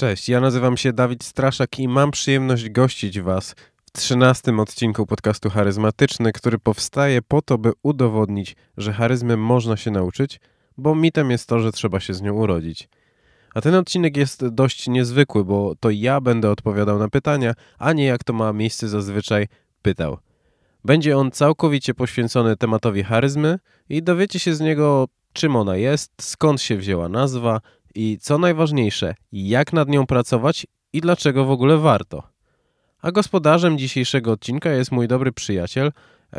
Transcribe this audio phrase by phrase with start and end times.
[0.00, 5.50] Cześć, ja nazywam się Dawid Straszak i mam przyjemność gościć Was w trzynastym odcinku podcastu
[5.50, 10.40] Charyzmatyczny, który powstaje po to, by udowodnić, że charyzmy można się nauczyć,
[10.76, 12.88] bo mitem jest to, że trzeba się z nią urodzić.
[13.54, 18.04] A ten odcinek jest dość niezwykły, bo to ja będę odpowiadał na pytania, a nie
[18.04, 19.48] jak to ma miejsce zazwyczaj
[19.82, 20.18] pytał.
[20.84, 23.58] Będzie on całkowicie poświęcony tematowi charyzmy
[23.88, 27.60] i dowiecie się z niego, czym ona jest, skąd się wzięła nazwa
[27.94, 32.22] i co najważniejsze, jak nad nią pracować i dlaczego w ogóle warto.
[33.02, 35.92] A gospodarzem dzisiejszego odcinka jest mój dobry przyjaciel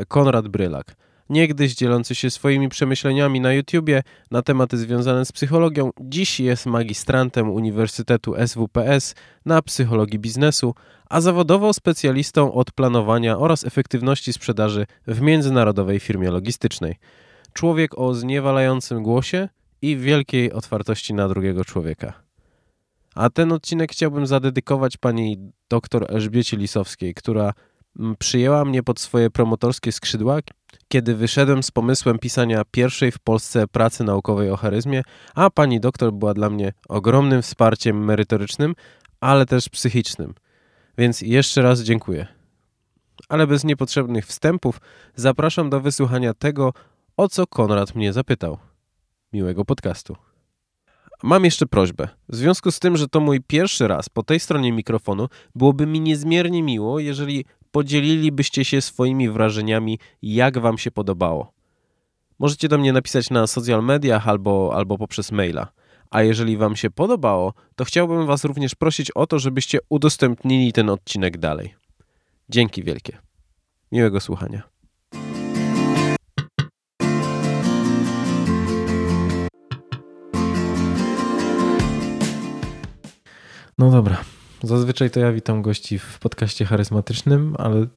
[0.07, 0.95] Konrad Brylak.
[1.29, 7.49] Niegdyś dzielący się swoimi przemyśleniami na YouTubie na tematy związane z psychologią, dziś jest magistrantem
[7.49, 10.75] Uniwersytetu SWPS na psychologii biznesu,
[11.09, 16.95] a zawodowo specjalistą od planowania oraz efektywności sprzedaży w międzynarodowej firmie logistycznej.
[17.53, 19.49] Człowiek o zniewalającym głosie
[19.81, 22.13] i wielkiej otwartości na drugiego człowieka.
[23.15, 27.53] A ten odcinek chciałbym zadedykować pani dr Elżbiecie Lisowskiej, która
[27.99, 30.39] mm, przyjęła mnie pod swoje promotorskie skrzydła,
[30.87, 35.01] kiedy wyszedłem z pomysłem pisania pierwszej w Polsce pracy naukowej o charyzmie,
[35.35, 38.75] a pani doktor była dla mnie ogromnym wsparciem merytorycznym,
[39.19, 40.33] ale też psychicznym.
[40.97, 42.27] Więc jeszcze raz dziękuję.
[43.29, 44.81] Ale bez niepotrzebnych wstępów
[45.15, 46.73] zapraszam do wysłuchania tego,
[47.17, 48.57] o co Konrad mnie zapytał.
[49.33, 50.15] Miłego podcastu.
[51.23, 52.07] Mam jeszcze prośbę.
[52.29, 56.01] W związku z tym, że to mój pierwszy raz po tej stronie mikrofonu, byłoby mi
[56.01, 61.53] niezmiernie miło, jeżeli podzielilibyście się swoimi wrażeniami, jak Wam się podobało.
[62.39, 65.71] Możecie do mnie napisać na social mediach albo, albo poprzez maila.
[66.09, 70.89] A jeżeli Wam się podobało, to chciałbym Was również prosić o to, żebyście udostępnili ten
[70.89, 71.75] odcinek dalej.
[72.49, 73.17] Dzięki wielkie.
[73.91, 74.70] Miłego słuchania.
[83.81, 84.23] No dobra.
[84.63, 87.87] Zazwyczaj to ja witam gości w podcaście charyzmatycznym, ale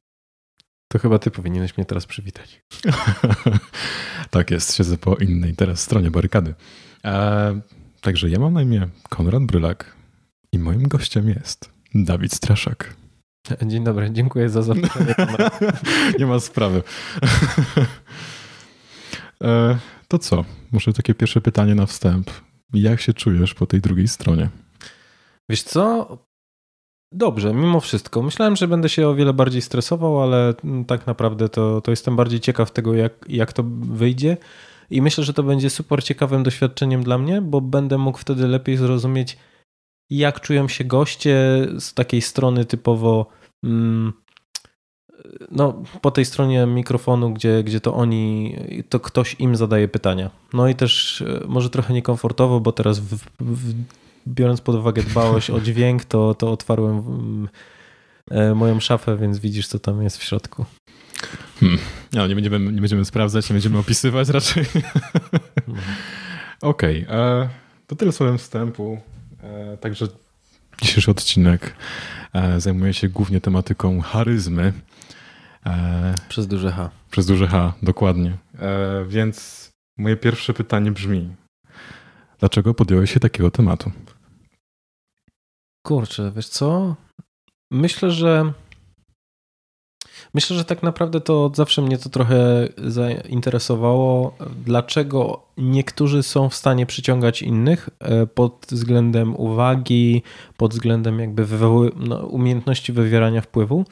[0.87, 2.63] to chyba ty powinieneś mnie teraz przywitać.
[4.29, 6.53] tak jest, siedzę po innej teraz stronie barykady.
[7.05, 7.61] E,
[8.01, 9.95] także ja mam na imię Konrad Brylak
[10.51, 12.95] i moim gościem jest Dawid Straszak.
[13.65, 15.15] Dzień dobry, dziękuję za zaproszenie.
[16.19, 16.83] Nie ma sprawy.
[19.43, 20.45] e, to co?
[20.71, 22.31] Może takie pierwsze pytanie na wstęp.
[22.73, 24.49] Jak się czujesz po tej drugiej stronie?
[25.49, 26.17] Wiesz co?
[27.11, 28.21] Dobrze, mimo wszystko.
[28.21, 30.53] Myślałem, że będę się o wiele bardziej stresował, ale
[30.87, 34.37] tak naprawdę to, to jestem bardziej ciekaw tego, jak, jak to wyjdzie.
[34.89, 38.77] I myślę, że to będzie super ciekawym doświadczeniem dla mnie, bo będę mógł wtedy lepiej
[38.77, 39.37] zrozumieć,
[40.09, 43.25] jak czują się goście z takiej strony typowo.
[43.63, 44.13] Mm,
[45.51, 48.55] no, po tej stronie mikrofonu, gdzie, gdzie to oni,
[48.89, 50.29] to ktoś im zadaje pytania.
[50.53, 53.73] No i też e, może trochę niekomfortowo, bo teraz w, w
[54.27, 57.49] biorąc pod uwagę dbałość o dźwięk, to, to otwarłem mm,
[58.31, 60.65] e, moją szafę, więc widzisz, co tam jest w środku.
[61.59, 61.79] Hmm.
[62.13, 64.65] No, nie, będziemy, nie będziemy sprawdzać, nie będziemy opisywać raczej.
[65.67, 65.75] No.
[66.61, 67.17] Okej, okay.
[67.17, 67.49] E,
[67.87, 69.01] to tyle słowem wstępu.
[69.43, 70.07] E, także
[70.81, 71.75] dzisiejszy odcinek
[72.57, 74.73] zajmuje się głównie tematyką charyzmy.
[76.29, 76.89] Przez duże H.
[77.11, 78.37] Przez duże H, dokładnie.
[79.07, 81.35] Więc moje pierwsze pytanie brzmi:
[82.39, 83.91] Dlaczego podjąłeś się takiego tematu?
[85.85, 86.95] Kurczę, wiesz co?
[87.71, 88.53] Myślę, że
[90.33, 96.85] myślę, że tak naprawdę to zawsze mnie to trochę zainteresowało, dlaczego niektórzy są w stanie
[96.85, 100.23] przyciągać innych e, pod względem uwagi,
[100.57, 101.45] pod względem jakby
[101.95, 103.85] no, umiejętności wywierania wpływu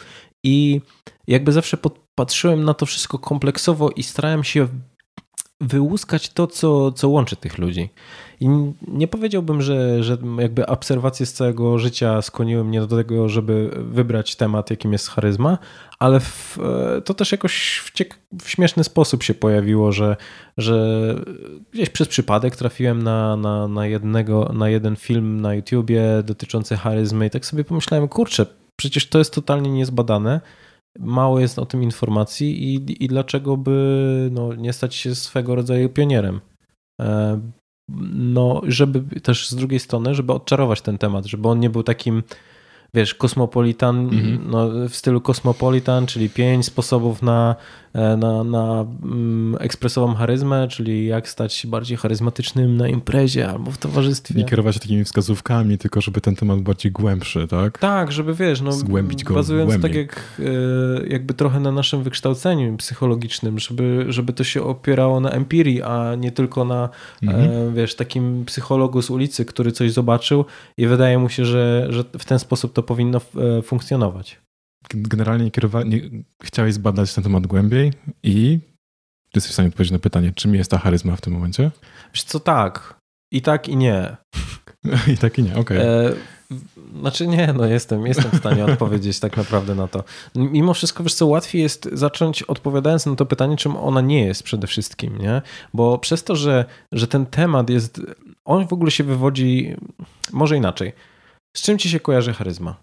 [0.44, 0.82] i
[1.28, 1.78] jakby zawsze
[2.16, 4.68] patrzyłem na to wszystko kompleksowo i starałem się
[5.68, 7.90] wyłuskać to, co, co łączy tych ludzi.
[8.40, 8.50] I
[8.88, 14.36] nie powiedziałbym, że, że jakby obserwacje z całego życia skłoniły mnie do tego, żeby wybrać
[14.36, 15.58] temat, jakim jest charyzma,
[16.00, 16.58] ale w,
[17.06, 20.16] to też jakoś w, ciek- w, śmieszny sposób się pojawiło, że,
[20.58, 21.00] że
[21.72, 27.26] gdzieś przez przypadek trafiłem na, na, na, jednego, na jeden film na YouTubie dotyczący charyzmy
[27.26, 28.46] i tak sobie pomyślałem, kurczę,
[28.76, 30.42] przecież to jest totalnie niezbadane
[31.00, 35.90] mało jest o tym informacji i, i dlaczego by no, nie stać się swego rodzaju
[35.90, 36.42] pionierem.
[37.02, 37.40] E,
[38.14, 42.24] no, żeby też z drugiej strony, żeby odczarować ten temat, żeby on nie był takim
[42.94, 44.40] wiesz, kosmopolitan, Mhm.
[44.50, 47.56] no, w stylu kosmopolitan, czyli pięć sposobów na,
[47.94, 53.72] e, na, na mm, ekspresową charyzmę, czyli jak stać się bardziej charyzmatycznym na imprezie albo
[53.72, 54.36] w towarzystwie.
[54.36, 57.78] Nie kierować się takimi wskazówkami, tylko żeby ten temat był bardziej głębszy, tak?
[57.78, 60.02] Tak, żeby wiesz, no, Zgłębić go bazując tak głębiej.
[60.02, 65.82] jak e, jakby trochę na naszym wykształceniu psychologicznym, żeby, żeby to się opierało na empirii,
[65.82, 66.90] a nie tylko na
[67.24, 67.52] Mhm.
[67.52, 70.46] e, wiesz, takim psychologu z ulicy, który coś zobaczył
[70.78, 73.22] i wydaje mu się, że, że w ten sposób to powinno
[73.58, 74.42] e, funkcjonować.
[74.90, 76.02] Generalnie kierowa- nie,
[76.44, 77.94] chciałeś zbadać ten temat głębiej
[78.24, 78.60] i
[79.24, 81.72] ty jesteś w stanie odpowiedzieć na pytanie, czym jest ta charyzma w tym momencie?
[82.14, 83.00] Wiesz co, tak.
[83.32, 84.18] I tak, i nie.
[85.14, 85.78] I tak i nie, okej.
[85.78, 85.84] E,
[86.52, 90.04] w- znaczy nie, no jestem, jestem w stanie odpowiedzieć tak naprawdę na to.
[90.36, 94.44] Mimo wszystko, wiesz co, łatwiej jest zacząć odpowiadając na to pytanie, czym ona nie jest
[94.44, 95.42] przede wszystkim, nie?
[95.74, 98.02] Bo przez to, że, że ten temat jest,
[98.46, 99.76] on w ogóle się wywodzi,
[100.34, 100.94] może inaczej.
[101.58, 102.76] Z czym ci się kojarzy charyzma?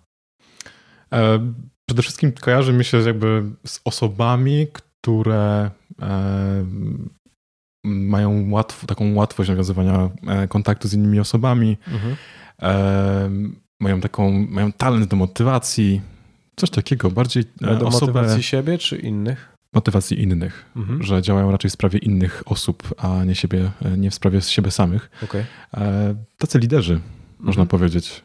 [1.12, 1.52] E,
[1.88, 5.70] Przede wszystkim kojarzy mi się jakby z osobami, które
[6.02, 6.64] e,
[7.84, 12.16] mają łatw, taką łatwość nawiązywania e, kontaktu z innymi osobami, Mhm.
[13.80, 16.00] mają taką, mają talent do motywacji,
[16.56, 19.56] coś takiego, bardziej Do osobę motywacji siebie czy innych?
[19.74, 21.02] motywacji innych, Mhm.
[21.02, 25.10] że działają raczej w sprawie innych osób, a nie siebie, nie w sprawie siebie samych.
[25.74, 27.00] E, Tacy liderzy,
[27.38, 27.68] można Mhm.
[27.68, 28.22] powiedzieć.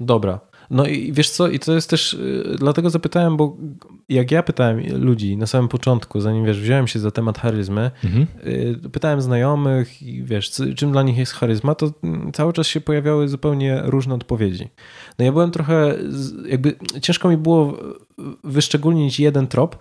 [0.00, 0.40] Dobra.
[0.70, 3.56] No i wiesz co, i to jest też, y, dlatego zapytałem, bo
[4.08, 8.26] jak ja pytałem ludzi na samym początku, zanim wiesz, wziąłem się za temat charyzmy, Mhm.
[8.84, 12.80] y, pytałem znajomych i wiesz, czym dla nich jest charyzma, to mm, cały czas się
[12.80, 14.68] pojawiały zupełnie różne odpowiedzi.
[15.18, 15.94] No ja byłem trochę,
[16.48, 17.78] jakby ciężko mi było
[18.44, 19.78] wyszczególnić jeden trop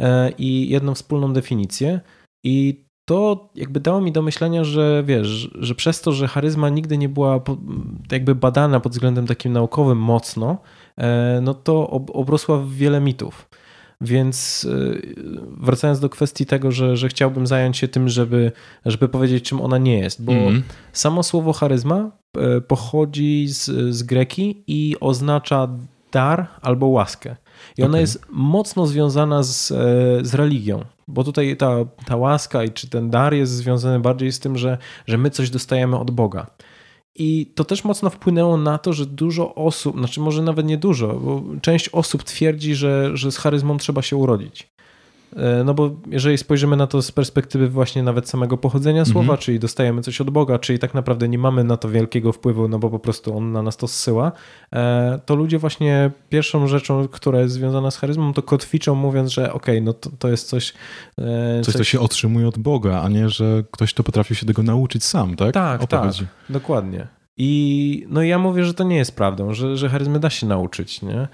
[0.00, 2.00] e, i jedną wspólną definicję
[2.44, 6.98] i to jakby dało mi do myślenia, że wiesz, że przez to, że charyzma nigdy
[6.98, 7.40] nie była
[8.12, 10.58] jakby badana pod względem takim naukowym mocno,
[10.98, 13.48] e, no to ob- obrosła w wiele mitów.
[14.00, 15.14] Więc y,
[15.60, 18.52] wracając do kwestii tego, że, że chciałbym zająć się tym, żeby,
[18.86, 20.62] żeby powiedzieć, czym ona nie jest, bo Mhm.
[20.92, 23.64] samo słowo charyzma e, pochodzi z,
[23.94, 25.68] z greki i oznacza
[26.12, 27.36] dar albo łaskę.
[27.78, 28.00] I ona Okej.
[28.00, 29.74] jest mocno związana z, e,
[30.22, 34.40] z religią, bo tutaj ta, ta łaska i czy ten dar jest związany bardziej z
[34.40, 36.46] tym, że, że my coś dostajemy od Boga.
[37.14, 41.08] I to też mocno wpłynęło na to, że dużo osób, znaczy może nawet nie dużo,
[41.08, 44.68] bo część osób twierdzi, że, że z charyzmą trzeba się urodzić.
[45.36, 49.12] E, No bo jeżeli spojrzymy na to z perspektywy właśnie nawet samego pochodzenia Mhm.
[49.12, 52.68] słowa, czyli dostajemy coś od Boga, czyli tak naprawdę nie mamy na to wielkiego wpływu,
[52.68, 54.32] no bo po prostu On na nas to zsyła,
[54.72, 59.52] e, to ludzie właśnie pierwszą rzeczą, która jest związana z charyzmą, to kotwiczą mówiąc, że
[59.52, 60.74] okej, no to, to jest coś...
[61.18, 64.62] e, Coś, co się otrzymuje od Boga, a nie, że ktoś to potrafił się tego
[64.62, 65.52] nauczyć sam, tak?
[65.54, 66.04] Tak, tak.
[66.50, 67.06] Dokładnie.
[67.40, 71.02] I no ja mówię, że to nie jest prawdą, że, że charyzmy da się nauczyć,
[71.02, 71.28] nie?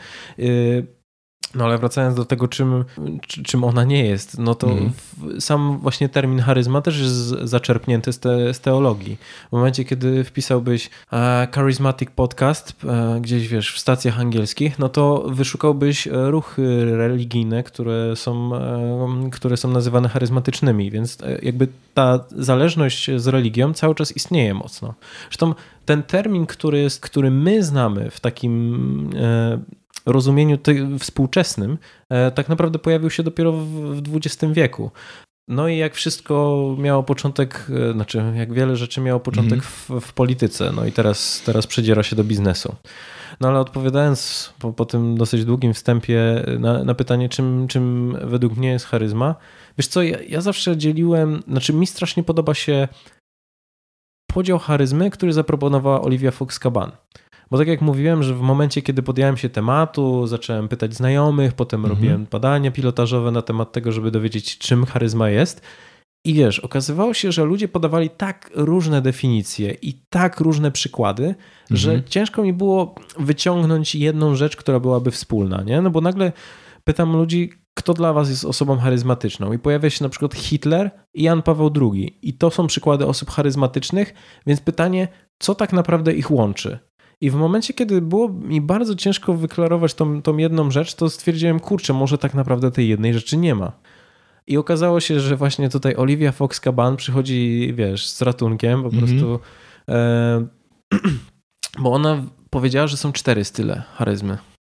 [1.54, 2.84] No ale wracając do tego, czym,
[3.26, 4.66] czy- czym ona nie jest, no to
[5.16, 9.16] w, sam właśnie termin charyzma też jest zaczerpnięty z, te, z teologii.
[9.48, 15.24] W momencie, kiedy wpisałbyś e, charismatic podcast e, gdzieś, wiesz, w stacjach angielskich, no to
[15.28, 22.24] wyszukałbyś e, ruchy religijne, które są, e, które są nazywane charyzmatycznymi, więc e, jakby ta
[22.36, 24.94] zależność z religią cały czas istnieje mocno.
[25.28, 25.54] Zresztą
[25.86, 29.58] ten termin, który, jest, który my znamy w takim e,
[30.06, 30.58] rozumieniu
[30.98, 31.78] współczesnym,
[32.10, 34.90] e, tak naprawdę pojawił się dopiero w, XX wieku.
[35.48, 40.12] No i jak wszystko miało początek, e, znaczy jak wiele rzeczy miało początek w, w
[40.12, 42.74] polityce, no i teraz, teraz przedziera się do biznesu.
[43.40, 48.56] No ale odpowiadając po, po tym dosyć długim wstępie na, na pytanie, czym, czym według
[48.56, 49.34] mnie jest charyzma,
[49.78, 52.88] wiesz co, ja, ja zawsze dzieliłem, znaczy mi strasznie podoba się
[54.34, 56.90] podział charyzmy, który zaproponowała Olivia Fox-Caban.
[57.54, 61.80] Bo tak jak mówiłem, że w momencie, kiedy podjąłem się tematu, zacząłem pytać znajomych, potem
[61.80, 61.94] Mhm.
[61.98, 65.60] robiłem badania pilotażowe na temat tego, żeby dowiedzieć, czym charyzma jest.
[66.24, 71.34] I wiesz, okazywało się, że ludzie podawali tak różne definicje i tak różne przykłady,
[71.70, 72.08] że Mhm.
[72.08, 75.80] ciężko mi było wyciągnąć jedną rzecz, która byłaby wspólna, nie?
[75.82, 76.32] No bo nagle
[76.84, 81.22] pytam ludzi, kto dla was jest osobą charyzmatyczną i pojawia się na przykład Hitler i
[81.22, 84.14] Jan Paweł II i to są przykłady osób charyzmatycznych,
[84.46, 85.08] więc pytanie,
[85.38, 86.78] co tak naprawdę ich łączy?
[87.20, 91.60] I w momencie, kiedy było mi bardzo ciężko wyklarować tą, tą jedną rzecz, to stwierdziłem,
[91.60, 93.72] kurczę, może tak naprawdę tej jednej rzeczy nie ma.
[94.46, 99.06] I okazało się, że właśnie tutaj Olivia Fox-Caban przychodzi, wiesz, z ratunkiem, po Mhm.
[99.06, 99.40] prostu,
[99.88, 100.46] e,
[101.82, 104.38] bo ona powiedziała, że są cztery style charyzmy.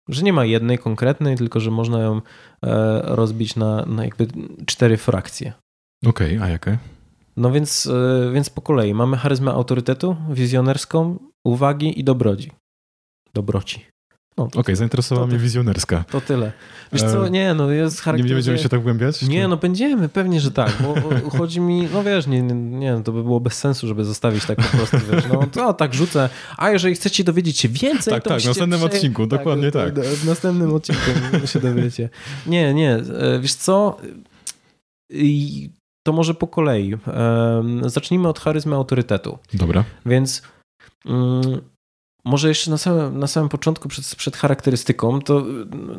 [0.09, 2.21] Że nie ma jednej konkretnej, tylko że można ją e,
[3.03, 4.27] rozbić na, na jakby
[4.67, 5.53] cztery frakcje.
[6.07, 6.79] Okej, a jakie?
[7.37, 12.51] No więc, e, więc po kolei mamy charyzmę autorytetu, wizjonerską, uwagi i dobrodzi.
[13.35, 13.87] Dobroci.
[14.37, 16.05] No, Okej, okay, zainteresowała mnie wizjonerska.
[16.11, 16.53] To tyle.
[16.93, 18.29] Wiesz co, nie, no jest charakter...
[18.29, 19.23] Nie będziemy się tak wgłębiać?
[19.23, 19.49] Nie, czy?
[19.49, 20.95] no będziemy, pewnie, że tak, bo
[21.39, 24.59] chodzi mi, no wiesz, nie, nie, no to by było bez sensu, żeby zostawić tak
[24.59, 28.31] po prostu, wiesz, no to tak rzucę, a jeżeli chcecie dowiedzieć się więcej, tak, to
[28.31, 28.87] Tak, w następnym prze...
[28.87, 29.95] odcinku, tak, dokładnie tak.
[29.95, 30.05] tak.
[30.05, 31.03] W następnym odcinku
[31.53, 32.09] się dowiecie.
[32.47, 33.97] Nie, nie, e, wiesz co,
[36.07, 36.95] to może po kolei.
[37.87, 39.39] Zacznijmy od charyzmy autorytetu.
[39.55, 39.85] Dobra.
[40.07, 40.43] Więc...
[41.07, 41.61] Mm,
[42.25, 45.45] może jeszcze na samym, na samym początku, przed, przed charakterystyką, to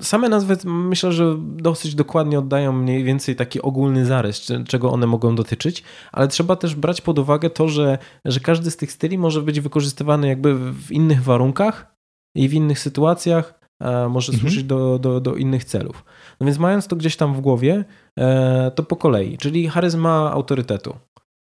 [0.01, 5.35] same nazwy myślę, że dosyć dokładnie oddają mniej więcej taki ogólny zarys, czego one mogą
[5.35, 9.41] dotyczyć, ale trzeba też brać pod uwagę to, że, że każdy z tych styli może
[9.41, 11.95] być wykorzystywany jakby w innych warunkach
[12.35, 13.64] i w innych sytuacjach,
[14.09, 14.39] może mhm.
[14.39, 16.05] służyć do, do, do innych celów.
[16.39, 17.85] No więc mając to gdzieś tam w głowie,
[18.19, 20.95] e, to po kolei, czyli charyzma autorytetu.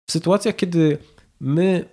[0.09, 0.99] W sytuacjach, kiedy
[1.41, 1.85] my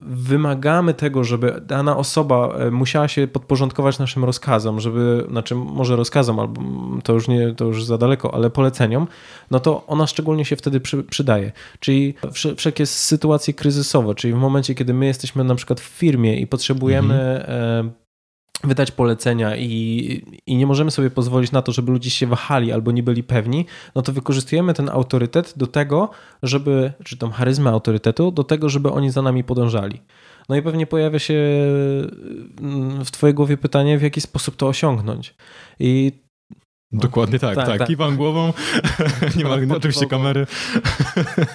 [0.00, 6.40] wymagamy tego, żeby dana osoba e, musiała się podporządkować naszym rozkazom, żeby, znaczy może rozkazom,
[6.40, 6.62] albo
[7.04, 9.06] to już nie, to już za daleko, ale poleceniom,
[9.50, 11.52] no to ona szczególnie się wtedy przy, przydaje.
[11.80, 12.14] Czyli
[12.56, 17.40] wszelkie sytuacje kryzysowe, czyli w momencie, kiedy my jesteśmy na przykład w firmie i potrzebujemy
[17.40, 18.05] mhm.
[18.64, 22.92] Wydać polecenia i, i nie możemy sobie pozwolić na to, żeby ludzie się wahali albo
[22.92, 26.10] nie byli pewni, no to wykorzystujemy ten autorytet do tego,
[26.42, 30.00] żeby, czy tą charyzmę autorytetu, do tego, żeby oni za nami podążali.
[30.48, 31.34] No i pewnie pojawia się
[32.60, 35.34] mm, w Twojej głowie pytanie, w jaki sposób to osiągnąć.
[35.80, 36.25] I.
[36.92, 37.66] Dokładnie tak, tak.
[37.66, 37.78] tak.
[37.78, 37.88] tak.
[37.88, 38.52] Kiwam głową,
[39.36, 40.46] nie ma oczywiście kamery.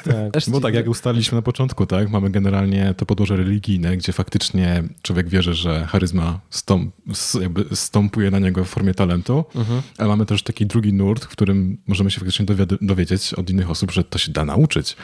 [0.04, 0.44] Tak.
[0.48, 5.30] Bo tak, jak ustaliliśmy na początku, tak, mamy generalnie to podłoże religijne, gdzie faktycznie człowiek
[5.30, 6.96] wierzy, że charyzma stąp,
[7.42, 9.82] jakby stąpuje na niego w formie talentu, mhm.
[9.98, 12.46] ale mamy też taki drugi nurt, w którym możemy się faktycznie
[12.82, 14.96] dowiedzieć od innych osób, że to się da nauczyć.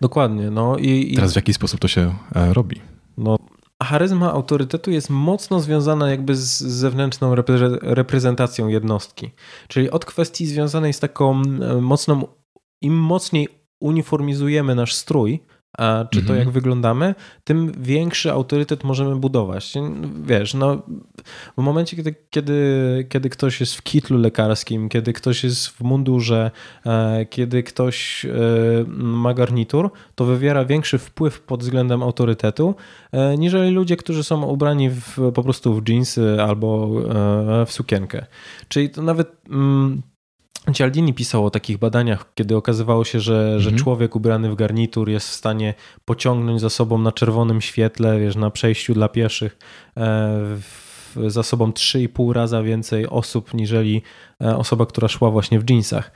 [0.00, 0.50] Dokładnie.
[0.50, 2.80] No i, Teraz w jaki sposób to się e, robi?
[3.18, 3.38] No,
[3.82, 7.34] charyzma autorytetu jest mocno związana jakby z zewnętrzną
[7.82, 9.30] reprezentacją jednostki.
[9.68, 12.26] Czyli od kwestii związanej z taką e, mocną,
[12.82, 13.48] im mocniej
[13.80, 15.42] uniformizujemy nasz strój,
[15.76, 16.38] a czy to mhm.
[16.38, 17.14] jak wyglądamy,
[17.44, 19.74] tym większy autorytet możemy budować.
[20.24, 20.82] Wiesz, no,
[21.58, 26.50] w momencie, kiedy, kiedy, kiedy ktoś jest w kitlu lekarskim, kiedy ktoś jest w mundurze,
[26.86, 28.30] e, kiedy ktoś e,
[28.96, 32.74] ma garnitur, to wywiera większy wpływ pod względem autorytetu,
[33.12, 36.88] e, niżeli ludzie, którzy są ubrani w, po prostu w jeansy albo
[37.66, 38.26] w sukienkę.
[38.68, 39.36] Czyli to nawet.
[39.50, 40.02] Mm,
[40.72, 43.84] Cialdini pisał o takich badaniach, kiedy okazywało się, że, że mhm.
[43.84, 48.50] człowiek ubrany w garnitur jest w stanie pociągnąć za sobą na czerwonym świetle, wiesz, na
[48.50, 49.58] przejściu dla pieszych
[49.96, 50.56] e,
[51.26, 54.02] za sobą 3,5 raza więcej osób niżeli
[54.42, 56.10] e, osoba, która szła właśnie w jeansach.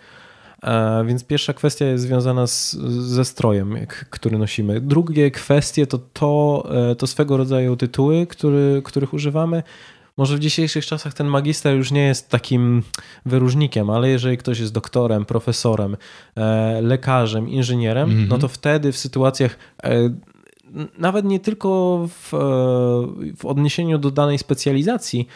[0.62, 3.76] E, więc pierwsza kwestia jest związana z, ze strojem,
[4.10, 4.80] który nosimy.
[4.80, 6.68] Drugie kwestie to, to,
[6.98, 9.62] to swego rodzaju tytuły, który, których używamy.
[10.20, 12.82] Może w dzisiejszych czasach ten magister już nie jest takim
[13.26, 15.96] wyróżnikiem, ale jeżeli ktoś jest doktorem, profesorem,
[16.36, 18.28] e, lekarzem, inżynierem, mm -hmm.
[18.28, 20.10] no to wtedy w sytuacjach e,
[20.98, 22.38] nawet nie tylko w, e,
[23.36, 25.26] w, odniesieniu do danej specjalizacji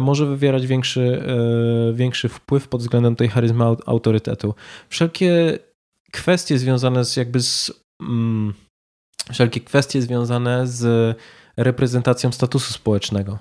[0.00, 1.22] może wywierać większy,
[1.94, 4.54] większy wpływ pod względem tej charyzmy autorytetu.
[4.88, 5.58] Wszelkie
[6.12, 8.54] kwestie związane z jakby z mm,
[9.32, 11.16] wszelkie kwestie związane z
[11.56, 13.38] reprezentacją statusu społecznego.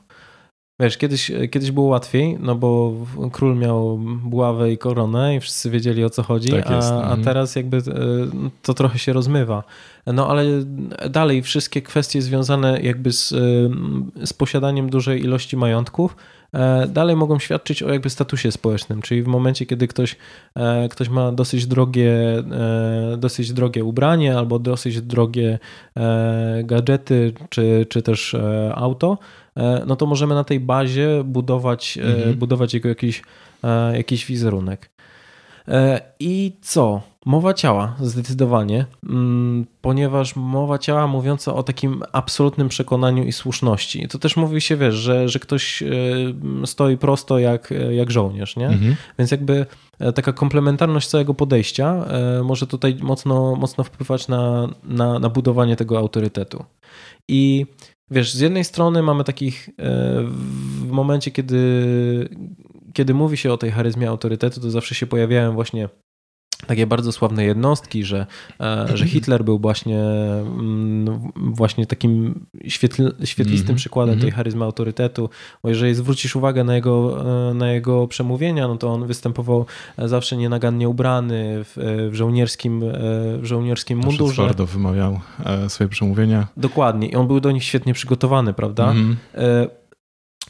[0.79, 2.93] Wiesz, kiedyś, kiedyś było łatwiej, no bo
[3.31, 7.23] król miał buławę i koronę i wszyscy wiedzieli o co chodzi, tak a, a mhm.
[7.23, 7.81] teraz jakby e,
[8.63, 9.63] to trochę się rozmywa.
[10.05, 10.43] No ale
[11.09, 13.35] dalej wszystkie kwestie związane jakby z, e,
[14.25, 16.15] z posiadaniem dużej ilości majątków
[16.53, 20.15] e, dalej mogą świadczyć o jakby statusie społecznym, czyli w momencie, kiedy ktoś,
[20.89, 22.13] ktoś ma dosyć drogie,
[23.17, 25.59] dosyć drogie ubranie albo dosyć drogie
[26.63, 28.35] gadżety, czy, czy też
[28.75, 29.17] auto,
[29.87, 32.35] no to możemy na tej bazie budować, e, mhm.
[32.35, 33.21] budować jego jakiś,
[33.63, 34.89] e, jakiś wizerunek.
[36.19, 37.01] I co?
[37.25, 44.07] Mowa ciała, zdecydowanie, mm, ponieważ mowa ciała mówiąca o takim absolutnym przekonaniu i słuszności.
[44.07, 45.83] To też mówi się, wiesz, że, że ktoś
[46.65, 48.67] stoi prosto jak, jak żołnierz, nie?
[48.67, 48.95] Mhm.
[49.19, 49.65] Więc jakby
[50.15, 52.05] taka komplementarność całego podejścia
[52.43, 56.63] może tutaj mocno, mocno wpływać na, na, na budowanie tego autorytetu.
[57.27, 57.65] I
[58.11, 59.73] wiesz, z jednej strony mamy takich, e,
[60.81, 62.29] w momencie, kiedy,
[62.93, 65.89] kiedy mówi się o tej charyzmie autorytetu, to zawsze się pojawiają właśnie
[66.67, 68.25] takie bardzo sławne jednostki, że,
[68.59, 73.79] e, że Hitler był właśnie, mm, właśnie takim świetl, świetlistym mm -hmm.
[73.79, 74.35] przykładem tej mhm.
[74.35, 75.29] charyzmy autorytetu,
[75.63, 79.65] bo jeżeli zwrócisz uwagę na jego, e, na jego przemówienia, no to on występował
[79.97, 82.87] zawsze nienagannie ubrany w, w żołnierskim, e,
[83.37, 84.33] w żołnierskim mundurze.
[84.33, 85.19] twardo wymawiał
[85.67, 86.47] swoje przemówienia.
[86.57, 88.91] Dokładnie i on był do nich świetnie przygotowany, prawda?
[88.91, 89.78] Mm -hmm.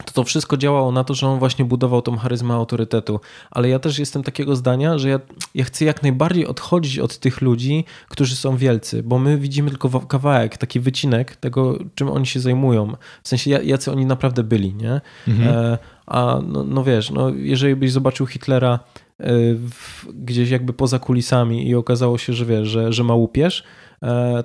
[0.05, 3.19] To to wszystko działało na to, że on właśnie budował tą charyzmę autorytetu.
[3.51, 5.19] Ale ja też jestem takiego zdania, że ja,
[5.55, 9.99] ja chcę jak najbardziej odchodzić od tych ludzi, którzy są wielcy, bo my widzimy tylko
[9.99, 12.93] kawałek, taki wycinek tego, czym oni się zajmują.
[13.23, 15.01] W sensie, jacy oni naprawdę byli, nie?
[15.27, 15.55] Mhm.
[15.55, 15.77] E,
[16.07, 18.79] a no, no, wiesz, no, jeżeli byś zobaczył Hitlera
[19.19, 23.63] e, w, gdzieś jakby poza kulisami i okazało się, że wiesz, że, że ma łupież,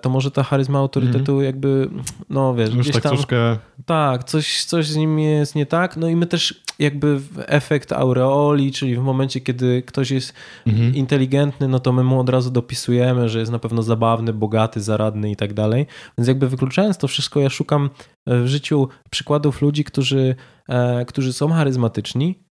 [0.03, 1.45] to może ta charyzma autorytetu mm.
[1.45, 1.91] jakby,
[2.31, 3.13] no wiesz, Już gdzieś tak tam...
[3.13, 3.59] Troszkę...
[3.87, 5.97] Tak, coś, coś z nim jest nie tak.
[5.97, 10.33] No i my też jakby efekt aureoli, czyli w momencie, kiedy ktoś jest
[10.67, 10.95] mm.
[10.95, 15.31] inteligentny, no to my mu od razu dopisujemy, że jest na pewno zabawny, bogaty, zaradny
[15.31, 15.87] i tak dalej.
[16.19, 17.91] Więc jakby wykluczając to wszystko, ja szukam
[18.27, 20.37] e, w życiu przykładów ludzi, którzy,
[20.69, 22.45] e, którzy są charyzmatyczni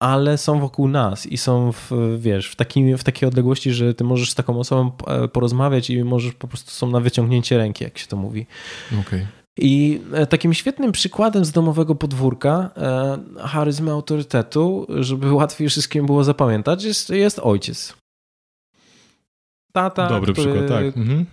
[0.00, 4.04] ale są wokół nas i są w, wiesz, w, takim, w takiej odległości, że ty
[4.04, 7.98] możesz z taką osobą e, porozmawiać i możesz po prostu są na wyciągnięcie ręki, jak
[7.98, 8.46] się to mówi.
[9.00, 9.26] Okay.
[9.58, 16.24] I e, takim świetnym przykładem z domowego podwórka e, charyzmy autorytetu, żeby łatwiej wszystkim było
[16.24, 17.94] zapamiętać, jest, jest ojciec
[19.82, 20.96] tata, Dobry który przykład, tak.
[20.96, 21.26] Mhm.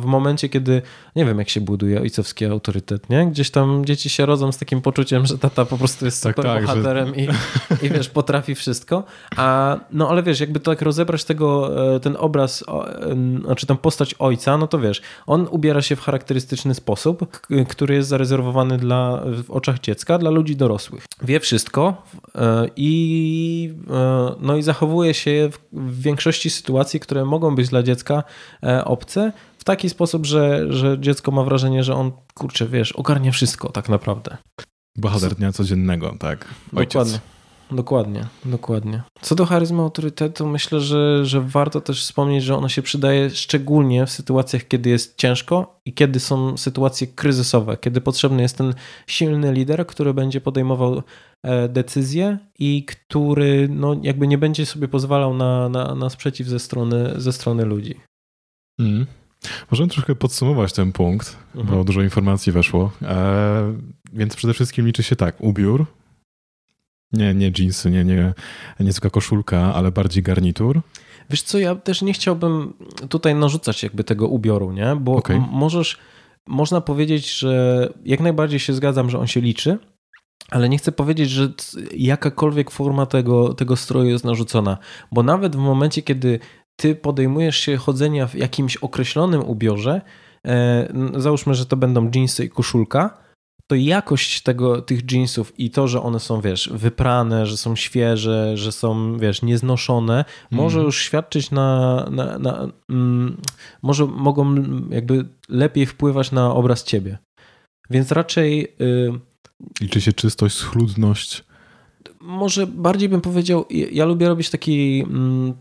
[0.00, 0.82] w momencie, kiedy
[1.16, 3.26] nie wiem, jak się buduje ojcowski autorytet, nie?
[3.26, 6.52] Gdzieś tam dzieci się rodzą z takim poczuciem, że tata po prostu jest tak, super
[6.52, 7.20] tak, bohaterem że...
[7.20, 7.28] i,
[7.86, 9.04] i wiesz, potrafi wszystko.
[9.36, 12.64] A, no ale wiesz, jakby tak rozebrać tego, e, ten obraz,
[13.44, 17.38] znaczy tę postać ojca, no to wiesz, on ubiera się w charakterystyczny sposób,
[17.68, 21.04] który jest zarezerwowany dla, w oczach dziecka dla ludzi dorosłych.
[21.22, 22.02] Wie wszystko
[22.34, 27.82] e, i, e, no i zachowuje się w większości sytuacji, które mogą być być dla
[27.82, 28.24] dziecka
[28.62, 33.32] e, obce w taki sposób, że, że dziecko ma wrażenie, że on, kurczę, wiesz, ogarnia
[33.32, 34.36] wszystko tak naprawdę.
[34.96, 36.44] Bohater dnia codziennego, tak.
[36.76, 36.92] Ojciec.
[36.92, 37.41] Dokładnie.
[37.72, 39.02] Dokładnie, dokładnie.
[39.20, 44.06] Co do charyzmy autorytetu, myślę, że, że warto też wspomnieć, że ono się przydaje szczególnie
[44.06, 48.74] w sytuacjach, kiedy jest ciężko i kiedy są sytuacje kryzysowe, kiedy potrzebny jest ten
[49.06, 51.02] silny lider, który będzie podejmował
[51.42, 56.58] e, decyzje i który no, jakby nie będzie sobie pozwalał na, na, na sprzeciw ze
[56.58, 58.00] strony, ze strony ludzi.
[58.80, 59.06] Mm.
[59.70, 61.78] Możemy troszkę podsumować ten punkt, mhm.
[61.78, 62.90] bo dużo informacji weszło.
[63.02, 63.74] E,
[64.12, 65.86] więc przede wszystkim liczy się tak, ubiór,
[67.12, 68.34] nie, nie jeansy, nie, nie,
[68.80, 70.80] nie zwykła koszulka, ale bardziej garnitur.
[71.30, 72.72] Wiesz co, ja też nie chciałbym
[73.08, 74.96] tutaj narzucać jakby tego ubioru, nie?
[75.00, 75.42] Bo okay.
[75.50, 75.98] możesz,
[76.46, 79.78] można powiedzieć, że jak najbardziej się zgadzam, że on się liczy,
[80.50, 81.52] ale nie chcę powiedzieć, że
[81.96, 84.78] jakakolwiek forma tego, tego stroju jest narzucona,
[85.12, 86.38] bo nawet w momencie, kiedy
[86.76, 90.00] ty podejmujesz się chodzenia w jakimś określonym ubiorze,
[90.46, 93.21] e, załóżmy, że to będą jeansy i koszulka,
[93.72, 98.56] to jakość tego, tych jeansów i to, że one są, wiesz, wyprane, że są świeże,
[98.56, 100.64] że są, wiesz, nieznoszone, mm.
[100.64, 103.36] może już świadczyć na, na, na mm,
[103.82, 104.54] może mogą
[104.90, 107.18] jakby lepiej wpływać na obraz ciebie.
[107.90, 108.76] Więc raczej...
[108.80, 109.12] Y,
[109.80, 111.44] Liczy się czystość, schludność.
[112.20, 115.54] Może bardziej bym powiedział, ja, lubię robić taki Mm,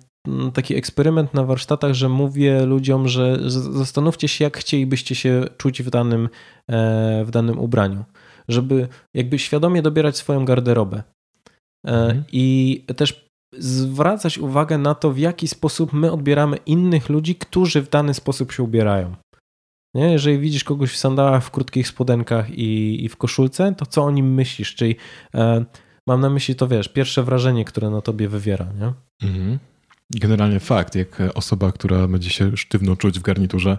[0.54, 5.90] taki eksperyment na warsztatach, że mówię ludziom, że zastanówcie się, jak chcielibyście się czuć w
[5.90, 6.30] danym,
[6.68, 8.04] e, w danym ubraniu,
[8.48, 11.04] żeby jakby świadomie dobierać swoją garderobę.
[11.88, 12.24] E, mhm.
[12.32, 17.90] I też zwracać uwagę na to, w jaki sposób my odbieramy innych ludzi, którzy w
[17.90, 19.16] dany sposób się ubierają.
[19.96, 20.12] Nie?
[20.12, 24.12] Jeżeli widzisz kogoś w sandałach, w krótkich spodenkach i, i w koszulce, to co o
[24.12, 24.76] nim myślisz?
[24.76, 24.96] Czyli
[25.36, 25.66] e,
[26.08, 28.68] mam na myśli to, wiesz, pierwsze wrażenie, które na tobie wywiera.
[28.80, 28.94] Nie?
[29.30, 29.60] Mhm.
[30.20, 33.78] Generalnie fakt, jak osoba, która będzie się sztywno czuć w garniturze,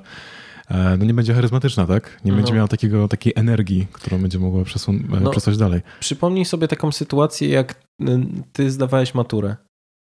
[0.68, 2.20] e, no nie będzie charyzmatyczna, tak?
[2.24, 2.36] Nie no.
[2.36, 5.80] będzie miała takiego, takiej energii, którą będzie mogła przesun- e, no, przesłać dalej.
[6.00, 7.82] Przypomnij sobie taką sytuację, jak
[8.52, 9.56] ty zdawałeś maturę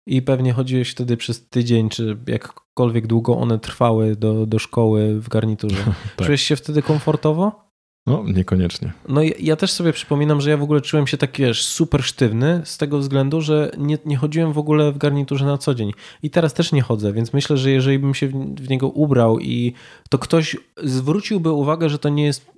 [0.09, 5.29] i pewnie chodziłeś wtedy przez tydzień, czy jakkolwiek długo one trwały do, do szkoły w
[5.29, 5.85] garniturze.
[6.17, 6.27] tak.
[6.27, 7.68] Czułeś się wtedy komfortowo?
[8.09, 8.93] No, niekoniecznie.
[9.09, 12.05] No ja, ja, też sobie przypominam, że ja w ogóle czułem się taki, wiesz, super
[12.05, 15.93] sztywny z tego względu, że nie, nie chodziłem w ogóle w garniturze na co dzień.
[16.23, 19.39] I teraz też nie chodzę, więc myślę, że jeżeli bym się w, w niego ubrał
[19.39, 19.73] i
[20.11, 22.51] to ktoś zwróciłby uwagę, że to nie jest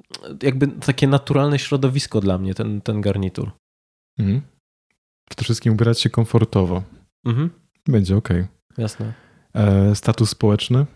[0.42, 3.50] jakby takie naturalne środowisko dla mnie, ten, ten garnitur.
[4.18, 4.42] Mhm.
[5.28, 6.82] Przede wszystkim ubierać się komfortowo.
[7.26, 7.50] Mhm.
[7.86, 8.28] Będzie ok.
[8.78, 9.12] Jasne.
[9.54, 10.86] E, status społeczny?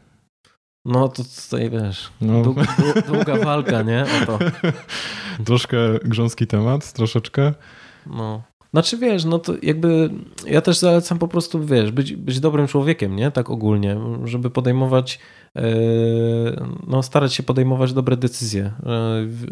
[0.85, 2.43] No to tutaj wiesz, no.
[2.43, 2.65] Długa,
[3.07, 4.05] długa walka, nie?
[4.23, 4.39] O to.
[5.47, 7.55] Troszkę grząski temat, troszeczkę.
[8.07, 8.43] No.
[8.71, 10.11] Znaczy wiesz, no to jakby
[10.47, 13.31] ja też zalecam po prostu, wiesz, być, być dobrym człowiekiem, nie?
[13.31, 15.19] Tak ogólnie, żeby podejmować,
[15.55, 15.63] yy,
[16.87, 18.73] no starać się podejmować dobre decyzje,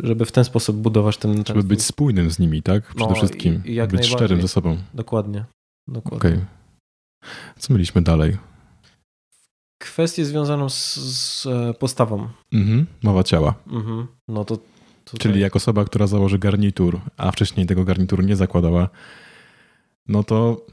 [0.01, 1.35] yy, żeby w ten sposób budować ten...
[1.35, 2.85] ten żeby być spójnym z nimi, tak?
[2.87, 3.63] Przede no, wszystkim.
[3.65, 4.77] I, i być szczerym ze sobą.
[4.95, 5.45] Dokładnie.
[5.89, 6.31] Dokładnie.
[6.31, 6.47] Okay.
[7.59, 8.37] Co mieliśmy dalej?
[9.83, 12.29] Kwestię związaną z, z e, postawą.
[12.53, 13.55] Mhm, mowa ciała.
[13.71, 14.07] Mhm.
[14.29, 14.59] No to.
[15.19, 18.89] Czyli jak osoba, która założy garnitur, a wcześniej tego garnituru nie zakładała,
[20.09, 20.67] no to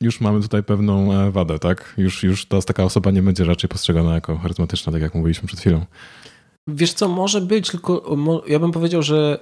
[0.00, 1.94] już mamy tutaj pewną e, wadę, tak?
[1.98, 5.60] Już, już ta, taka osoba nie będzie raczej postrzegana jako charyzmatyczna, tak jak mówiliśmy przed
[5.60, 5.86] chwilą.
[6.66, 9.38] Wiesz co, może być, tylko ja bym powiedział, że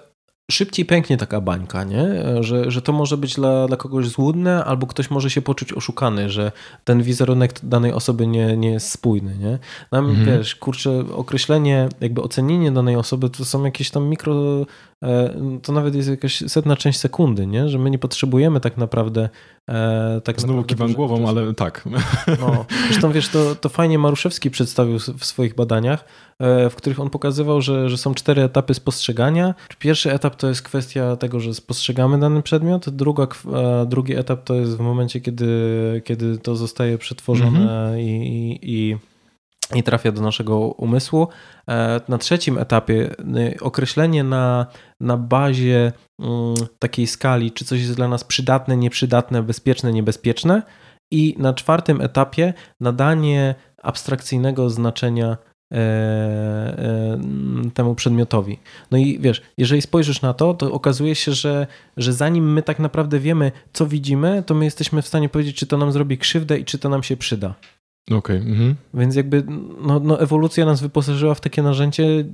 [0.51, 2.07] szybciej pęknie taka bańka, nie?
[2.41, 6.31] Że, że to może być dla, dla kogoś złudne, albo ktoś może się poczuć oszukany,
[6.31, 6.53] że
[6.85, 9.59] ten wizerunek danej osoby nie, nie jest spójny, nie?
[9.93, 10.27] Nam, mhm.
[10.27, 14.67] wiesz, kurczę, określenie, jakby ocenienie danej osoby to są jakieś tam mikro
[15.63, 17.69] to nawet jest jakaś setna część sekundy, nie?
[17.69, 19.29] że my nie potrzebujemy tak naprawdę.
[19.69, 21.89] E, tak Znowu naprawdę, kiwam głową, ale tak.
[22.41, 26.05] No, zresztą wiesz, to, to fajnie Maruszewski przedstawił w swoich badaniach,
[26.39, 29.55] e, w których on pokazywał, że, że są cztery etapy spostrzegania.
[29.79, 33.27] Pierwszy etap to jest kwestia tego, że spostrzegamy dany przedmiot, druga,
[33.87, 38.01] drugi etap to jest w momencie, kiedy, kiedy to zostaje przetworzone mhm.
[38.01, 39.10] i, i, i
[39.75, 41.29] i trafia do naszego umysłu.
[41.69, 44.67] E, na trzecim etapie y, określenie na,
[45.01, 50.63] na bazie mm, takiej skali, czy coś jest dla nas przydatne, nieprzydatne, bezpieczne, niebezpieczne.
[51.13, 55.37] I na czwartym etapie nadanie abstrakcyjnego znaczenia
[55.73, 57.21] e, e,
[57.75, 58.59] temu przedmiotowi.
[58.91, 62.79] No i wiesz, jeżeli spojrzysz na to, to okazuje się, że, że zanim my tak
[62.79, 66.59] naprawdę wiemy, co widzimy, to my jesteśmy w stanie powiedzieć, czy to nam zrobi krzywdę
[66.59, 67.55] i czy to nam się przyda.
[68.19, 68.37] Okay.
[68.37, 68.75] Mhm.
[68.95, 69.45] Więc jakby
[69.81, 72.27] no, no, ewolucja nas wyposażyła w takie narzędzie, y,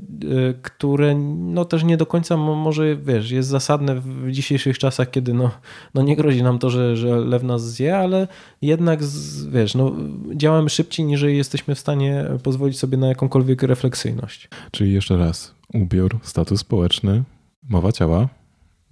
[0.63, 5.51] które no też nie do końca może, wiesz, jest zasadne w dzisiejszych czasach, kiedy no,
[5.95, 8.29] no nie grozi nam to, że, że lew nas zje, ale
[8.63, 9.01] jednak,
[9.49, 9.93] wiesz, no,
[10.35, 14.49] działamy szybciej, niż jesteśmy w stanie pozwolić sobie na jakąkolwiek refleksyjność.
[14.71, 17.23] Czyli jeszcze raz, ubiór, status społeczny,
[17.69, 18.29] mowa ciała,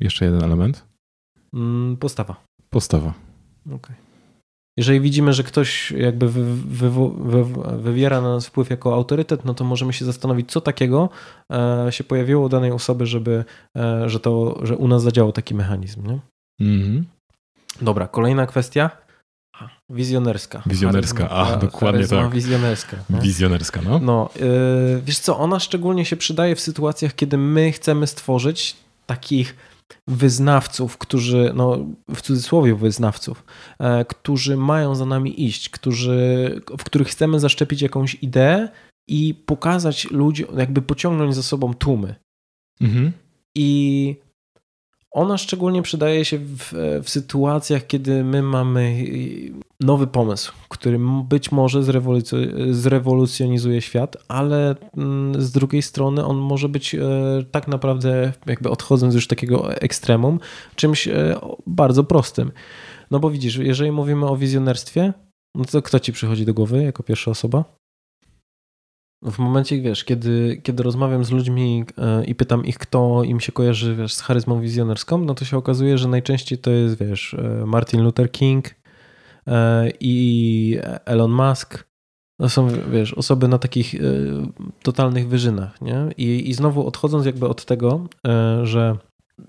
[0.01, 0.85] jeszcze jeden element?
[1.55, 2.37] Mm, postawa.
[2.70, 3.14] Postawa.
[3.66, 3.77] Okej.
[3.77, 4.03] Okay.
[4.76, 7.44] Jeżeli widzimy, że ktoś jakby wy, wy, wy,
[7.78, 11.08] wywiera na nas wpływ jako autorytet, no to możemy się zastanowić, co takiego
[11.52, 13.44] e, się pojawiło u danej osoby, żeby,
[13.76, 16.06] e, że, to, że u nas zadziałał taki mechanizm.
[16.06, 16.18] Nie?
[16.60, 17.02] Mm-hmm.
[17.82, 18.90] Dobra, kolejna kwestia.
[19.90, 20.62] Wizjonerska.
[20.66, 22.30] Wizjonerska, a dokładnie tak.
[22.30, 22.96] Wizjonerska.
[23.10, 23.20] No?
[23.20, 23.98] Wizjonerska, no.
[23.98, 29.56] no yy, wiesz co, ona szczególnie się przydaje w sytuacjach, kiedy my chcemy stworzyć takich
[30.09, 33.44] wyznawców, którzy, no w cudzysłowie wyznawców,
[33.79, 38.68] e, którzy mają za nami iść, którzy, w których chcemy zaszczepić jakąś ideę
[39.09, 42.14] i pokazać ludziom, jakby pociągnąć za sobą tłumy.
[42.81, 43.12] Mhm.
[43.55, 44.16] I
[45.14, 46.72] ona szczególnie przydaje się w,
[47.03, 49.07] w, sytuacjach, kiedy my mamy
[49.81, 50.98] nowy pomysł, który
[51.29, 51.83] być może
[52.70, 57.00] zrewolucjonizuje świat, ale mm, z drugiej strony on może być e,
[57.50, 60.40] tak naprawdę, jakby odchodząc już takiego ekstremum,
[60.77, 62.53] czymś e, bardzo prostym.
[63.11, 65.12] No bo widzisz, jeżeli mówimy o wizjonerstwie,
[65.55, 67.64] no to kto ci przychodzi do głowy jako pierwsza osoba?
[69.24, 73.52] W momencie, wiesz, kiedy, kiedy rozmawiam z ludźmi e, i pytam ich, kto im się
[73.52, 77.66] kojarzy wiesz, z charyzmą wizjonerską, no to się okazuje, że najczęściej to jest, wiesz, e,
[77.66, 78.74] Martin Luther King
[79.46, 81.84] e, i Elon Musk.
[82.40, 83.94] To są, wiesz, osoby na takich
[84.82, 86.08] totalnych wyżynach, nie?
[86.16, 88.06] I, i znowu odchodząc jakby od tego,
[88.62, 88.96] że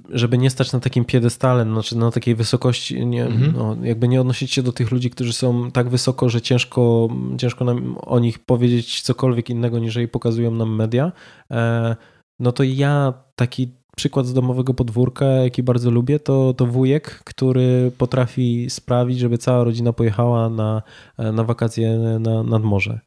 [0.10, 3.54] żeby nie stać na takim piedestale, znaczy na takiej wysokości, nie, mhm.
[3.58, 7.66] no, jakby nie odnosić się do tych ludzi, którzy są tak wysoko, że ciężko, ciężko
[7.66, 11.12] nam o nich powiedzieć cokolwiek innego, niż jej pokazują nam media,
[11.52, 11.96] e,
[12.40, 17.92] no to ja taki przykład z domowego podwórka, jaki bardzo lubię, to, to wujek, który
[17.98, 20.82] potrafi sprawić, żeby cała rodzina pojechała na,
[21.18, 23.00] na wakacje na, nad morze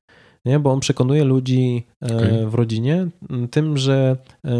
[0.44, 0.58] nie?
[0.58, 2.46] bo on przekonuje ludzi e, okay.
[2.46, 3.08] w rodzinie
[3.50, 4.50] tym, że e,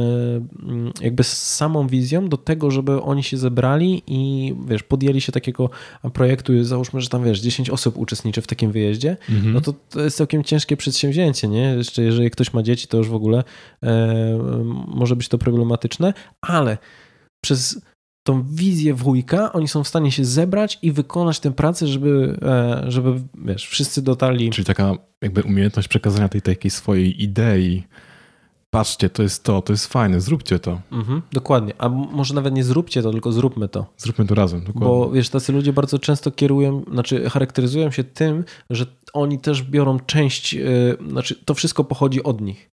[1.01, 5.71] jakby z samą wizją do tego, żeby oni się zebrali i wiesz, podjęli się takiego
[6.13, 9.53] projektu, załóżmy, że tam wiesz, 10 osób uczestniczy w takim wyjeździe, -hmm.
[9.53, 11.75] no to to jest całkiem ciężkie przedsięwzięcie, nie?
[11.77, 13.45] Jeszcze jeżeli ktoś ma dzieci, to już w ogóle
[13.83, 14.39] e,
[14.87, 16.79] może być to problematyczne, ale
[17.41, 17.81] przez
[18.29, 22.85] tą wizję wujka, oni są w stanie się zebrać i wykonać tę pracę, żeby, e,
[22.91, 24.51] żeby wiesz, wszyscy dotarli.
[24.51, 27.85] Czyli taka jakby umiejętność przekazania tej takiej swojej idei.
[28.71, 30.81] Patrzcie, to jest to, to jest fajne, zróbcie to.
[30.93, 31.73] Mhm, dokładnie.
[31.79, 33.87] A może nawet nie zróbcie to, tylko zróbmy to.
[33.97, 34.89] Zróbmy to razem, dokładnie.
[34.89, 40.01] Bo wiesz, tacy ludzie bardzo często kierują, znaczy charakteryzują się tym, że oni też biorą
[40.01, 42.71] część, yy, znaczy to wszystko pochodzi od nich.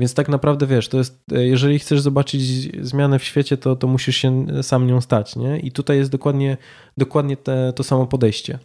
[0.00, 2.42] Więc tak naprawdę wiesz, to jest, e, jeżeli chcesz zobaczyć
[2.86, 5.60] zmianę w świecie, to, to musisz się sam nią stać, nie?
[5.60, 6.56] I tutaj jest dokładnie,
[6.96, 8.58] dokładnie te, to samo podejście.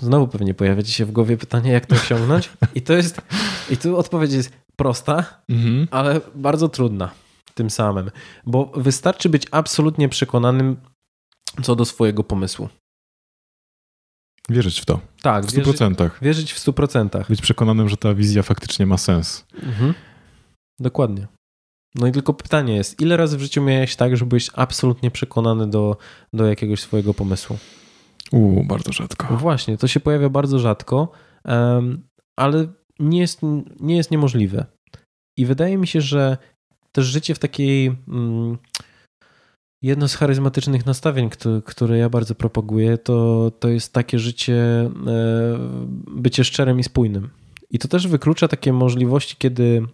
[0.00, 2.50] Znowu pewnie pojawia ci się w głowie pytanie, jak to osiągnąć.
[2.74, 3.20] I to jest,
[3.70, 5.88] i tu odpowiedź jest prosta, mhm.
[5.90, 7.10] ale bardzo trudna
[7.54, 8.10] tym samym,
[8.46, 10.76] bo wystarczy być absolutnie przekonanym
[11.62, 12.68] co do swojego pomysłu.
[14.48, 15.00] Wierzyć w to.
[15.22, 15.54] Tak, w 100%.
[15.88, 17.28] Wierzyć, wierzyć w 100%.
[17.28, 19.44] Być przekonanym, że ta wizja faktycznie ma sens.
[19.62, 19.94] Mhm.
[20.80, 21.26] Dokładnie.
[21.94, 25.70] No i tylko pytanie jest, ile razy w życiu miałeś tak, że byłeś absolutnie przekonany
[25.70, 25.96] do,
[26.32, 27.58] do jakiegoś swojego pomysłu?
[28.32, 29.36] Uuu, bardzo rzadko.
[29.36, 31.12] Właśnie, to się pojawia bardzo rzadko,
[32.36, 32.66] ale
[32.98, 33.40] nie jest,
[33.80, 34.66] nie jest niemożliwe.
[35.38, 36.38] I wydaje mi się, że
[36.92, 37.88] też życie w takiej.
[37.88, 38.58] Um,
[39.82, 45.58] jedno z charyzmatycznych nastawień, które, które ja bardzo propaguję, to, to jest takie życie, e,
[46.06, 47.30] bycie szczerym i spójnym.
[47.70, 49.86] I to też wyklucza takie możliwości, kiedy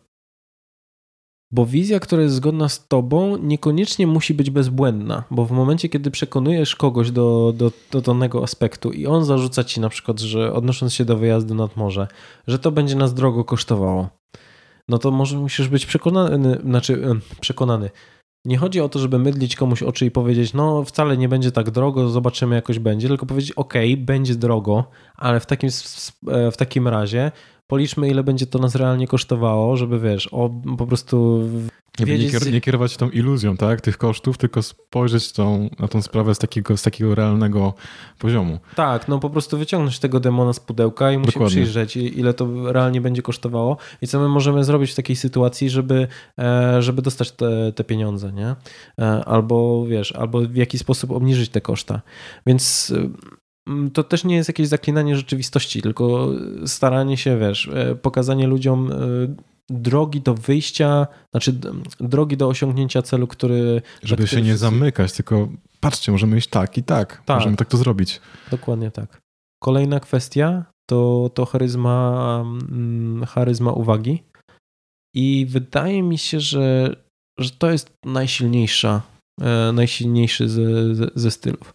[1.54, 6.10] bo wizja, która jest zgodna z tobą, niekoniecznie musi być bezbłędna, bo w momencie, kiedy
[6.10, 10.94] przekonujesz kogoś do, do, do danego aspektu i on zarzuca ci na przykład, że odnosząc
[10.94, 12.08] się do wyjazdu nad morze,
[12.46, 14.08] że to będzie nas drogo kosztowało,
[14.88, 17.90] no to może musisz być przekonany, znaczy przekonany.
[18.44, 21.70] Nie chodzi o to, żeby mydlić komuś oczy i powiedzieć, no wcale nie będzie tak
[21.70, 24.84] drogo, zobaczymy jakoś będzie, tylko powiedzieć, ok, będzie drogo,
[25.16, 25.70] ale w takim,
[26.52, 27.32] w takim razie
[27.66, 31.48] policzmy, ile będzie to nas realnie kosztowało, żeby wiesz, o, po prostu
[31.98, 32.44] wiedzieć...
[32.44, 36.38] Nie, nie kierować tą iluzją, tak, tych kosztów, tylko spojrzeć tą, na tą sprawę z
[36.38, 37.74] takiego, z takiego realnego
[38.18, 38.58] poziomu.
[38.76, 43.00] Tak, no po prostu wyciągnąć tego demona z pudełka i musi przyjrzeć, ile to realnie
[43.00, 47.72] będzie kosztowało i co my możemy zrobić w takiej sytuacji, żeby, e, żeby dostać te,
[47.72, 48.56] te pieniądze, nie?
[48.98, 52.00] E, albo wiesz, albo w jaki sposób obniżyć te koszta.
[52.46, 52.92] Więc
[53.92, 56.30] to też nie jest jakieś zaklinanie rzeczywistości, tylko
[56.66, 58.96] staranie się, wiesz, e, pokazanie ludziom e,
[59.68, 61.58] drogi do wyjścia, znaczy
[62.00, 63.82] drogi do osiągnięcia celu, który...
[64.02, 65.48] Żeby się nie zamykać, tylko
[65.80, 67.36] patrzcie, możemy iść tak i tak, tak.
[67.36, 68.20] możemy tak to zrobić.
[68.50, 69.20] Dokładnie tak.
[69.62, 74.22] Kolejna kwestia to, to charyzma, mm, charyzma uwagi
[75.14, 76.96] i wydaje mi się, że,
[77.38, 79.02] że to jest najsilniejsza,
[79.40, 81.74] e, najsilniejszy ze, ze, ze stylów.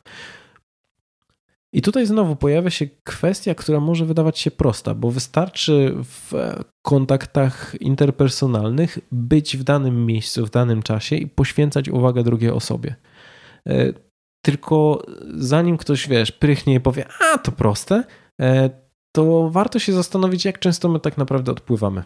[1.74, 6.34] I tutaj znowu pojawia się kwestia, która może wydawać się prosta, bo wystarczy w
[6.86, 12.96] kontaktach interpersonalnych być w danym miejscu, w danym czasie i poświęcać uwagę drugiej osobie.
[13.68, 13.94] E,
[14.46, 15.06] tylko
[15.38, 18.04] zanim ktoś, wiesz, prychnie i powie, a to proste,
[18.42, 18.70] e,
[19.16, 22.04] to warto się zastanowić, jak często my tak naprawdę odpływamy.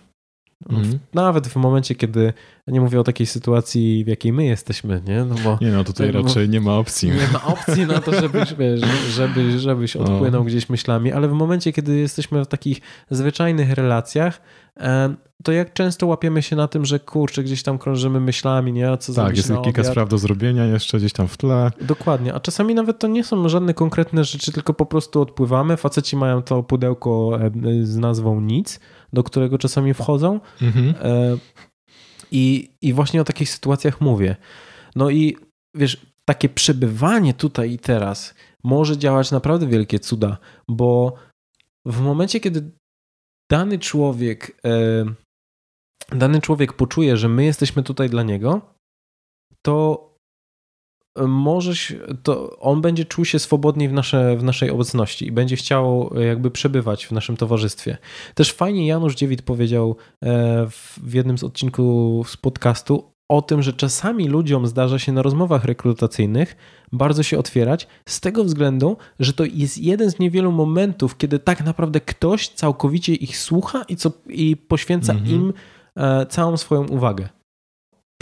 [0.69, 0.99] Mm.
[1.13, 2.33] Nawet w momencie, kiedy
[2.67, 5.25] nie mówię o takiej sytuacji, w jakiej my jesteśmy, nie?
[5.25, 7.09] No bo, nie, no tutaj raczej nie ma opcji.
[7.09, 10.43] Nie ma opcji na to, żebyś, wiesz, żebyś, żebyś odpłynął no.
[10.43, 14.41] gdzieś myślami, ale w momencie, kiedy jesteśmy w takich zwyczajnych relacjach,
[15.43, 18.97] to jak często łapiemy się na tym, że kurczę, gdzieś tam krążymy myślami, nie?
[18.97, 19.87] Co tak, jest kilka obiad.
[19.87, 21.71] spraw do zrobienia jeszcze gdzieś tam w tle.
[21.81, 25.77] Dokładnie, a czasami nawet to nie są żadne konkretne rzeczy, tylko po prostu odpływamy.
[25.77, 27.39] Faceci mają to pudełko
[27.83, 28.79] z nazwą nic,
[29.13, 30.39] do którego czasami wchodzą.
[30.61, 30.95] Mhm.
[31.01, 31.37] E,
[32.31, 34.35] I, I właśnie o takich sytuacjach mówię.
[34.95, 35.37] No i
[35.75, 41.13] wiesz, takie przebywanie tutaj i teraz może działać naprawdę wielkie cuda, bo
[41.85, 42.71] w momencie, kiedy
[43.51, 45.05] dany człowiek, e,
[46.11, 48.61] dany człowiek poczuje, że my jesteśmy tutaj dla niego,
[49.65, 50.12] to
[51.27, 56.13] możesz, to on będzie czuł się swobodniej w, nasze, w naszej obecności i będzie chciał
[56.19, 57.97] jakby przebywać w naszym towarzystwie.
[58.35, 60.67] Też fajnie Janusz Dziewit powiedział e,
[61.03, 65.65] w jednym z odcinków z podcastu o tym, że czasami ludziom zdarza się na rozmowach
[65.65, 66.55] rekrutacyjnych
[66.91, 71.65] bardzo się otwierać z tego względu, że to jest jeden z niewielu momentów, kiedy tak
[71.65, 75.31] naprawdę ktoś całkowicie ich słucha i, co, i poświęca mhm.
[75.31, 75.53] im
[75.95, 77.29] e, całą swoją uwagę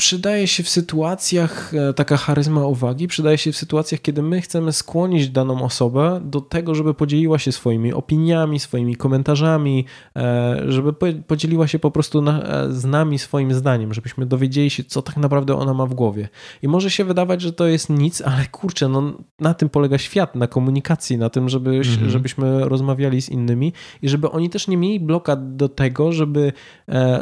[0.02, 4.74] przydaje się w sytuacjach, e, taka charyzma uwagi, przydaje się w sytuacjach, kiedy my chcemy
[4.74, 9.86] skłonić daną osobę do tego, żeby podzieliła się swoimi opiniami, swoimi komentarzami,
[10.16, 10.94] e, żeby
[11.28, 15.18] podzieliła się po prostu na, e, z nami swoim zdaniem, żebyśmy dowiedzieli się, co tak
[15.18, 16.30] naprawdę ona ma w głowie.
[16.62, 20.36] I może się wydawać, że to jest nic, ale kurczę, no, na tym polega świat,
[20.36, 22.10] na komunikacji, na tym, żeby, mhm.
[22.10, 26.54] żebyśmy rozmawiali z innymi i żeby oni też nie mieli blokad do tego, żeby,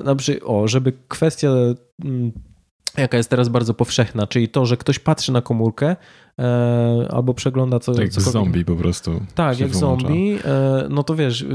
[0.04, 1.50] na przykład, o, żeby kwestia
[2.06, 2.32] mm,
[2.98, 5.96] jaka jest teraz bardzo powszechna, czyli to, że ktoś patrzy na komórkę
[6.40, 7.94] e, albo przegląda co...
[7.94, 9.22] Tak jak zombie po prostu.
[9.36, 10.08] Tak, jak wyłącza.
[10.08, 10.40] zombie.
[10.46, 11.46] E, no to wiesz,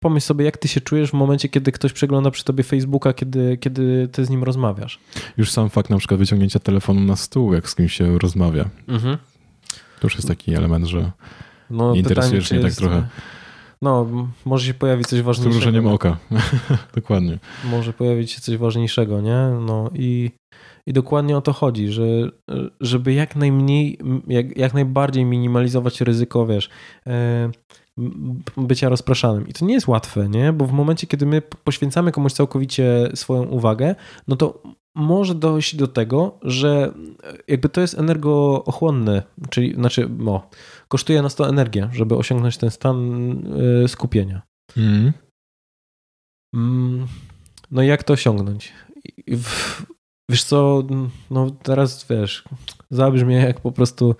[0.00, 3.56] pomyśl sobie, jak ty się czujesz w momencie, kiedy ktoś przegląda przy tobie Facebooka, kiedy,
[3.56, 5.00] kiedy ty z nim rozmawiasz.
[5.36, 8.64] Już sam fakt na przykład wyciągnięcia telefonu na stół, jak z kimś się rozmawia.
[8.88, 9.16] Mhm.
[10.00, 11.12] To już jest taki element, że
[11.70, 13.06] no, nie interesujesz mnie tak trochę...
[13.82, 14.06] No,
[14.44, 15.52] może się pojawić coś ważniejszego.
[15.52, 16.16] Zmrużeniem oka.
[16.94, 17.38] Dokładnie.
[17.64, 19.50] Może pojawić się coś ważniejszego, nie?
[19.60, 20.30] No i
[20.86, 22.02] i dokładnie o to chodzi, że,
[22.80, 26.70] żeby jak najmniej, jak, jak najbardziej minimalizować ryzyko, wiesz,
[27.06, 27.50] e,
[28.56, 29.48] bycia rozpraszanym.
[29.48, 30.52] I to nie jest łatwe, nie?
[30.52, 33.94] Bo w momencie, kiedy my poświęcamy komuś całkowicie swoją uwagę,
[34.28, 34.62] no to
[34.94, 36.92] może dojść do tego, że
[37.48, 40.48] jakby to jest energoochłonne, czyli znaczy, no,
[40.88, 43.30] kosztuje nas to energię, żeby osiągnąć ten stan
[43.84, 44.42] e, skupienia.
[44.76, 45.12] Mhm.
[46.54, 47.06] Mm.
[47.70, 48.72] No i jak to osiągnąć?
[50.30, 50.82] Wiesz co,
[51.30, 52.44] no teraz wiesz,
[52.90, 54.14] zabrzmie jak po prostu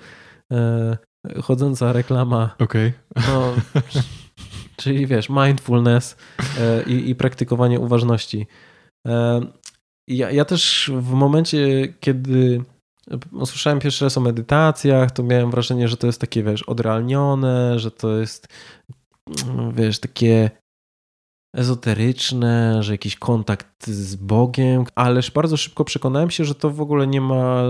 [0.53, 0.97] e,
[1.43, 2.55] chodząca reklama.
[2.59, 2.93] Okej.
[3.17, 3.33] Okay.
[3.33, 3.53] No,
[4.77, 6.17] czyli wiesz, mindfulness
[6.61, 8.47] e, i, i, praktykowanie uważności.
[9.07, 9.41] E,
[10.09, 12.65] ja, ja też w momencie, kiedy
[13.33, 17.91] usłyszałem pierwszy raz o medytacjach, to miałem wrażenie, że to jest takie, wiesz, odrealnione, że
[17.91, 18.49] to jest,
[19.75, 20.51] wiesz, takie
[21.55, 27.07] ezoteryczne, że jakiś kontakt z Bogiem, ależ bardzo szybko przekonałem się, że to w ogóle
[27.07, 27.63] nie ma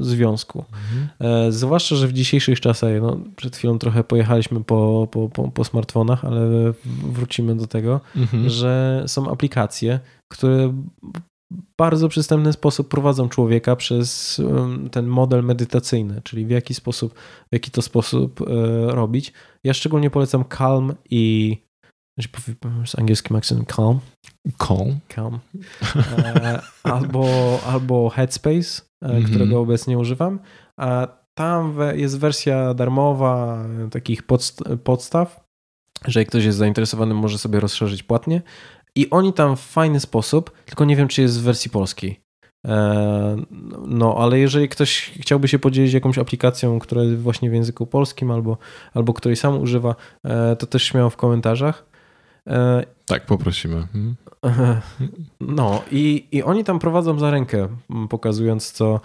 [0.00, 0.64] związku.
[0.72, 1.52] Mhm.
[1.52, 6.24] Zwłaszcza, że w dzisiejszych czasach, no, przed chwilą trochę pojechaliśmy po, po, po, po smartfonach,
[6.24, 6.72] ale
[7.04, 8.48] wrócimy do tego, mhm.
[8.48, 10.72] że są aplikacje, które
[11.78, 14.40] bardzo przystępny sposób prowadzą człowieka przez
[14.90, 17.14] ten model medytacyjny, czyli w jaki sposób,
[17.50, 18.44] w jaki to sposób e,
[18.94, 19.32] robić.
[19.64, 21.56] Ja szczególnie polecam Calm i
[22.84, 24.00] z angielskim akcentem Calm.
[24.58, 24.98] Calm.
[25.08, 25.38] Calm.
[26.18, 27.26] E, albo,
[27.66, 29.26] albo Headspace, mm -hmm.
[29.26, 30.40] którego obecnie używam.
[30.76, 34.22] A tam jest wersja darmowa takich
[34.84, 35.44] podstaw,
[36.04, 38.42] że jak ktoś jest zainteresowany, może sobie rozszerzyć płatnie.
[38.94, 42.20] I oni tam w fajny sposób, tylko nie wiem, czy jest w wersji polskiej.
[42.66, 43.36] E,
[43.86, 48.30] no, ale jeżeli ktoś chciałby się podzielić jakąś aplikacją, która jest właśnie w języku polskim
[48.30, 48.58] albo,
[48.94, 51.95] albo której sam używa, e, to też śmiało w komentarzach.
[52.46, 53.76] E, tak, poprosimy.
[53.76, 54.16] Mhm.
[55.40, 57.68] No i, i oni tam prowadzą za rękę,
[58.10, 59.00] pokazując co,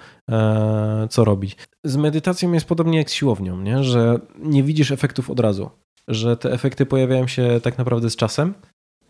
[1.09, 1.57] co robić.
[1.83, 3.83] Z medytacją jest podobnie jak z siłownią, nie?
[3.83, 5.69] że nie widzisz efektów od razu,
[6.07, 8.53] że te efekty pojawiają się tak naprawdę z czasem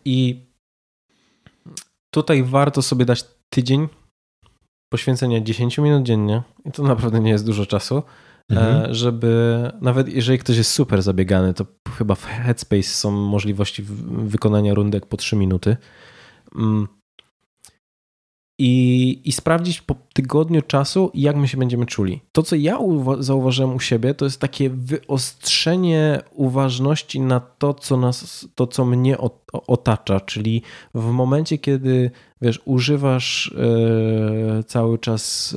[0.04, 0.46] i
[2.14, 3.88] Tutaj warto sobie dać tydzień
[4.92, 8.02] poświęcenia 10 minut dziennie, i to naprawdę nie jest dużo czasu,
[8.52, 8.94] e, mhm.
[8.94, 11.66] żeby nawet jeżeli ktoś jest super zabiegany, to
[11.98, 15.76] chyba w Headspace są możliwości wykonania rundek po 3 minuty.
[16.56, 16.88] Mm,
[18.58, 22.20] i, i sprawdzić po tygodniu czasu, jak my się będziemy czuli.
[22.32, 22.78] To, co ja
[23.18, 29.16] zauważyłem u siebie, to jest takie wyostrzenie uważności na to, co nas, to, co mnie
[29.52, 30.62] otacza, czyli
[30.94, 32.10] w momencie, kiedy
[32.42, 33.54] wiesz, używasz
[34.56, 35.54] yy, cały czas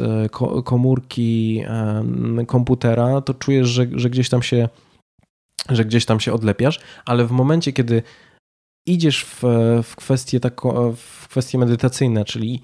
[0.56, 4.70] yy, komórki, yy, komputera, to czujesz, że, że gdzieś tam się
[5.70, 8.04] że gdzieś tam się odlepiasz, ale w momencie, kiedy
[8.88, 9.44] idziesz w,
[9.84, 12.62] w kwestie tako, w kwestie medytacyjne, czyli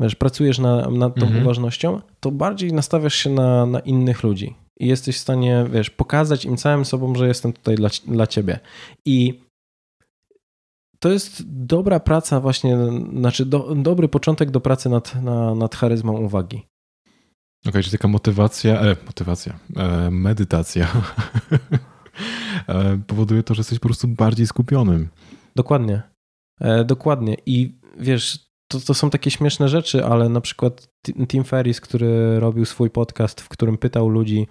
[0.00, 1.42] wiesz, pracujesz na, nad tą mhm.
[1.42, 6.44] uważnością, to bardziej nastawiasz się na, na innych ludzi i jesteś w stanie, wiesz, pokazać
[6.44, 8.58] im całym sobą, że jestem tutaj dla, dla ciebie.
[9.04, 9.42] I
[10.98, 12.78] to jest dobra praca właśnie,
[13.12, 16.56] znaczy do, dobry początek do pracy nad, na, nad charyzmą uwagi.
[16.56, 20.88] Okej, okay, czyli taka motywacja, e, motywacja, e, medytacja
[23.06, 25.08] powoduje to, że jesteś po prostu bardziej skupionym.
[25.56, 26.02] Dokładnie.
[26.60, 27.36] E, dokładnie.
[27.46, 30.88] I wiesz, to, to są takie śmieszne rzeczy, ale na przykład
[31.28, 34.46] Tim Ferris, który robił swój podcast, w którym pytał ludzi,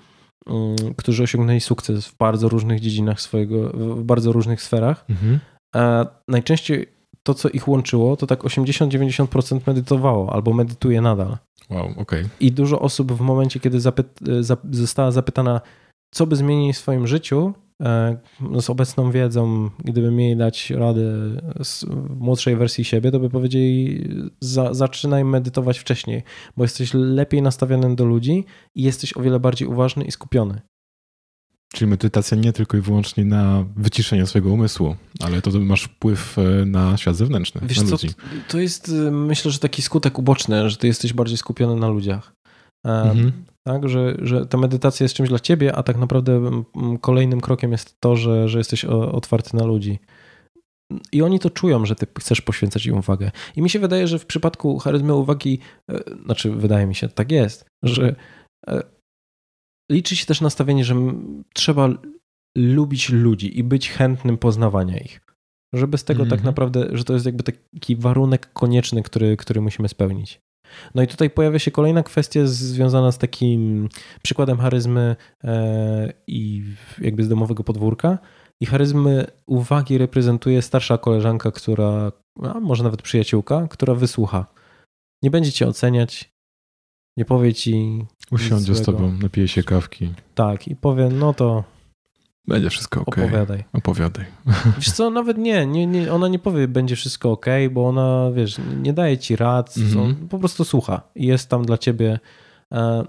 [0.46, 5.40] um, którzy osiągnęli sukces w bardzo różnych dziedzinach swojego, w bardzo różnych sferach, mhm.
[5.76, 6.88] a najczęściej
[7.24, 11.38] to, co ich łączyło, to tak 80-90% medytowało albo medytuje nadal.
[11.70, 12.02] Wow, okej.
[12.02, 12.30] Okay.
[12.40, 14.04] I dużo osób w momencie, kiedy zapy-
[14.72, 15.62] została zapytana,
[16.12, 18.18] co by zmienić w swoim życiu, E,
[18.62, 21.02] z obecną wiedzą, gdyby mieli dać radę
[22.10, 24.08] młodszej wersji siebie, to by powiedzieli,
[24.40, 26.24] za, zaczynaj medytować wcześniej,
[26.58, 28.46] bo jesteś lepiej nastawiony do ludzi
[28.76, 30.62] i jesteś o wiele bardziej uważny i skupiony.
[31.74, 36.66] Czyli medytacja nie tylko i wyłącznie na wyciszenie swojego umysłu, ale to masz wpływ e,
[36.66, 38.10] na świat zewnętrzny, Wiesz na ludzi.
[38.10, 38.16] Co,
[38.48, 42.34] to jest e, myślę, że taki skutek uboczny, że ty jesteś bardziej skupiony na ludziach.
[42.86, 43.32] Mhm
[43.68, 43.90] tak?
[43.90, 46.64] Że, że ta medytacja jest czymś dla ciebie, a tak naprawdę
[47.02, 50.00] kolejnym krokiem jest to, że, że jesteś otwarty na ludzi.
[51.12, 53.32] I oni to czują, że ty chcesz poświęcać im uwagę.
[53.56, 55.60] I mi się wydaje, że w przypadku charyzmy uwagi,
[55.92, 58.16] e, znaczy wydaje mi się, tak jest, że
[58.68, 58.84] e,
[59.92, 60.96] liczy się też nastawienie, że
[61.54, 61.90] trzeba
[62.58, 65.22] lubić ludzi i być chętnym poznawania ich.
[65.74, 66.30] Że bez tego mm -hmm.
[66.30, 66.52] tak mhm.
[66.52, 70.40] naprawdę, że to jest jakby taki warunek konieczny, który, który musimy spełnić.
[70.96, 73.90] No i tutaj pojawia się kolejna kwestia związana z takim
[74.24, 76.64] przykładem charyzmy e, i
[77.02, 78.18] jakby z domowego podwórka.
[78.62, 82.12] I charyzmy uwagi reprezentuje starsza koleżanka, która,
[82.44, 84.46] a może nawet przyjaciółka, która wysłucha.
[85.24, 86.32] Nie będzie cię oceniać,
[87.18, 88.06] nie powie ci.
[88.32, 90.14] Usiądzie z tobą, napije się kawki.
[90.36, 91.64] Tak, i powie, no to
[92.48, 93.18] będzie wszystko ok.
[93.18, 93.64] Opowiadaj.
[93.74, 94.26] Opowiadaj.
[94.78, 98.58] Wiesz co, nawet nie, nie, nie ona nie powie, będzie wszystko ok, bo ona, wiesz,
[98.82, 100.28] nie daje ci rad, mm -hmm.
[100.28, 102.20] po prostu słucha i jest tam dla ciebie.
[102.74, 103.04] E,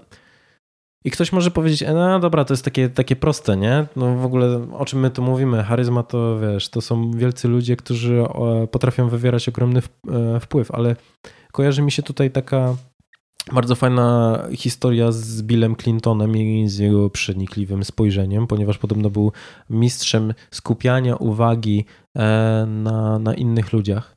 [1.05, 3.85] I ktoś może powiedzieć, e, no dobra, to jest takie, takie proste, nie?
[3.95, 5.63] No w ogóle o czym my tu mówimy?
[5.63, 8.23] Charyzma to, wiesz, to są wielcy ludzie, którzy
[8.71, 9.81] potrafią wywierać ogromny
[10.11, 10.95] e, wpływ, ale
[11.51, 12.75] kojarzy mi się tutaj taka
[13.51, 19.31] Bardzo fajna historia z Billem Clintonem i z jego przenikliwym spojrzeniem, ponieważ podobno był
[19.69, 21.85] mistrzem skupiania uwagi
[22.17, 24.15] e, na, na innych ludziach.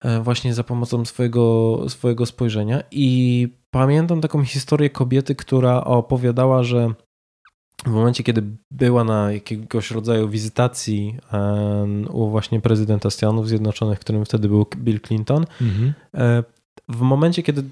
[0.00, 2.82] E, właśnie za pomocą swojego, swojego spojrzenia.
[2.90, 6.94] I pamiętam taką historię kobiety, która opowiadała, że
[7.86, 11.16] w momencie, kiedy była na jakiegoś rodzaju wizytacji
[12.10, 15.92] u właśnie prezydenta Stanów Zjednoczonych, którym wtedy był Bill Clinton, mhm.
[16.14, 16.44] E,
[16.88, 17.64] w momencie, kiedy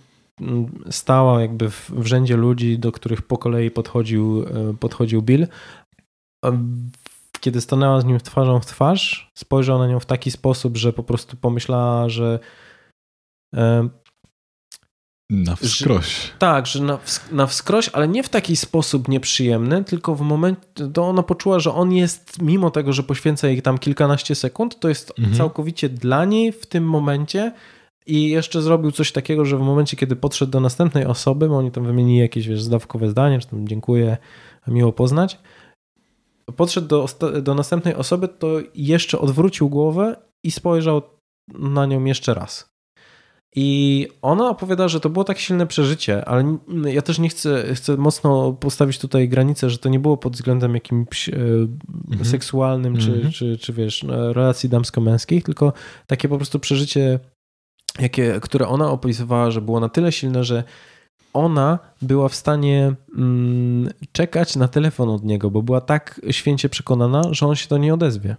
[0.90, 5.46] stała jakby w, w rzędzie ludzi, do których po kolei podchodził, e, podchodził Bill,
[7.40, 11.02] kiedy stanęła z nim twarzą w twarz, spojrzał na nią w taki sposób, że po
[11.02, 12.38] prostu pomyślała, że
[13.56, 13.88] e,
[15.30, 16.26] na wskroś.
[16.26, 16.98] Że, tak, że na,
[17.30, 20.62] na wskroś, ale nie w taki sposób nieprzyjemny, tylko w momencie,
[20.94, 24.88] to ona poczuła, że on jest, mimo tego, że poświęca jej tam kilkanaście sekund, to
[24.88, 25.36] jest mhm.
[25.36, 27.52] całkowicie dla niej w tym momencie
[28.07, 31.70] i jeszcze zrobił coś takiego, że w momencie, kiedy podszedł do następnej osoby, bo oni
[31.70, 34.16] tam wymienili jakieś wiesz, zdawkowe zdanie, czy tam dziękuję,
[34.66, 35.38] miło poznać,
[36.57, 37.07] podszedł do,
[37.42, 41.03] do następnej osoby, to jeszcze odwrócił głowę i spojrzał
[41.59, 42.72] na nią jeszcze raz.
[43.57, 47.96] I ona opowiada, że to było tak silne przeżycie, ale ja też nie chcę, chcę
[47.96, 51.32] mocno postawić tutaj granicę, że to nie było pod względem jakimś e,
[52.11, 52.24] mhm.
[52.24, 53.32] seksualnym, czy, mhm.
[53.32, 55.72] czy, czy wiesz, no, relacji damsko-męskich, tylko
[56.07, 57.18] takie po prostu przeżycie,
[57.99, 60.64] jakie, które ona opisywała, że było na tyle silne, że
[61.32, 67.22] ona była w stanie mm, czekać na telefon od niego, bo była tak święcie przekonana,
[67.30, 68.36] że on się do niej odezwie.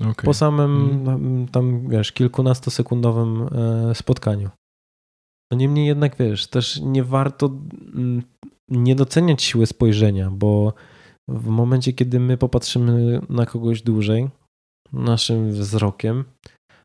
[0.00, 0.24] Okay.
[0.24, 1.48] Po samym mm.
[1.48, 4.50] tam, wiesz, kilkunastosekundowym e, spotkaniu.
[5.52, 7.46] No niemniej jednak, wiesz, też nie warto
[7.94, 8.22] mm,
[8.68, 10.72] nie doceniać siły spojrzenia, bo
[11.28, 14.28] w momencie, kiedy my popatrzymy na kogoś dłużej,
[14.92, 16.24] naszym wzrokiem,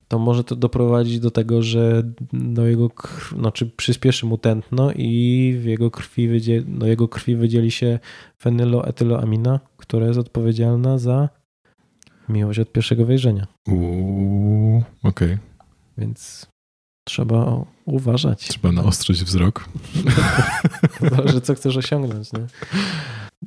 [0.07, 5.55] to może to doprowadzić do tego, że do jego krw, znaczy przyspieszy mu tętno i
[5.61, 7.99] w jego krwi, wydzieli, do jego krwi wydzieli się
[8.39, 11.29] fenyloetyloamina, która jest odpowiedzialna za
[12.29, 13.47] miłość od pierwszego wejrzenia.
[13.67, 15.33] Uuu, okej.
[15.33, 15.37] Okay.
[15.97, 16.47] Więc
[17.07, 18.47] trzeba uważać.
[18.47, 19.69] Trzeba naostrzyć wzrok.
[21.15, 22.33] Zależy, co chcesz osiągnąć.
[22.33, 22.39] Nie?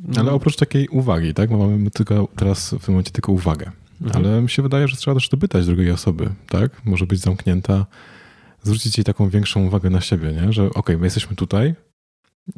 [0.04, 0.20] No.
[0.20, 1.50] Ale oprócz takiej uwagi, tak?
[1.50, 3.70] Bo mamy tylko teraz w tym momencie tylko uwagę.
[4.02, 4.26] Mhm.
[4.26, 6.84] Ale mi się wydaje, że trzeba też dopytać drugiej osoby, tak?
[6.84, 7.86] Może być zamknięta,
[8.62, 10.52] zwrócić jej taką większą uwagę na siebie, nie?
[10.52, 11.74] Że okej, okay, my jesteśmy tutaj,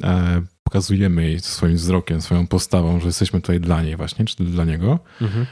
[0.03, 4.65] e, pokazujemy jej swoim wzrokiem, swoją postawą, że jesteśmy tutaj dla niej właśnie, czy dla
[4.65, 4.99] niego.
[5.21, 5.45] Mhm.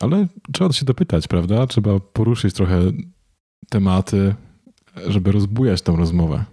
[0.00, 1.66] Ale trzeba się dopytać, prawda?
[1.66, 2.80] Trzeba poruszyć trochę
[3.68, 4.34] tematy,
[5.06, 6.44] żeby rozbujać tą rozmowę.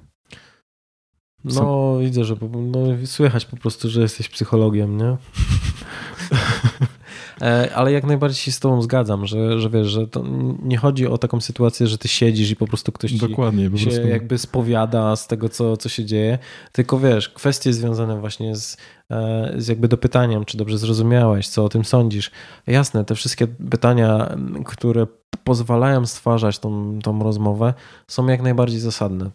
[1.43, 5.18] No, widzę, że no, słychać po prostu, że jesteś psychologiem, nie?
[7.41, 10.23] E, ale jak najbardziej się z tobą zgadzam, że, że wiesz, że to
[10.63, 13.86] nie chodzi o taką sytuację, że ty siedzisz i po prostu ktoś Dokładnie, ci się
[13.86, 14.07] prostu...
[14.07, 16.39] jakby spowiada z tego, co, co się dzieje,
[16.71, 18.77] tylko wiesz, kwestie związane właśnie z,
[19.11, 22.31] e, z jakby dopytaniem, czy dobrze zrozumiałeś, co o tym sądzisz.
[22.67, 25.07] Jasne, te wszystkie pytania, które
[25.43, 27.73] pozwalają stwarzać tą, tą rozmowę,
[28.07, 29.31] są jak najbardziej zasadne.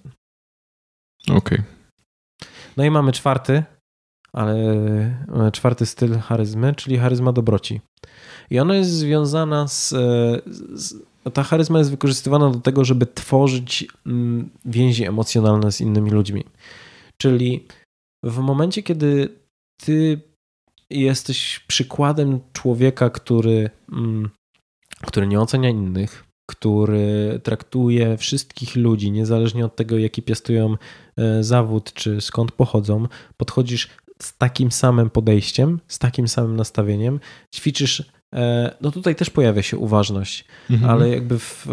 [1.22, 1.36] Okej.
[1.36, 1.62] Okay.
[2.76, 3.62] No i mamy czwarty,
[4.32, 4.54] ale
[5.46, 7.80] e, czwarty styl charyzmy, czyli charyzma dobroci.
[8.50, 9.96] I ona jest związana z, e,
[10.72, 10.94] z
[11.32, 16.44] ta charyzma jest wykorzystywana do tego, żeby tworzyć mm, więzi emocjonalne z innymi ludźmi.
[17.16, 17.66] Czyli
[18.24, 19.28] w momencie, kiedy
[19.82, 20.20] ty
[20.90, 24.30] jesteś przykładem człowieka, który, mm,
[25.06, 30.76] który nie ocenia innych, który traktuje wszystkich ludzi, niezależnie od tego, jaki piastują
[31.16, 33.06] e, zawód, czy skąd pochodzą,
[33.36, 33.88] podchodzisz
[34.22, 37.20] z takim samym podejściem, z takim samym nastawieniem,
[37.54, 38.12] ćwiczysz.
[38.34, 40.90] E, no tutaj też pojawia się uważność, mhm.
[40.90, 41.66] ale jakby w,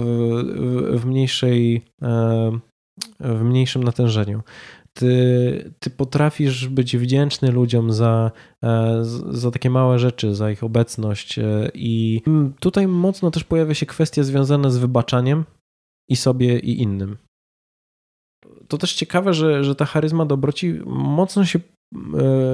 [0.92, 2.60] w, mniejszej, e,
[3.20, 4.44] w mniejszym natężeniu.
[4.94, 8.32] Ty, ty potrafisz być wdzięczny ludziom za,
[8.64, 11.40] e, za takie małe rzeczy, za ich obecność.
[11.74, 12.22] I
[12.60, 15.46] tutaj mocno też pojawia się kwestia związana z wybaczaniem
[16.10, 17.18] i sobie, i innym.
[18.68, 21.60] To też ciekawe, że, że ta charyzma dobroci mocno się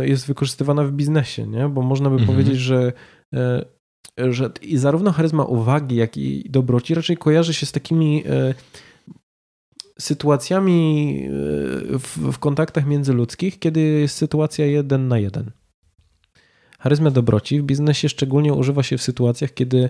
[0.02, 1.70] jest wykorzystywana w biznesie, nie?
[1.70, 2.28] bo można by mhm.
[2.28, 2.94] powiedzieć, że,
[3.34, 3.66] e,
[4.18, 8.54] że i zarówno charyzma uwagi, jak i dobroci raczej kojarzy się z takimi e,
[10.00, 11.28] sytuacjami
[12.00, 15.52] w, w kontaktach międzyludzkich, kiedy jest sytuacja jeden na jeden.
[16.80, 19.90] Charyzma dobroci w biznesie szczególnie używa się w sytuacjach, kiedy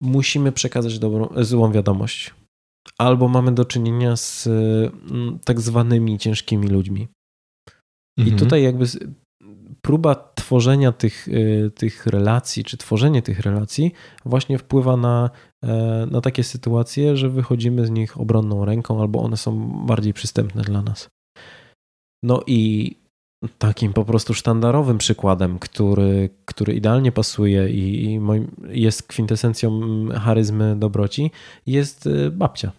[0.00, 2.34] musimy przekazać dobrą, złą wiadomość.
[2.98, 4.48] Albo mamy do czynienia z
[5.44, 7.08] tak zwanymi ciężkimi ludźmi.
[8.18, 8.36] Mhm.
[8.36, 8.86] I tutaj jakby
[9.82, 13.92] próba tworzenia tych, y, tych relacji, czy tworzenie tych relacji
[14.24, 15.30] właśnie wpływa na,
[15.64, 20.62] e, na takie sytuacje, że wychodzimy z nich obronną ręką albo one są bardziej przystępne
[20.62, 21.08] dla nas.
[22.22, 22.96] No i
[23.58, 29.80] takim po prostu sztandarowym przykładem, który, który idealnie pasuje i, i moim, jest kwintesencją
[30.14, 31.30] charyzmy dobroci,
[31.66, 32.72] jest y, babcia.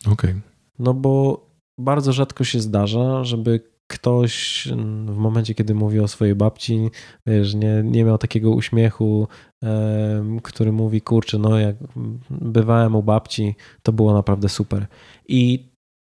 [0.00, 0.12] Okej.
[0.12, 0.40] Okay.
[0.78, 1.46] No bo
[1.78, 4.68] bardzo rzadko się zdarza, żeby ktoś
[5.06, 6.90] w momencie, kiedy mówi o swojej babci,
[7.26, 9.28] wiesz, nie, nie miał takiego uśmiechu,
[10.42, 11.76] który mówi, kurczę, no jak
[12.30, 14.86] bywałem u babci, to było naprawdę super.
[15.28, 15.68] I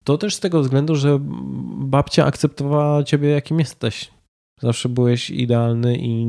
[0.03, 1.19] to też z tego względu, że
[1.77, 4.11] babcia akceptowała ciebie, jakim jesteś.
[4.61, 6.25] Zawsze byłeś idealny i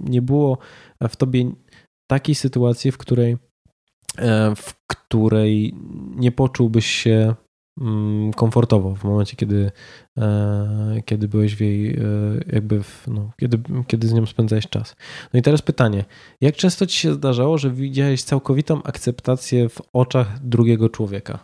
[0.00, 0.58] nie było
[1.08, 1.50] w tobie
[2.10, 3.36] takiej sytuacji, w której,
[4.18, 5.74] e, w której
[6.16, 7.34] nie poczułbyś się
[8.36, 9.72] komfortowo w momencie, kiedy,
[10.18, 12.00] e, kiedy byłeś w jej, e,
[12.52, 14.96] jakby, w, no, kiedy, kiedy z nią spędzałeś czas.
[15.32, 16.04] No i teraz pytanie,
[16.40, 21.38] jak często ci się zdarzało, że widziałeś całkowitą akceptację w oczach drugiego człowieka?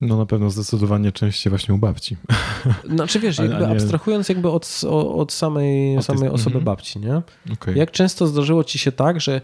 [0.00, 2.16] No na pewno zdecydowanie częściej właśnie u babci.
[2.94, 3.68] Znaczy wiesz, jakby nie...
[3.68, 6.64] abstrahując jakby od, od samej, od samej osoby mm -hmm.
[6.64, 7.22] babci, nie?
[7.52, 7.74] Okay.
[7.74, 9.40] Jak często zdarzyło ci się tak, że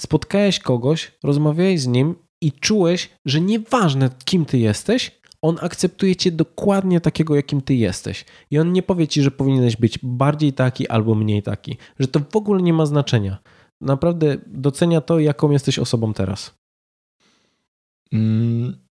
[0.00, 6.30] spotkałeś kogoś, rozmawiałeś z nim i czułeś, że nieważne kim ty jesteś, on akceptuje cię
[6.30, 8.24] dokładnie takiego, jakim ty jesteś.
[8.50, 12.20] I on nie powie ci, że powinieneś być bardziej taki albo mniej taki, że to
[12.32, 13.38] w ogóle nie ma znaczenia.
[13.80, 16.54] Naprawdę docenia to, jaką jesteś osobą teraz.
[18.12, 18.88] Mm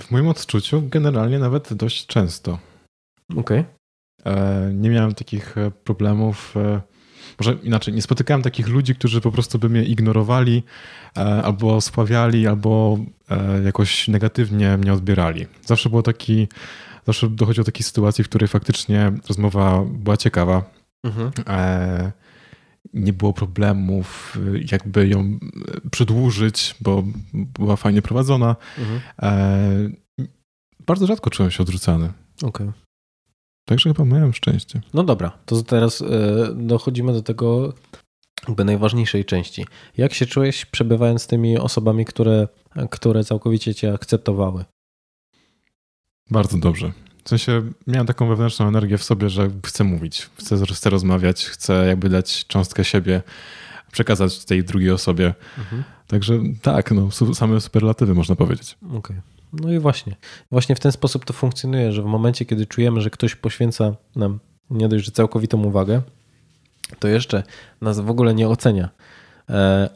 [0.00, 2.58] w moim odczuciu generalnie nawet dość często.
[3.36, 3.60] Okej.
[3.60, 3.64] Okay.
[4.34, 6.54] E, nie miałem takich e, problemów.
[7.36, 10.62] E, może inaczej, nie spotykałem takich ludzi, którzy po prostu by mnie ignorowali,
[11.42, 12.98] albo spławiali, albo
[13.64, 15.46] jakoś negatywnie mnie odbierali.
[15.66, 16.48] Zawsze było taki,
[17.06, 20.70] zawsze dochodziło do takiej sytuacji, w której faktycznie rozmowa była ciekawa.
[21.04, 21.30] Mhm
[22.94, 24.38] nie było problemów,
[24.72, 25.38] jakby ją
[25.90, 28.56] przedłużyć, bo była fajnie prowadzona.
[28.78, 29.00] Mhm.
[29.22, 30.26] E,
[30.86, 32.12] bardzo rzadko czułem się odrzucany.
[32.42, 32.72] Okay.
[33.66, 34.80] Także chyba miałem szczęście.
[34.94, 36.06] No dobra, to teraz e,
[36.54, 37.72] dochodzimy do tego
[38.48, 39.66] jakby najważniejszej części.
[39.96, 42.48] Jak się czułeś przebywając z tymi osobami, które,
[42.90, 44.64] które całkowicie cię akceptowały?
[46.30, 46.92] Bardzo dobrze.
[47.24, 51.86] W sensie miałem taką wewnętrzną energię w sobie, że chcę mówić, chcę, chcę rozmawiać, chcę
[51.86, 53.22] jakby dać cząstkę siebie,
[53.92, 55.34] przekazać tej drugiej osobie.
[55.58, 55.84] Mhm.
[56.06, 58.76] Także tak, no, same superlatywy można powiedzieć.
[58.86, 58.98] Okej.
[58.98, 59.35] Okay.
[59.60, 60.16] No i właśnie.
[60.50, 64.40] Właśnie w ten sposób to funkcjonuje, że w momencie, kiedy czujemy, że ktoś poświęca nam
[64.70, 66.02] nie dość, że całkowitą uwagę,
[66.98, 67.42] to jeszcze
[67.80, 68.88] nas w ogóle nie ocenia.
[69.50, 69.88] E,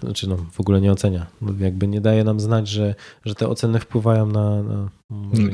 [0.00, 1.26] znaczy no, w ogóle nie ocenia.
[1.58, 2.94] Jakby nie daje nam znać, że,
[3.24, 4.62] że te oceny wpływają na.
[4.62, 4.86] Na,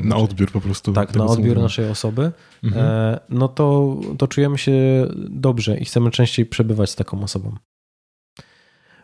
[0.03, 0.93] na odbiór po prostu.
[0.93, 2.31] Tak, na odbiór naszej osoby.
[2.63, 2.85] Mhm.
[2.85, 7.55] E, no to, to czujemy się dobrze i chcemy częściej przebywać z taką osobą.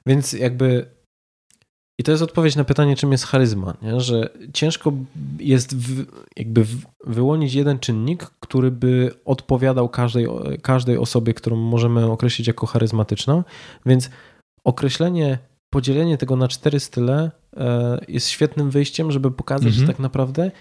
[0.05, 1.00] Więc jakby.
[2.01, 3.99] I to jest odpowiedź na pytanie, czym jest charyzma, nie?
[3.99, 4.93] że ciężko
[5.39, 6.05] jest w,
[6.37, 10.27] jakby w, wyłonić jeden czynnik, który by odpowiadał każdej,
[10.61, 13.43] każdej osobie, którą możemy określić jako charyzmatyczną.
[13.85, 14.09] Więc
[14.63, 15.37] określenie,
[15.69, 19.81] podzielenie tego na cztery style e, jest świetnym wyjściem, żeby pokazać, mhm.
[19.81, 20.51] że tak naprawdę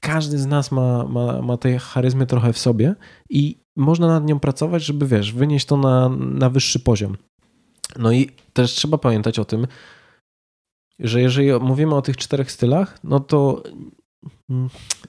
[0.00, 2.94] każdy z nas ma, ma, ma tej charyzmy trochę w sobie
[3.30, 7.16] i można nad nią pracować, żeby wiesz, wynieść to na, na wyższy poziom.
[7.98, 9.66] No i też trzeba pamiętać o tym,
[10.98, 13.62] że jeżeli mówimy o tych czterech stylach, no to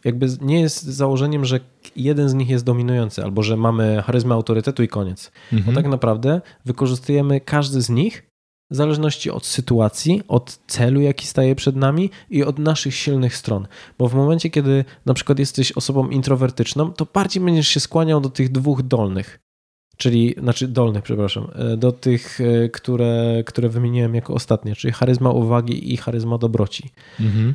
[0.04, 1.60] jakby nie jest założeniem, że
[1.96, 5.32] jeden z nich jest dominujący, albo że mamy charyzmę autorytetu i koniec.
[5.54, 5.76] Mhm.
[5.76, 8.30] Bo tak naprawdę wykorzystujemy każdy z nich
[8.72, 13.68] w zależności od sytuacji, od celu, jaki staje przed nami i od naszych silnych stron.
[13.98, 18.30] Bo w momencie, kiedy na przykład jesteś osobą introwertyczną, to bardziej będziesz się skłaniał do
[18.30, 19.40] tych dwóch dolnych.
[19.98, 25.30] Czyli, znaczy dolnych, przepraszam, e, do tych, e, które, które wymieniłem jako ostatnie, czyli charyzma
[25.30, 26.90] uwagi i charyzma dobroci.
[27.20, 27.54] Mhm.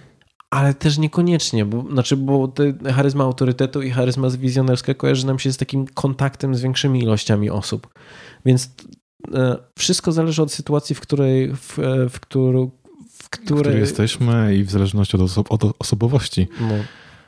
[0.51, 2.53] Ale też niekoniecznie, bo, znaczy, bo
[2.95, 7.89] charyzma autorytetu i charyzma wizjonerska kojarzy nam się z takim kontaktem z większymi ilościami osób.
[8.45, 8.71] Więc
[9.35, 11.79] E, wszystko zależy od sytuacji, w której, w,
[12.11, 12.71] w, którą,
[13.13, 13.59] w której...
[13.59, 16.49] W której jesteśmy i w zależności od, oso od osobowości.
[16.61, 16.75] No,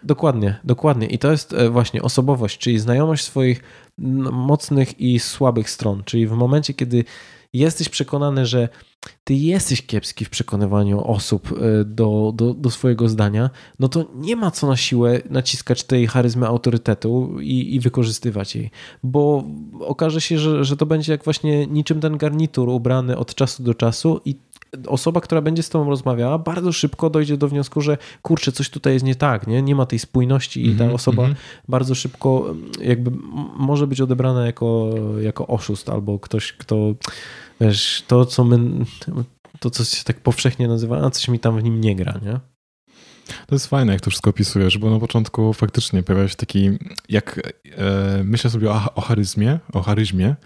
[0.04, 1.06] dokładnie, dokładnie.
[1.06, 3.62] I to jest e, właśnie osobowość, czyli znajomość swoich
[4.32, 6.02] mocnych i słabych stron.
[6.04, 7.04] Czyli w momencie, kiedy
[7.52, 8.68] jesteś przekonany, że
[9.24, 14.36] ty jesteś kiepski w przekonywaniu osób e, do, do, do, swojego zdania, no to nie
[14.36, 18.70] ma co na siłę naciskać tej charyzmy autorytetu i, i wykorzystywać jej,
[19.02, 19.44] bo
[19.80, 23.74] okaże się, że, że to będzie jak właśnie niczym ten garnitur ubrany od czasu do
[23.74, 24.36] czasu i
[24.86, 28.92] osoba, która będzie z tobą rozmawiała, bardzo szybko dojdzie do wniosku, że kurczę, coś tutaj
[28.92, 31.34] jest nie tak, nie, nie ma tej spójności i ta mhm, osoba -hmm.
[31.68, 33.10] bardzo szybko jakby
[33.56, 36.94] może być odebrana jako, jako oszust albo ktoś, kto
[37.60, 38.84] wiesz, to co my,
[39.60, 42.51] to co się tak powszechnie nazywa, a coś mi tam w nim nie gra, nie?
[43.46, 46.70] To jest fajne, jak to wszystko opisujesz, bo na początku faktycznie pojawia się taki,
[47.08, 50.36] jak e, myślę sobie o, o charyzmie, o charyzmie,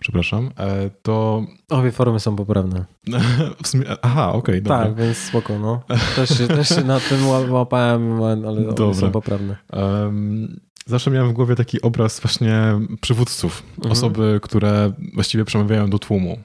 [0.00, 1.46] przepraszam, e, to...
[1.68, 2.84] Obie formy są poprawne.
[3.64, 5.82] sumie, aha, okej, okay, Tak, więc spoko, no.
[6.16, 9.00] Też, też się na tym łapałem, ale dobra.
[9.00, 9.56] są poprawne.
[9.72, 13.92] Um, zawsze miałem w głowie taki obraz właśnie przywódców, mhm.
[13.92, 16.38] osoby, które właściwie przemawiają do tłumu.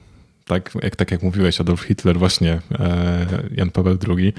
[0.46, 3.26] Tak jak, tak jak mówiłeś, Adolf Hitler, właśnie e,
[3.56, 4.32] Jan Paweł II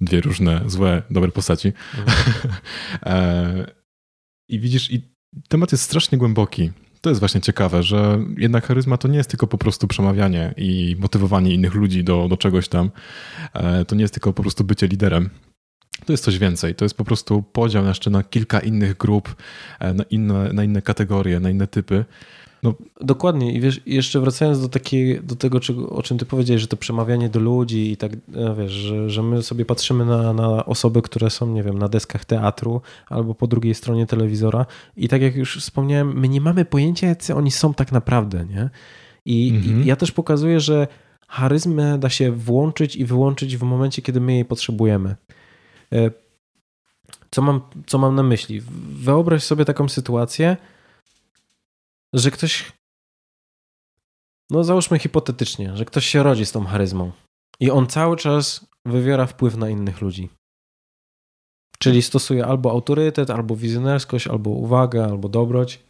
[0.00, 1.72] dwie różne złe, dobre postaci.
[1.98, 3.66] Mhm.
[4.48, 5.02] I widzisz, i
[5.48, 6.70] temat jest strasznie głęboki.
[7.00, 10.96] To jest właśnie ciekawe, że jednak charyzma to nie jest tylko po prostu przemawianie i
[10.98, 12.90] motywowanie innych ludzi do, do czegoś tam.
[13.52, 15.30] E, to nie jest tylko po prostu bycie liderem.
[16.06, 16.74] To jest coś więcej.
[16.74, 19.36] To jest po prostu podział jeszcze na kilka innych grup,
[19.78, 22.04] e, na inne, na inne kategorie, na inne typy.
[22.64, 23.52] No, dokładnie.
[23.52, 25.58] I wiesz, jeszcze wracając do, takiej, do tego,
[25.88, 29.22] o czym ty powiedziałeś, że to przemawianie do ludzi i tak, no wiesz, że, że
[29.22, 33.46] my sobie patrzymy na, na osoby, które są, nie wiem, na deskach teatru albo po
[33.46, 37.74] drugiej stronie telewizora i tak jak już wspomniałem, my nie mamy pojęcia, jacy oni są
[37.74, 38.70] tak naprawdę, nie?
[39.24, 39.82] I, mhm.
[39.82, 40.86] i ja też pokazuję, że
[41.28, 45.16] charyzmę da się włączyć i wyłączyć w momencie, kiedy my jej potrzebujemy.
[45.92, 46.10] E,
[47.30, 48.62] co mam, co mam na myśli?
[48.92, 50.56] Wyobraź sobie taką sytuację,
[52.14, 52.72] że ktoś,
[54.50, 57.12] no załóżmy hipotetycznie, że ktoś się rodzi z tą charyzmą
[57.60, 60.30] i on cały czas wywiera wpływ na innych ludzi.
[61.78, 65.84] Czyli stosuje albo autorytet, albo wizjonerskość, albo uwagę, albo dobroć.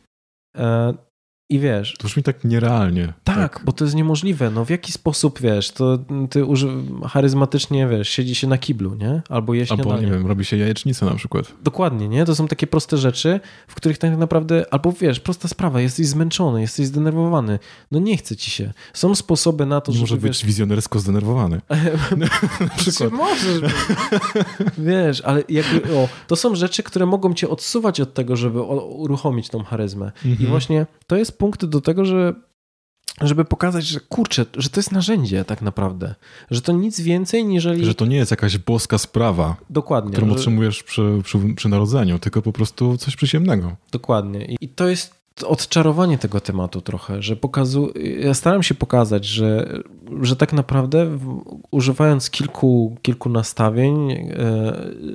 [1.49, 1.95] I wiesz.
[1.99, 3.12] To brzmi tak nierealnie.
[3.24, 4.51] Tak, tak, bo to jest niemożliwe.
[4.51, 5.99] No w jaki sposób wiesz, to
[6.30, 6.68] ty uży...
[7.09, 9.22] charyzmatycznie wiesz, siedzi się na kiblu, nie?
[9.28, 9.90] Albo je śniadanie.
[9.90, 11.53] Albo nie wiem, robi się jajecznicę na przykład.
[11.62, 12.24] Dokładnie, nie?
[12.24, 16.61] To są takie proste rzeczy, w których tak naprawdę, albo wiesz, prosta sprawa, jesteś zmęczony,
[16.61, 17.59] jesteś zdenerwowany.
[17.90, 18.72] No nie chce ci się.
[18.92, 20.01] Są sposoby na to, że.
[20.01, 21.61] Może być wizjonersko zdenerwowany.
[22.61, 23.12] na przykład.
[23.12, 23.72] Możesz być.
[24.78, 29.49] wiesz, ale jakby, o, to są rzeczy, które mogą cię odsuwać od tego, żeby uruchomić
[29.49, 30.07] tą charyzmę.
[30.07, 30.36] Mhm.
[30.40, 32.35] I właśnie to jest punkt do tego, że
[33.20, 36.14] żeby pokazać, że kurczę, że to jest narzędzie tak naprawdę.
[36.51, 37.85] Że to nic więcej niżeli...
[37.85, 40.32] Że to nie jest jakaś boska sprawa, Dokładnie, którą że...
[40.35, 43.76] otrzymujesz przy, przy, przy, narodzeniu, tylko po prostu coś przyziemnego.
[43.93, 44.57] Dokładnie.
[44.61, 47.93] I to jest odczarowanie tego tematu trochę, że pokazu...
[48.20, 49.78] ja staram się pokazać, że,
[50.22, 51.18] że tak naprawdę
[51.70, 54.26] używając kilku, kilku nastawień, e,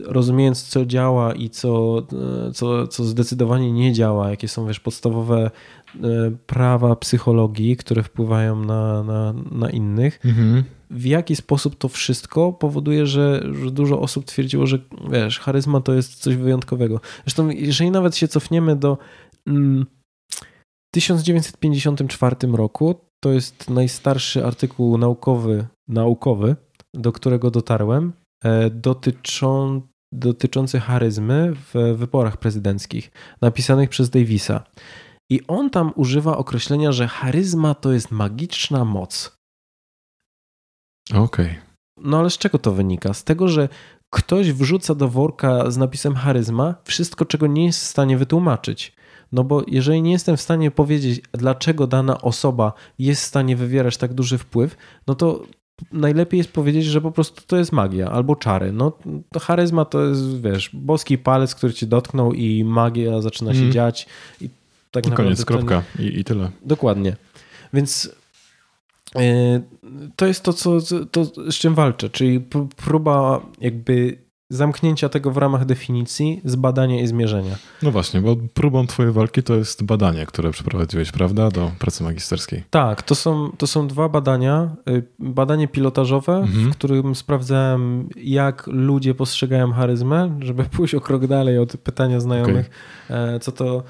[0.05, 2.01] rozumiejąc co działa i co,
[2.47, 5.51] e, co, co zdecydowanie nie działa, jakie są wiesz, podstawowe
[6.47, 10.63] prawa psychologii, które wpływają na, na, na innych, mhm.
[10.89, 14.79] w jaki sposób to wszystko powoduje, że, że dużo osób twierdziło, że
[15.11, 17.01] wiesz, charyzma to jest coś wyjątkowego.
[17.25, 18.97] Zresztą jeżeli nawet się cofniemy do...
[19.47, 19.85] Mm,
[20.91, 26.55] 1954 roku to jest najstarszy artykuł naukowy, naukowy
[26.93, 28.13] do którego dotarłem,
[28.43, 29.81] e, dotyczą,
[30.13, 33.11] dotyczący charyzmy w wyborach prezydenckich,
[33.41, 34.63] napisanych przez Davisa.
[35.29, 39.37] I on tam używa określenia, że charyzma to jest magiczna moc.
[41.09, 41.23] Okej.
[41.25, 41.55] Okay.
[41.97, 43.13] No ale z czego to wynika?
[43.13, 43.69] Z tego, że
[44.09, 48.95] ktoś wrzuca do worka z napisem charyzma wszystko, czego nie jest w stanie wytłumaczyć.
[49.31, 53.97] No bo jeżeli nie jestem w stanie powiedzieć, dlaczego dana osoba jest w stanie wywierać
[53.97, 54.77] tak duży wpływ,
[55.07, 55.43] no to
[55.91, 58.71] najlepiej jest powiedzieć, że po prostu to jest magia albo czary.
[58.71, 58.91] No
[59.31, 63.71] to charyzma to jest, wiesz, boski palec, który ci dotknął i magia zaczyna się mm.
[63.71, 64.07] dziać.
[64.41, 64.49] I
[64.91, 65.45] tak I koniec, ten...
[65.45, 66.51] kropka I, i tyle.
[66.65, 67.15] Dokładnie.
[67.73, 68.15] Więc
[69.15, 69.21] yy,
[70.15, 70.77] to jest to, co,
[71.11, 72.39] to, z czym walczę, czyli
[72.75, 77.55] próba jakby zamknięcia tego w ramach definicji, zbadania i zmierzenia.
[77.83, 82.63] No właśnie, bo próbą twojej walki to jest badanie, które przeprowadziłeś, prawda, do pracy magisterskiej.
[82.69, 84.75] Tak, to są, to są dwa badania.
[84.89, 86.71] Y, badanie pilotażowe, mhm.
[86.71, 92.69] w którym sprawdzałem, jak ludzie postrzegają charyzmę, żeby pójść o krok dalej od pytania znajomych,
[93.05, 93.39] okay.
[93.39, 93.81] co, to, e,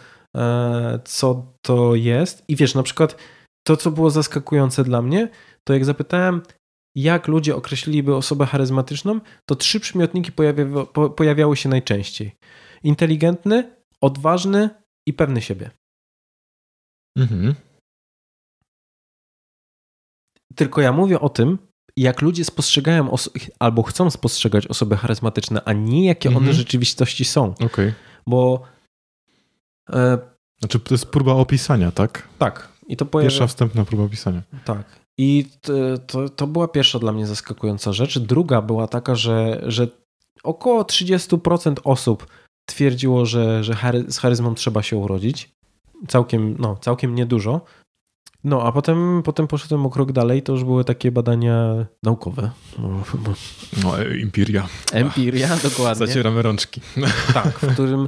[1.05, 2.43] co to jest.
[2.47, 3.15] I wiesz, na przykład
[3.67, 5.29] to, co było zaskakujące dla mnie,
[5.63, 6.41] to jak zapytałem,
[6.95, 12.35] jak ludzie określiliby osobę charyzmatyczną, to trzy przymiotniki pojawia, po, pojawiały się najczęściej.
[12.83, 14.69] Inteligentny, odważny
[15.07, 15.69] i pewny siebie.
[17.17, 17.55] Mhm.
[20.55, 21.57] Tylko ja mówię o tym,
[21.97, 23.15] jak ludzie spostrzegają
[23.59, 26.45] albo chcą spostrzegać osoby charyzmatyczne, a nie jakie mhm.
[26.45, 27.53] one w rzeczywistości są.
[27.65, 27.93] Okay.
[28.27, 28.61] Bo.
[29.93, 30.17] E,
[30.59, 32.27] znaczy, to jest próba opisania, tak?
[32.37, 32.69] Tak.
[32.87, 33.29] I to pojawia...
[33.29, 34.41] Pierwsza wstępna próba opisania.
[34.65, 34.99] Tak.
[35.17, 35.45] I
[36.07, 38.19] to, to była pierwsza dla mnie zaskakująca rzecz.
[38.19, 39.87] Druga była taka, że, że
[40.43, 42.27] około 30% osób
[42.65, 43.73] twierdziło, że, że
[44.07, 45.49] z charyzmą trzeba się urodzić.
[46.07, 47.61] Całkiem, no, całkiem niedużo.
[48.43, 52.51] No, a potem, potem poszedłem o krok dalej, to już były takie badania naukowe.
[52.79, 53.03] No,
[53.83, 54.67] no empiria.
[54.91, 56.07] Empiria, dokładnie.
[56.07, 56.81] Zacieramy rączki.
[57.33, 58.07] Tak, w którym e,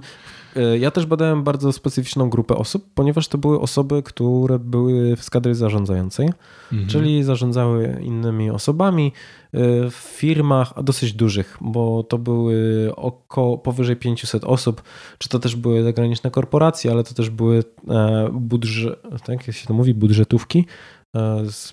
[0.79, 5.55] ja też badałem bardzo specyficzną grupę osób, ponieważ to były osoby, które były w skadry
[5.55, 6.29] zarządzającej,
[6.71, 6.89] mhm.
[6.89, 9.11] czyli zarządzały innymi osobami
[9.53, 14.81] e, w firmach dosyć dużych, bo to były około powyżej 500 osób,
[15.17, 19.67] czy to też były zagraniczne korporacje, ale to też były e, budżet, tak jak się
[19.67, 20.65] to mówi, budżetówki.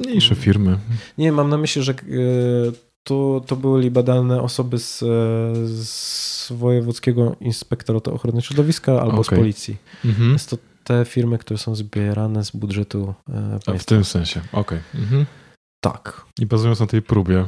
[0.01, 0.79] Mniejsze firmy.
[1.19, 1.95] Nie, mam na myśli, że
[3.09, 4.99] to, to były badane osoby z,
[5.79, 9.25] z Wojewódzkiego Inspektoratu Ochrony Środowiska albo okay.
[9.37, 9.77] z policji.
[10.05, 10.33] Mhm.
[10.33, 13.15] Jest to te firmy, które są zbierane z budżetu
[13.51, 13.79] państwa.
[13.79, 14.79] w tym sensie, okej.
[14.91, 15.01] Okay.
[15.01, 15.27] Mhm.
[15.81, 16.25] Tak.
[16.41, 17.45] I bazując na tej próbie.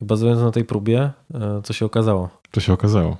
[0.00, 2.28] Bazując na tej próbie, e, co się okazało?
[2.52, 3.16] Co się okazało?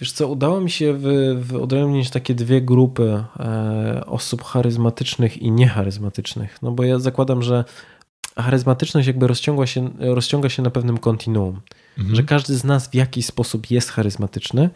[0.00, 0.94] Wiesz co, udało mi się
[1.36, 6.58] wyodrębnić takie dwie grupy e, osób charyzmatycznych i niecharyzmatycznych.
[6.62, 7.64] No bo ja zakładam, że
[8.38, 11.60] charyzmatyczność jakby rozciąga się, rozciąga się na pewnym kontinuum.
[11.98, 12.16] Mhm.
[12.16, 14.70] Że każdy z nas w jakiś sposób jest charyzmatyczny,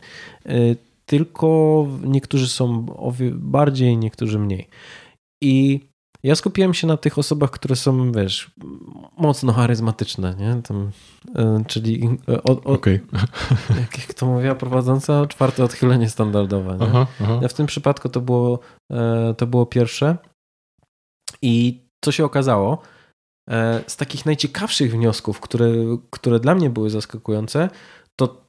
[0.46, 2.86] y, tylko niektórzy są
[3.32, 4.68] bardziej, niektórzy mniej.
[5.42, 5.80] I
[6.22, 8.50] ja skupiłem się na tych osobach, które są, wiesz,
[9.18, 10.62] mocno charyzmatyczne, nie?
[10.62, 10.90] Tam,
[11.28, 13.00] y, czyli y, o, o, okay.
[13.80, 16.78] jak, to mówiła prowadząca, czwarte odchylenie standardowe.
[16.80, 17.48] Aha, aha.
[17.48, 18.58] W tym przypadku to było,
[19.36, 20.16] to było pierwsze.
[21.42, 22.82] I co się okazało?
[23.50, 25.70] E, z takich najciekawszych wniosków, które,
[26.10, 27.68] które dla mnie były zaskakujące,
[28.16, 28.46] to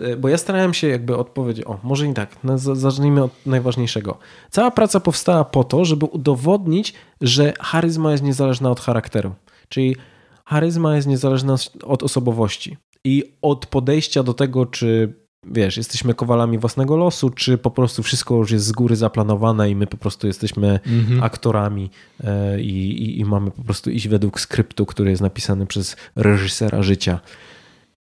[0.00, 4.18] e, bo ja starałem się jakby odpowiedzieć, o może nie tak, no, zacznijmy od najważniejszego.
[4.50, 9.34] Cała praca powstała po to, żeby udowodnić, że charyzma jest niezależna od charakteru.
[9.68, 9.96] Czyli
[10.44, 15.14] charyzma jest niezależna od osobowości i od podejścia do tego, czy
[15.50, 19.76] wiesz, jesteśmy kowalami własnego losu, czy po prostu wszystko już jest z góry zaplanowane i
[19.76, 21.22] my po prostu jesteśmy mhm.
[21.22, 21.90] aktorami
[22.24, 26.82] e, i, i, i, mamy po prostu iść według skryptu, który jest napisany przez reżysera
[26.82, 27.20] życia.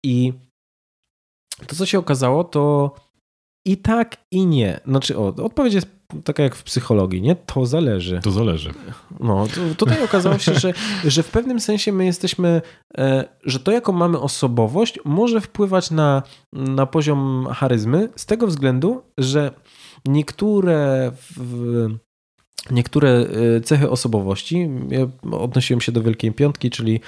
[0.05, 0.33] I
[1.67, 2.95] to, co się okazało, to
[3.65, 4.81] i tak, i nie.
[4.87, 5.87] Znaczy, o, odpowiedź jest
[6.25, 7.37] taka jak w psychologii, nie?
[7.37, 8.21] To zależy.
[8.23, 8.75] To zależy.
[9.21, 10.73] No, to, tutaj okazało się, że,
[11.05, 12.63] że w pewnym sensie my jesteśmy,
[12.99, 19.03] e, że to, jaką mamy osobowość, może wpływać na, na poziom charyzmy z tego względu,
[19.19, 19.51] że
[20.07, 21.87] niektóre w,
[22.71, 27.01] niektóre e, cechy osobowości, ja odnosiłem się do Wielkiej Piątki, czyli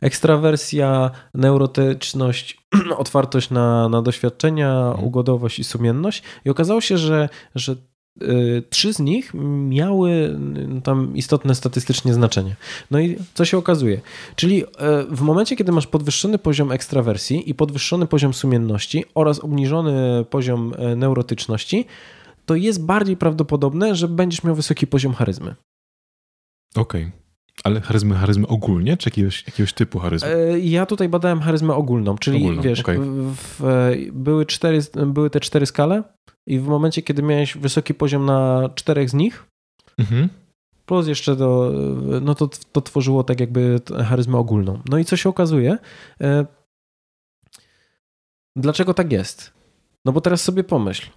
[0.00, 2.58] ekstrawersja, neurotyczność,
[2.96, 5.04] otwartość na, na doświadczenia, mhm.
[5.04, 6.22] ugodowość i sumienność.
[6.44, 7.76] I okazało się, że, że
[8.22, 9.32] y, trzy z nich
[9.68, 10.38] miały
[10.84, 12.56] tam istotne statystycznie znaczenie.
[12.90, 14.00] No i co się okazuje?
[14.36, 14.66] Czyli y,
[15.10, 21.86] w momencie, kiedy masz podwyższony poziom ekstrawersji i podwyższony poziom sumienności oraz obniżony poziom neurotyczności,
[22.46, 25.54] to jest bardziej prawdopodobne, że będziesz miał wysoki poziom charyzmy.
[26.76, 27.02] Okej.
[27.02, 27.19] Okay.
[27.64, 30.28] Ale charyzmy, charyzmy ogólnie, czy jakiegoś, jakiegoś typu charyzmy?
[30.28, 32.98] E, ja tutaj badałem charyzmę ogólną, czyli ogólną, wiesz, okay.
[32.98, 33.62] w, w,
[34.12, 36.02] były, cztery, były te cztery skale
[36.46, 39.46] i w momencie, kiedy miałeś wysoki poziom na czterech z nich,
[39.98, 40.28] mhm.
[40.86, 41.72] plus jeszcze to,
[42.22, 44.80] no to, to tworzyło tak jakby charyzmę ogólną.
[44.88, 45.78] No i co się okazuje?
[46.20, 46.46] E,
[48.56, 49.52] dlaczego tak jest?
[50.04, 51.10] No bo teraz sobie pomyśl.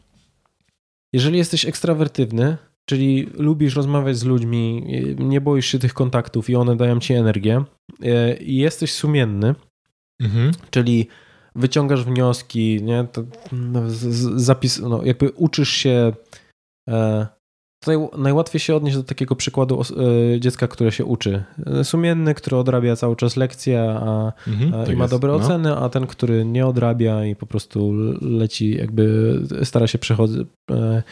[1.13, 4.85] Jeżeli jesteś ekstrawertywny, Czyli lubisz rozmawiać z ludźmi,
[5.19, 7.63] nie boisz się tych kontaktów i one dają ci energię.
[8.03, 9.55] E, I jesteś sumienny,
[10.21, 10.51] mhm.
[10.69, 11.07] czyli
[11.55, 13.07] wyciągasz wnioski, nie?
[13.11, 13.81] To, no,
[14.35, 16.13] zapis, no, jakby uczysz się
[16.89, 17.27] e,
[17.83, 21.43] Tutaj najłatwiej się odnieść do takiego przykładu e, dziecka, które się uczy.
[21.83, 25.37] Sumienny, który odrabia cały czas lekcje a, mhm, a i ma jest, dobre no.
[25.37, 30.37] oceny, a ten, który nie odrabia i po prostu leci, jakby stara się przechodzić,
[30.71, 31.03] e,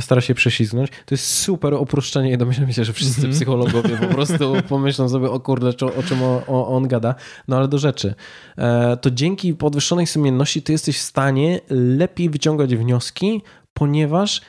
[0.00, 0.90] stara się prześlizgnąć.
[0.90, 3.34] To jest super uproszczenie i domyślam się, że wszyscy mhm.
[3.34, 7.14] psychologowie po prostu pomyślą sobie, o kurde, o czym on, gada.
[7.48, 8.14] No ale do rzeczy.
[8.58, 13.42] E, to dzięki podwyższonej sumienności ty jesteś w stanie lepiej wyciągać wnioski,
[13.74, 14.40] ponieważ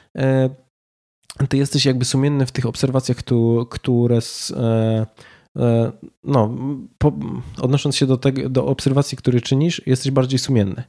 [1.50, 3.18] ty jesteś jakby sumienny w tych obserwacjach,
[3.70, 4.20] które
[4.56, 5.06] e,
[5.60, 5.92] e,
[6.24, 6.58] no,
[6.98, 7.14] po,
[7.62, 10.84] odnosząc się do, tego, do obserwacji, które czynisz, jesteś bardziej sumienny.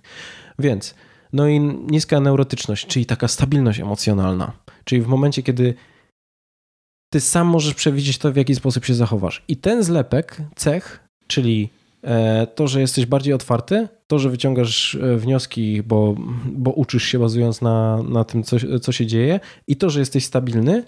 [0.59, 0.95] Więc,
[1.33, 4.53] no i niska neurotyczność, czyli taka stabilność emocjonalna,
[4.85, 5.75] czyli w momencie, kiedy
[7.13, 9.45] ty sam możesz przewidzieć to, w jaki sposób się zachowasz.
[9.49, 11.69] I ten zlepek cech, czyli
[12.55, 17.63] to, że jesteś bardziej otwarty, to, że wyciągasz e, wnioski, bo, bo uczysz się bazując
[17.63, 20.85] na, na tym, co, co się dzieje, i to, że jesteś stabilny,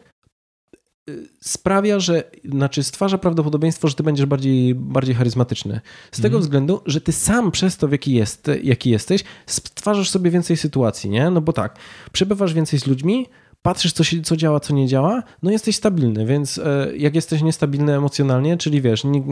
[1.11, 5.81] e, sprawia, że, znaczy stwarza prawdopodobieństwo, że ty będziesz bardziej, bardziej charyzmatyczny.
[6.13, 6.43] Z tego mm.
[6.43, 11.11] względu, że ty sam przez to, w jaki, jest, jaki jesteś, stwarzasz sobie więcej sytuacji,
[11.11, 11.31] nie?
[11.31, 11.77] No bo tak,
[12.13, 13.27] przebywasz więcej z ludźmi,
[13.63, 17.43] patrzysz, co, się, co działa, co nie działa, no jesteś stabilny, więc e, jak jesteś
[17.43, 19.23] niestabilny emocjonalnie, czyli wiesz, nie,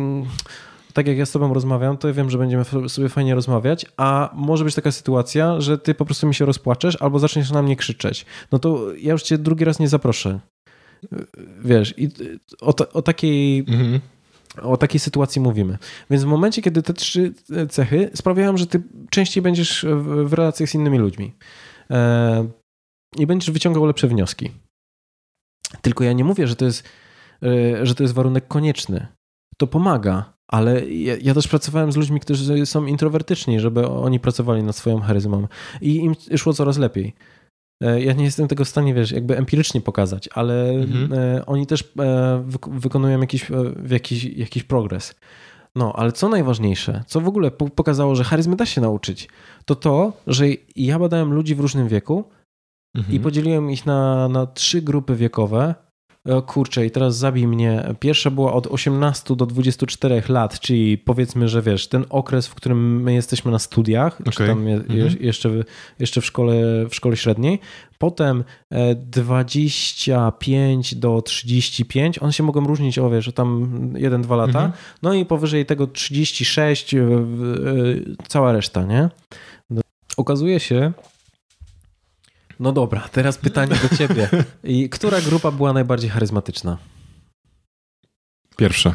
[0.99, 4.31] tak jak ja z tobą rozmawiam, to ja wiem, że będziemy sobie fajnie rozmawiać, a
[4.35, 7.77] może być taka sytuacja, że ty po prostu mi się rozpłaczesz albo zaczniesz na mnie
[7.77, 8.27] krzyczeć.
[8.53, 10.41] No to ja już cię drugi raz nie zaproszę.
[11.65, 12.09] Wiesz, i
[12.61, 13.59] o, o takiej...
[13.59, 14.01] Mhm.
[14.63, 15.79] O takiej sytuacji mówimy.
[16.11, 17.35] Więc w momencie, kiedy te trzy
[17.71, 19.87] cechy sprawiają, że ty częściej będziesz
[20.25, 21.35] w relacjach z innymi ludźmi
[21.91, 22.49] e,
[23.17, 24.51] i będziesz wyciągał lepsze wnioski.
[25.83, 26.89] Tylko ja nie mówię, że to jest,
[27.43, 29.07] e, że to jest warunek konieczny.
[29.59, 34.63] To pomaga, ale ja, ja, też pracowałem z ludźmi, którzy są introwertyczni, żeby oni pracowali
[34.63, 35.49] nad swoją charyzmą
[35.81, 37.15] i im szło coraz lepiej.
[37.83, 41.13] E, ja nie jestem tego w stanie, wiesz, jakby empirycznie pokazać, ale mhm.
[41.13, 43.47] E, oni też e, wykonują jakiś,
[43.91, 45.15] jakiś, jakiś progres.
[45.77, 49.29] No, ale co najważniejsze, co w ogóle pokazało, że charyzmy da się nauczyć,
[49.65, 50.45] to to, że
[50.77, 52.25] ja badałem ludzi w różnym wieku
[52.97, 53.15] mhm.
[53.15, 55.75] i podzieliłem ich na, na trzy grupy wiekowe
[56.29, 57.95] o kurczę, i teraz zabij mnie.
[58.01, 63.03] Pierwsza była od 18 do 24 lat, czyli powiedzmy, że wiesz, ten okres, w którym
[63.03, 64.33] my jesteśmy na studiach, okay.
[64.33, 65.17] czy tam je, mhm.
[65.21, 65.51] jeszcze,
[65.99, 66.55] jeszcze w, szkole,
[66.89, 67.61] w szkole średniej.
[67.99, 68.45] Potem
[68.97, 74.65] 25 e, do 35, one się mogą różnić o wiesz, tam 1-2 lata.
[74.65, 74.73] Mhm.
[75.03, 77.05] No i powyżej tego 36, e, e,
[78.29, 79.09] cała reszta, nie?
[80.17, 80.93] Okazuje się,
[82.61, 84.29] no dobra, teraz pytanie do ciebie.
[84.65, 86.79] I która grupa była najbardziej charyzmatyczna?
[88.57, 88.95] Pierwsza.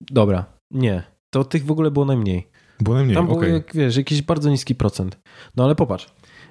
[0.00, 1.02] Dobra, nie.
[1.30, 2.48] To tych w ogóle było najmniej.
[2.80, 3.50] Było najmniej, Tam okay.
[3.50, 5.18] był, wiesz, jakiś bardzo niski procent.
[5.56, 6.06] No ale popatrz,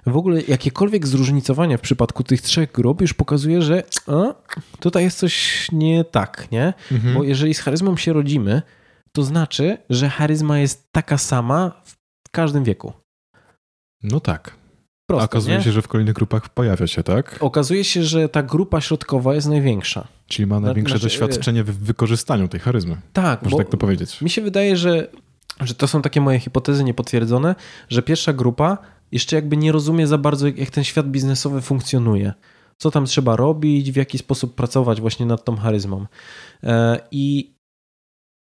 [0.06, 4.36] w ogóle jakiekolwiek zróżnicowanie w przypadku tych trzech grup już pokazuje, że a,
[4.80, 6.74] tutaj jest coś nie tak, nie?
[6.92, 7.14] Mhm.
[7.14, 8.62] Bo jeżeli z charyzmą się rodzimy,
[9.12, 12.94] to znaczy, że charyzma jest taka sama w każdym wieku.
[14.04, 14.56] No tak.
[15.08, 15.64] Proste, okazuje nie?
[15.64, 17.38] się, że w kolejnych grupach pojawia się, tak?
[17.40, 20.08] Okazuje się, że ta grupa środkowa jest największa.
[20.28, 22.98] Czyli ma największe znaczy, doświadczenie w wykorzystaniu tej charyzmy.
[23.14, 23.44] Tak.
[23.44, 24.22] Można tak to powiedzieć.
[24.22, 25.08] Mi się wydaje, że,
[25.62, 27.56] że to są takie moje hipotezy niepotwierdzone,
[27.90, 28.78] że pierwsza grupa
[29.12, 32.34] jeszcze jakby nie rozumie za bardzo, jak ten świat biznesowy funkcjonuje.
[32.78, 36.06] Co tam trzeba robić, w jaki sposób pracować właśnie nad tą charyzmą.
[36.64, 37.56] E, I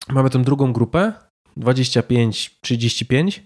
[0.08, 1.12] mamy tę drugą grupę,
[1.56, 3.40] 25-35,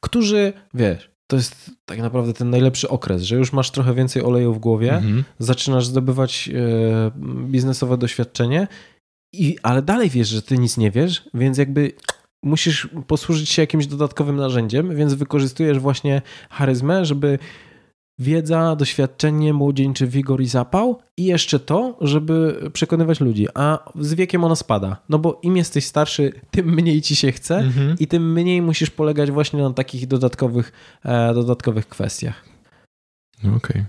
[0.00, 4.54] którzy, wiesz, to jest tak naprawdę ten najlepszy okres, że już masz trochę więcej oleju
[4.54, 5.24] w głowie, mhm.
[5.38, 7.10] zaczynasz zdobywać e,
[7.46, 8.68] biznesowe doświadczenie,
[9.32, 11.92] i, ale dalej wiesz, że ty nic nie wiesz, więc jakby
[12.42, 17.38] musisz posłużyć się jakimś dodatkowym narzędziem, więc wykorzystujesz właśnie charyzmę, żeby
[18.18, 23.46] wiedza, doświadczenie, młodzieńczy wigor i zapał i jeszcze to, żeby przekonywać ludzi.
[23.54, 24.96] A z wiekiem ona spada.
[25.08, 27.96] No bo im jesteś starszy, tym mniej ci się chce mhm.
[27.98, 30.72] i tym mniej musisz polegać właśnie na takich dodatkowych,
[31.04, 32.44] e, dodatkowych kwestiach.
[33.38, 33.56] Okej.
[33.56, 33.84] Okay.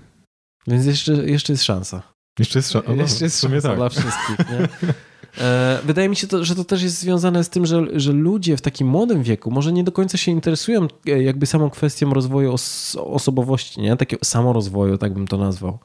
[0.67, 2.01] Więc jeszcze, jeszcze jest szansa.
[2.39, 2.95] Jeszcze jest, szansa.
[2.95, 3.77] No, jeszcze jest szansa tak.
[3.77, 4.37] dla wszystkich.
[4.39, 4.67] Nie?
[5.37, 8.57] E, wydaje mi się, to, że to też jest związane z tym, że, że ludzie
[8.57, 12.53] w takim młodym wieku może nie do końca się interesują e, jakby samą kwestią rozwoju
[12.53, 13.97] os osobowości, nie?
[13.97, 15.79] Takiego samorozwoju, tak bym to nazwał.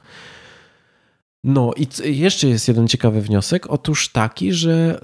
[1.44, 1.86] No i
[2.18, 3.66] jeszcze jest jeden ciekawy wniosek.
[3.70, 5.00] Otóż taki, że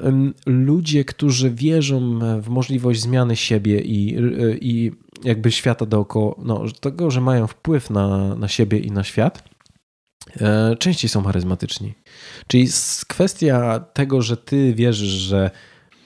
[0.47, 4.17] ludzie, którzy wierzą w możliwość zmiany siebie i,
[4.61, 4.93] i
[5.25, 9.56] jakby świata dookoła, no, tego, że mają wpływ na, na siebie i na świat, E,
[10.79, 11.95] częściej są charyzmatyczni.
[12.47, 12.69] Czyli
[13.09, 15.51] kwestia tego, że ty wierzysz, że,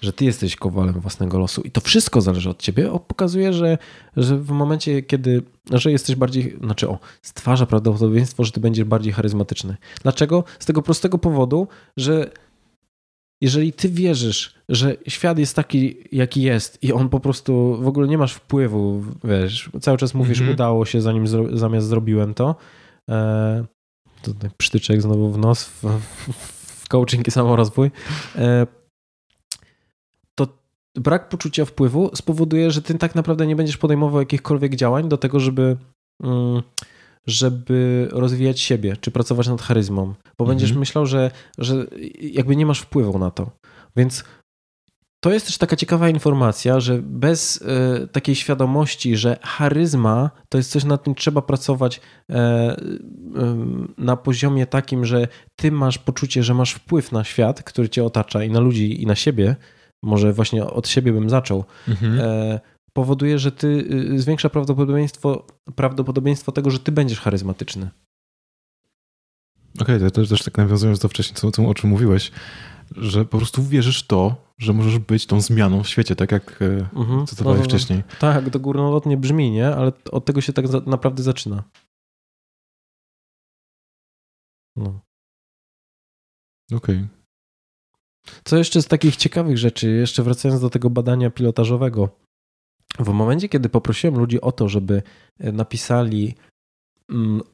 [0.01, 3.79] że ty jesteś kowalem własnego losu i to wszystko zależy od ciebie, pokazuje, że,
[4.17, 5.43] że w momencie, kiedy
[5.73, 9.77] że jesteś bardziej, znaczy o, stwarza prawdopodobieństwo, że ty będziesz bardziej charyzmatyczny.
[10.03, 10.45] Dlaczego?
[10.59, 12.31] Z tego prostego powodu, że
[13.41, 18.09] jeżeli ty wierzysz, że świat jest taki, jaki jest i on po prostu w ogóle
[18.09, 20.55] nie masz wpływu, wiesz, cały czas mówisz, mm -hmm.
[20.55, 22.57] udało się zanim zamiast zrobiłem to,
[23.11, 23.65] e,
[24.23, 26.01] tutaj przytyczek znowu w nos, w,
[26.85, 27.91] w coaching i samorozwój,
[28.37, 28.67] e,
[30.35, 30.47] to
[30.95, 35.41] brak poczucia wpływu spowoduje, że ty tak naprawdę nie będziesz podejmował jakichkolwiek działań do tego,
[35.41, 35.77] żeby
[36.23, 36.63] mm,
[37.27, 40.07] żeby rozwijać siebie, czy pracować nad charyzmą,
[40.39, 40.49] bo mhm.
[40.49, 41.87] będziesz myślał, że, że
[42.21, 43.51] jakby nie masz wpływu na to.
[43.97, 44.25] Więc
[45.21, 50.71] to jest też taka ciekawa informacja, że bez y, takiej świadomości, że charyzma to jest
[50.71, 52.37] coś, nad czym trzeba pracować y, y,
[53.99, 58.45] na poziomie takim, że ty masz poczucie, że masz wpływ na świat, który cię otacza
[58.45, 59.57] i na ludzi i na siebie,
[60.03, 62.21] może właśnie od siebie bym zaczął, mhm.
[62.93, 67.91] powoduje, że ty zwiększa prawdopodobieństwo, prawdopodobieństwo tego, że ty będziesz charyzmatyczny.
[69.81, 72.33] Okej, okay, to też, też tak nawiązując do wcześniej, co, co, o czym mówiłeś,
[72.97, 76.89] że po prostu wierzysz to, że możesz być tą zmianą w świecie, tak jak e,
[76.97, 77.27] mhm.
[77.27, 78.03] cytowałeś no, no, no, wcześniej.
[78.19, 79.75] Tak, to górnolotnie brzmi, nie?
[79.75, 81.65] Ale od tego się tak naprawdę zaczyna.
[84.77, 85.01] No.
[86.73, 86.97] Okej.
[86.97, 87.09] Okay.
[88.45, 92.09] Co jeszcze z takich ciekawych rzeczy, jeszcze wracając do tego badania pilotażowego.
[92.99, 95.03] W momencie, kiedy poprosiłem ludzi o to, żeby
[95.39, 96.35] e, napisali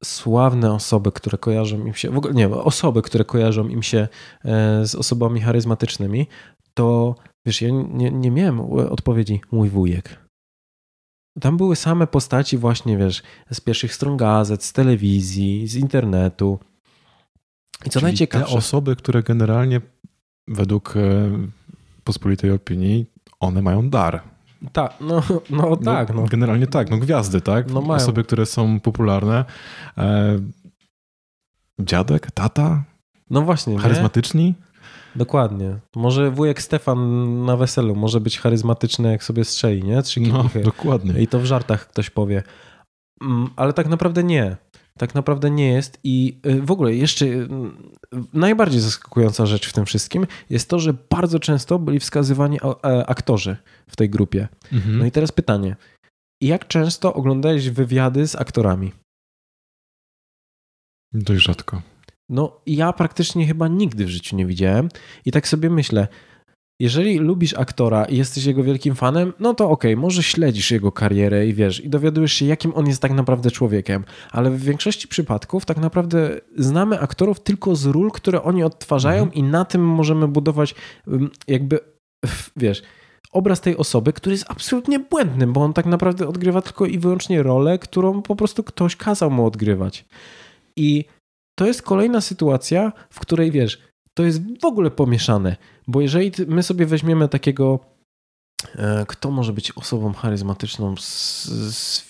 [0.04, 4.08] sławne osoby, które kojarzą im się, w ogóle nie, osoby, które kojarzą im się
[4.44, 6.26] e, z osobami charyzmatycznymi,
[6.74, 7.14] to
[7.46, 10.26] wiesz, ja nie, nie miałem odpowiedzi mój wujek.
[11.40, 16.58] Tam były same postaci właśnie, wiesz, z pierwszych stron gazet, z telewizji, z internetu.
[17.86, 18.52] I co najciekawsze...
[18.52, 19.80] te osoby, które generalnie
[20.48, 21.30] według e,
[22.04, 23.06] pospolitej opinii,
[23.40, 24.35] one mają dar.
[24.72, 26.14] Tak, no, no, no tak.
[26.14, 26.24] No.
[26.24, 27.70] Generalnie tak, no gwiazdy, tak?
[27.70, 28.02] No mają.
[28.02, 29.44] Osoby, które są popularne.
[29.98, 30.38] E,
[31.80, 32.84] dziadek, tata?
[33.30, 33.78] No właśnie.
[33.78, 34.44] Charyzmatyczni?
[34.44, 34.54] Nie?
[35.16, 35.78] Dokładnie.
[35.96, 40.02] Może wujek Stefan na weselu może być charyzmatyczny, jak sobie strzeli, nie?
[40.02, 41.20] Trzy no, dokładnie.
[41.20, 42.42] I to w żartach ktoś powie.
[43.22, 44.56] Mm, ale tak naprawdę nie.
[44.98, 46.00] Tak naprawdę nie jest.
[46.04, 47.48] I y, w ogóle jeszcze y,
[48.32, 53.56] najbardziej zaskakująca rzecz w tym wszystkim jest to, że bardzo często byli wskazywani e, aktorzy
[53.88, 54.48] w tej grupie.
[54.72, 54.98] Mhm.
[54.98, 55.76] No i teraz pytanie.
[56.42, 58.92] Jak często oglądałeś wywiady z aktorami?
[61.12, 61.82] Dość rzadko.
[62.28, 64.88] No, ja praktycznie chyba nigdy w życiu nie widziałem.
[65.24, 66.08] I tak sobie myślę,
[66.80, 70.92] jeżeli lubisz aktora i jesteś jego wielkim fanem, no to okej, okay, może śledzisz jego
[70.92, 75.08] karierę i wiesz, i dowiadujesz się, jakim on jest tak naprawdę człowiekiem, ale w większości
[75.08, 79.34] przypadków tak naprawdę znamy aktorów tylko z ról, które oni odtwarzają mhm.
[79.34, 80.74] i na tym możemy budować
[81.48, 81.80] jakby,
[82.56, 82.82] wiesz,
[83.32, 87.42] obraz tej osoby, który jest absolutnie błędnym, bo on tak naprawdę odgrywa tylko i wyłącznie
[87.42, 90.04] rolę, którą po prostu ktoś kazał mu odgrywać.
[90.76, 91.04] I
[91.58, 93.78] to jest kolejna sytuacja, w której wiesz,
[94.16, 95.56] to jest w ogóle pomieszane,
[95.86, 97.80] bo jeżeli my sobie weźmiemy takiego,
[98.74, 101.44] e, kto może być osobą charyzmatyczną z,
[101.74, 102.00] z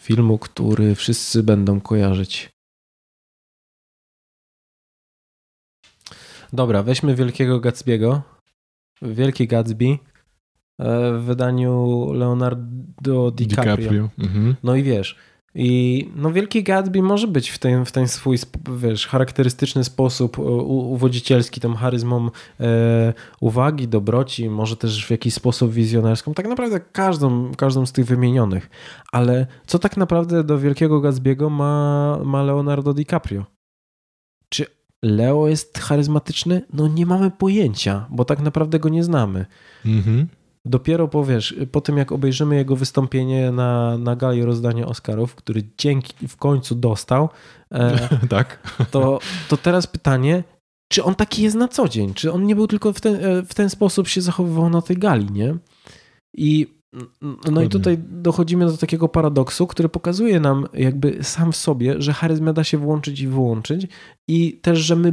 [0.00, 2.50] filmu, który wszyscy będą kojarzyć.
[6.52, 8.20] Dobra, weźmy Wielkiego Gatsby'ego.
[9.02, 9.98] Wielki Gatsby e,
[11.12, 13.76] w wydaniu Leonardo DiCaprio.
[13.76, 14.08] DiCaprio.
[14.18, 14.56] Mhm.
[14.62, 15.16] No i wiesz,
[15.60, 18.38] i no Wielki Gatsby może być w ten, w ten swój,
[18.76, 22.30] wiesz, charakterystyczny sposób uwodzicielski, tą charyzmą
[22.60, 26.34] e, uwagi, dobroci, może też w jakiś sposób wizjonerską.
[26.34, 28.70] Tak naprawdę każdą, każdą z tych wymienionych.
[29.12, 33.44] Ale co tak naprawdę do Wielkiego Gatsby'ego ma, ma Leonardo DiCaprio?
[34.48, 34.66] Czy
[35.02, 36.62] Leo jest charyzmatyczny?
[36.72, 39.46] No nie mamy pojęcia, bo tak naprawdę go nie znamy.
[39.86, 40.28] Mhm.
[40.68, 45.62] Dopiero po, wiesz, po tym, jak obejrzymy jego wystąpienie na, na gali rozdania Oscarów, który
[45.78, 47.28] dzięki w końcu dostał,
[47.72, 48.76] e, tak.
[48.90, 50.44] to, to teraz pytanie,
[50.92, 52.14] czy on taki jest na co dzień?
[52.14, 54.96] Czy on nie był tylko w ten, e, w ten sposób się zachowywał na tej
[54.96, 55.56] gali, nie?
[56.36, 56.78] I
[57.50, 62.12] no i tutaj dochodzimy do takiego paradoksu, który pokazuje nam jakby sam w sobie, że
[62.12, 63.88] charyzmę da się włączyć i wyłączyć
[64.28, 65.12] i też, że my,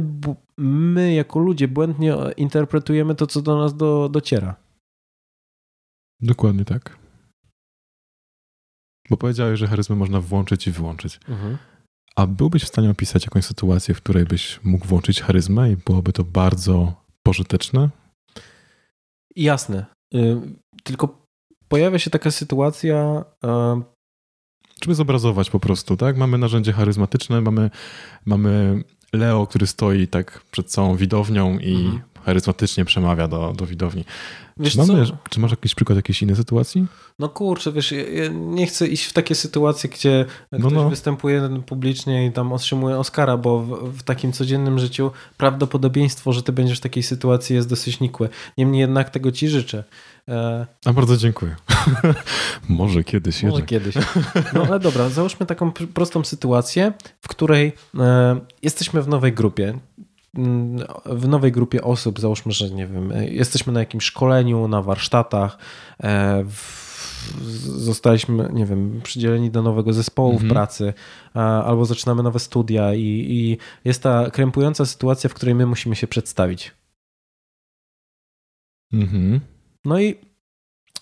[0.58, 4.65] my jako ludzie błędnie interpretujemy to, co do nas do, dociera.
[6.20, 6.98] Dokładnie tak.
[9.10, 11.20] Bo powiedziałeś, że charyzmę można włączyć i wyłączyć.
[11.28, 11.58] Mhm.
[12.16, 16.12] A byłbyś w stanie opisać jakąś sytuację, w której byś mógł włączyć charyzmę i byłoby
[16.12, 17.90] to bardzo pożyteczne?
[19.36, 19.86] Jasne.
[20.14, 20.40] Y,
[20.84, 21.26] tylko
[21.68, 23.24] pojawia się taka sytuacja.
[24.82, 26.16] Żeby zobrazować po prostu, tak?
[26.16, 27.70] Mamy narzędzie charyzmatyczne, mamy,
[28.24, 34.04] mamy Leo, który stoi tak przed całą widownią i mhm charyzmatycznie przemawia do, do widowni.
[34.70, 36.86] czy, mamy, czy masz jakiś przykład jakiejś innej sytuacji?
[37.18, 40.90] No kurczę, wiesz, ja nie chcę iść w takie sytuacje, gdzie no, ktoś no.
[40.90, 46.52] występuje publicznie i tam otrzymuje Oscara, bo w, w, takim codziennym życiu prawdopodobieństwo, że ty
[46.52, 48.28] będziesz w takiej sytuacji jest dosyć nikłe.
[48.58, 49.84] Niemniej jednak tego ci życzę.
[50.28, 50.66] E...
[50.84, 51.56] A bardzo dziękuję.
[52.68, 53.68] Może kiedyś Może jednak.
[53.68, 53.94] kiedyś.
[54.54, 59.78] No ale dobra, załóżmy taką prostą sytuację, w której e, jesteśmy w nowej grupie
[61.06, 65.58] w nowej grupie osób, załóżmy, że nie wiem, jesteśmy na jakimś szkoleniu, na warsztatach,
[66.02, 66.44] e,
[67.64, 70.48] zostaliśmy, nie wiem, przydzieleni do nowego zespołu mhm.
[70.48, 70.94] w pracy,
[71.64, 76.06] albo zaczynamy nowe studia i, i jest ta krępująca sytuacja, w której my musimy się
[76.06, 76.74] przedstawić.
[78.92, 79.40] Mhm.
[79.84, 80.25] No i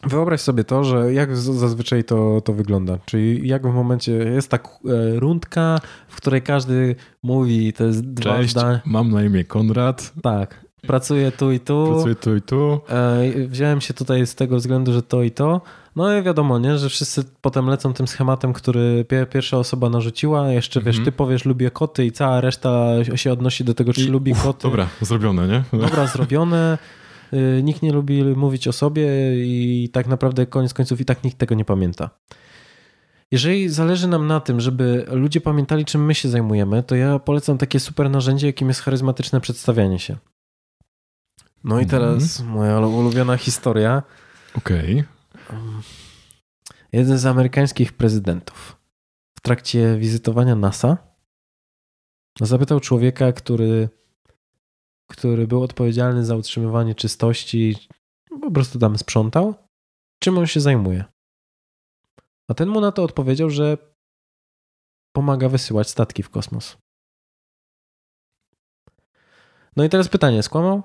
[0.07, 2.99] Wyobraź sobie to, że jak zazwyczaj to, to wygląda.
[3.05, 4.69] Czyli jak w momencie jest tak
[5.17, 5.79] rundka,
[6.09, 8.81] w której każdy mówi, to jest dwa Cześć, zdania.
[8.85, 10.13] mam na imię Konrad.
[10.23, 10.65] Tak.
[10.87, 11.87] Pracuję tu i tu.
[11.93, 12.81] Pracuję tu i tu.
[12.89, 15.61] E, wziąłem się tutaj z tego względu, że to i to.
[15.97, 20.49] No i wiadomo, nie, że wszyscy potem lecą tym schematem, który pierwsza osoba narzuciła.
[20.49, 21.05] Jeszcze wiesz, mhm.
[21.05, 24.43] ty powiesz lubię koty i cała reszta się odnosi do tego, czy I, lubi uf,
[24.43, 24.63] koty.
[24.63, 25.79] Dobra, zrobione, nie?
[25.79, 26.79] Dobra, zrobione.
[27.35, 31.39] Y, nikt nie lubi mówić o sobie i tak naprawdę koniec końców i tak nikt
[31.39, 32.11] tego nie pamięta.
[33.31, 37.59] Jeżeli zależy nam na tym, żeby ludzie pamiętali, czym my się zajmujemy, to ja polecam
[37.59, 40.17] takie super narzędzie, jakim jest charyzmatyczne przedstawianie się.
[41.65, 42.53] No i teraz mm.
[42.53, 44.03] moja ulubiona historia.
[44.57, 45.05] Okej.
[45.49, 45.59] Okay.
[46.93, 48.77] Jeden z amerykańskich prezydentów
[49.39, 50.97] w trakcie wizytowania NASA
[52.41, 53.89] zapytał człowieka, który,
[55.11, 57.77] który był odpowiedzialny za utrzymywanie czystości,
[58.41, 59.55] po prostu tam sprzątał,
[60.23, 61.05] czym on się zajmuje.
[62.49, 63.79] A ten mu na to odpowiedział, że
[65.13, 66.77] pomaga wysyłać statki w kosmos.
[69.77, 70.83] No i teraz pytanie, skłamał?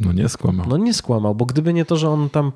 [0.00, 0.66] No nie skłamał.
[0.68, 2.52] No nie skłamał, bo gdyby nie to, że on tam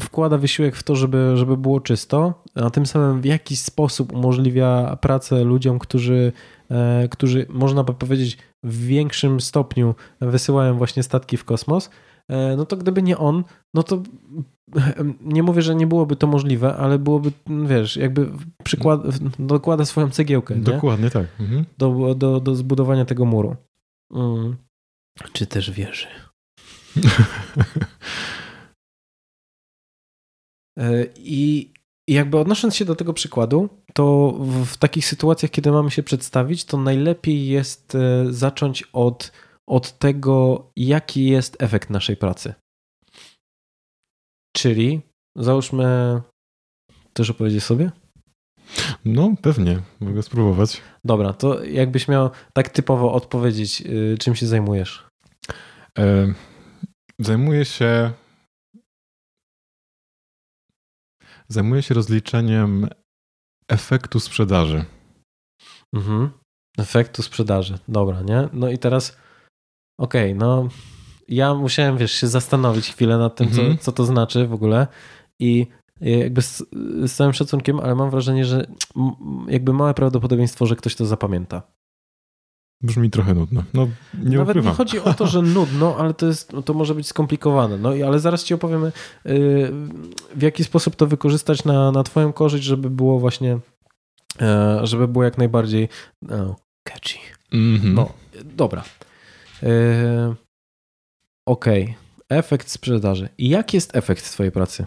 [0.00, 4.96] wkłada wysiłek w to, żeby, żeby było czysto, a tym samym w jakiś sposób umożliwia
[5.00, 6.32] pracę ludziom, którzy,
[6.70, 11.90] e, którzy można by powiedzieć w większym stopniu wysyłają właśnie statki w kosmos,
[12.28, 13.44] e, no to gdyby nie on,
[13.74, 14.02] no to
[15.20, 17.32] nie mówię, że nie byłoby to możliwe, ale byłoby,
[17.66, 18.30] wiesz, jakby
[18.64, 19.00] przykład,
[19.38, 20.54] dokłada swoją cegiełkę.
[20.54, 21.10] Dokładnie nie?
[21.10, 21.26] tak.
[21.40, 21.64] Mhm.
[21.78, 23.56] Do, do, do zbudowania tego muru.
[24.14, 24.56] Mm.
[25.32, 26.06] Czy też wieży.
[30.78, 31.04] E,
[32.08, 34.34] I jakby odnosząc się do tego przykładu, to
[34.64, 39.32] w takich sytuacjach, kiedy mamy się przedstawić, to najlepiej jest e, zacząć od,
[39.66, 42.54] od tego, jaki jest efekt naszej pracy.
[44.56, 45.00] Czyli
[45.36, 46.20] załóżmy,
[47.12, 47.90] też opowiedzieć sobie?
[49.04, 50.80] No, pewnie, mogę spróbować.
[51.04, 55.06] Dobra, to jakbyś miał tak typowo odpowiedzieć, y, czym się zajmujesz?
[55.98, 56.34] E,
[57.18, 58.12] zajmuję się.
[61.48, 62.88] Zajmuję się rozliczeniem
[63.68, 64.84] efektu sprzedaży.
[65.94, 66.30] Mhm.
[66.78, 67.78] Efektu sprzedaży.
[67.88, 68.48] Dobra, nie?
[68.52, 69.16] No i teraz,
[70.00, 70.68] okej, okay, no
[71.28, 73.78] ja musiałem, wiesz, się zastanowić chwilę nad tym, mhm.
[73.78, 74.86] co, co to znaczy w ogóle
[75.40, 75.66] i
[76.00, 76.58] jakby z,
[77.04, 78.66] z, całym szacunkiem, ale mam wrażenie, że
[79.48, 81.62] jakby małe prawdopodobieństwo, że ktoś to zapamięta.
[82.82, 83.64] Brzmi trochę nudno.
[83.74, 84.72] No, nie Nawet ukrywam.
[84.72, 87.78] nie chodzi o to, że nudno, ale to, jest, to może być skomplikowane.
[87.78, 88.92] No, ale zaraz ci opowiemy,
[90.34, 93.58] w jaki sposób to wykorzystać na, na twoją korzyść, żeby było właśnie,
[94.40, 95.88] e, żeby było jak najbardziej
[96.22, 96.56] no,
[96.88, 97.18] catchy.
[97.52, 97.94] Mm -hmm.
[97.94, 98.12] No,
[98.44, 98.84] dobra.
[99.62, 100.34] E,
[101.48, 101.64] OK.
[102.28, 103.28] Efekt sprzedaży.
[103.38, 104.86] I jaki jest efekt Twojej pracy?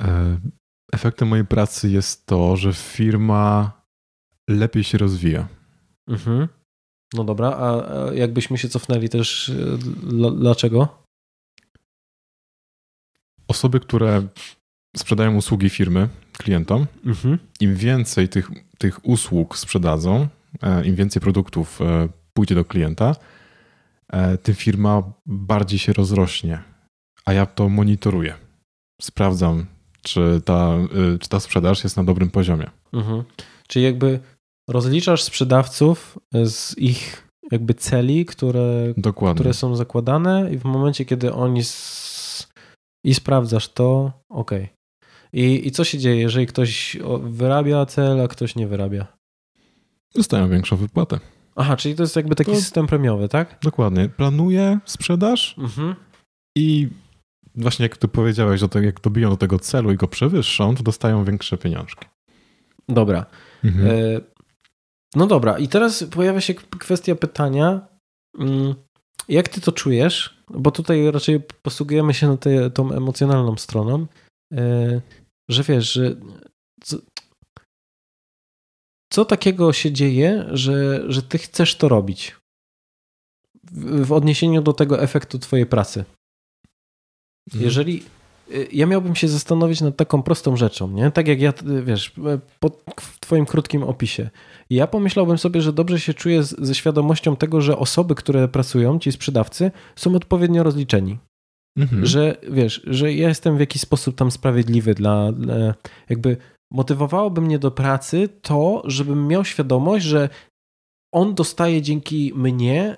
[0.00, 0.38] E,
[0.92, 3.83] efektem mojej pracy jest to, że firma
[4.48, 5.48] lepiej się rozwija.
[6.08, 6.48] Mhm.
[7.14, 7.82] No dobra, a
[8.14, 9.78] jakbyśmy się cofnęli też, e,
[10.30, 11.04] dlaczego?
[13.48, 14.26] Osoby, które
[14.96, 17.38] sprzedają usługi firmy klientom, mhm.
[17.60, 20.28] im więcej tych, tych usług sprzedadzą,
[20.62, 21.78] e, im więcej produktów
[22.34, 23.14] pójdzie do klienta,
[24.14, 26.62] E, tym firma bardziej się rozrośnie.
[27.26, 28.34] A ja to monitoruję.
[29.02, 29.66] Sprawdzam,
[30.02, 30.72] czy ta,
[31.20, 32.70] czy ta sprzedaż jest na dobrym poziomie.
[32.92, 33.24] Mhm.
[33.68, 34.20] Czyli jakby
[34.68, 38.94] rozliczasz sprzedawców z ich jakby celi, które,
[39.34, 42.48] które są zakładane i w momencie, kiedy oni s...
[43.04, 44.50] i sprawdzasz to, ok.
[45.32, 49.06] I, I co się dzieje, jeżeli ktoś wyrabia cel, a ktoś nie wyrabia?
[50.14, 51.20] Dostają większą wypłatę.
[51.56, 52.56] Aha, czyli to jest jakby taki to...
[52.56, 53.58] system premiowy, tak?
[53.62, 54.08] Dokładnie.
[54.08, 55.94] Planuję sprzedaż mhm.
[56.56, 56.88] i
[57.54, 60.82] właśnie jak ty powiedziałeś, że to, jak dobiją do tego celu i go przewyższą, to
[60.82, 62.06] dostają większe pieniążki.
[62.88, 63.26] Dobra.
[63.64, 63.86] Mhm.
[63.86, 64.20] E...
[65.14, 67.88] No dobra, i teraz pojawia się kwestia pytania,
[68.38, 68.74] mm,
[69.28, 70.42] jak ty to czujesz?
[70.50, 74.06] Bo tutaj raczej posługujemy się na te, tą emocjonalną stroną,
[74.52, 75.00] e...
[75.48, 76.16] że wiesz, że
[79.12, 82.36] co takiego się dzieje, że, że ty chcesz to robić
[83.64, 86.04] w, w odniesieniu do tego efektu twojej pracy?
[87.48, 87.64] Mhm.
[87.64, 88.04] Jeżeli
[88.72, 91.10] ja miałbym się zastanowić nad taką prostą rzeczą, nie?
[91.10, 91.52] Tak jak ja,
[91.84, 92.12] wiesz,
[92.60, 92.70] po
[93.20, 94.30] twoim krótkim opisie.
[94.70, 98.98] Ja pomyślałbym sobie, że dobrze się czuję z, ze świadomością tego, że osoby, które pracują,
[98.98, 101.18] ci sprzedawcy, są odpowiednio rozliczeni.
[101.78, 102.06] Mhm.
[102.06, 105.74] Że wiesz, że ja jestem w jakiś sposób tam sprawiedliwy dla, dla
[106.08, 106.36] jakby
[106.72, 110.28] motywowałoby mnie do pracy to, żebym miał świadomość, że
[111.14, 112.96] on dostaje dzięki mnie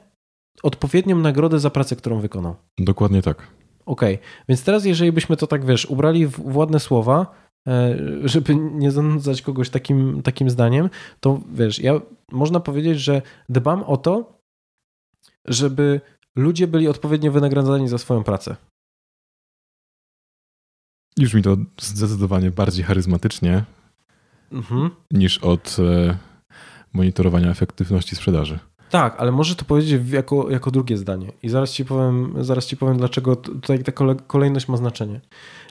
[0.62, 2.56] odpowiednią nagrodę za pracę, którą wykonał.
[2.78, 3.55] Dokładnie tak.
[3.86, 4.26] Okej, okay.
[4.48, 7.34] więc teraz jeżeli byśmy to tak, wiesz, ubrali w ładne słowa,
[7.68, 10.90] e, żeby nie zanudzać kogoś takim, takim zdaniem,
[11.20, 12.00] to wiesz, ja
[12.32, 14.38] można powiedzieć, że dbam o to,
[15.44, 16.00] żeby
[16.36, 18.56] ludzie byli odpowiednio wynagradzani za swoją pracę.
[21.18, 23.64] Już mi to zdecydowanie bardziej charyzmatycznie
[24.52, 24.90] mhm.
[25.12, 26.18] niż od e,
[26.92, 28.58] monitorowania efektywności sprzedaży.
[28.90, 31.32] Tak, ale może to powiedzieć jako, jako drugie zdanie.
[31.42, 33.92] I zaraz ci powiem, zaraz ci powiem, dlaczego tutaj ta
[34.26, 35.20] kolejność ma znaczenie.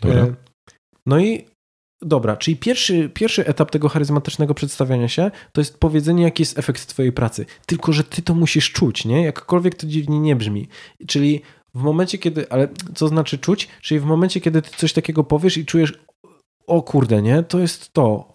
[0.02, 0.22] Dobra.
[0.22, 0.34] E,
[1.06, 1.46] No i
[2.02, 6.86] dobra, czyli pierwszy, pierwszy etap tego charyzmatycznego przedstawiania się to jest powiedzenie, jaki jest efekt
[6.86, 7.46] twojej pracy.
[7.66, 9.24] Tylko, że ty to musisz czuć, nie?
[9.24, 10.68] Jakkolwiek to dziwnie nie brzmi.
[11.08, 11.42] Czyli
[11.76, 13.68] w momencie, kiedy, ale co znaczy czuć?
[13.82, 15.94] Czyli w momencie, kiedy ty coś takiego powiesz i czujesz,
[16.68, 18.34] o kurde, nie, to jest to.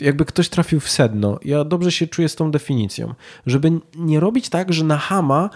[0.00, 1.38] Jakby ktoś trafił w sedno.
[1.44, 3.14] Ja dobrze się czuję z tą definicją.
[3.46, 5.50] Żeby nie robić tak, że na hama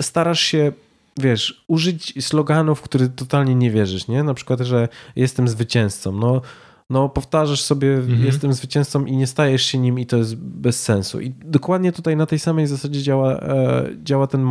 [0.00, 0.72] starasz się
[1.18, 4.22] wiesz, użyć sloganów, w które totalnie nie wierzysz, nie?
[4.22, 6.12] Na przykład, że jestem zwycięzcą.
[6.12, 6.42] No,
[6.90, 8.24] no powtarzasz sobie, mhm.
[8.24, 11.20] jestem zwycięzcą i nie stajesz się nim i to jest bez sensu.
[11.20, 14.48] I dokładnie tutaj na tej samej zasadzie działa, e, działa, ten,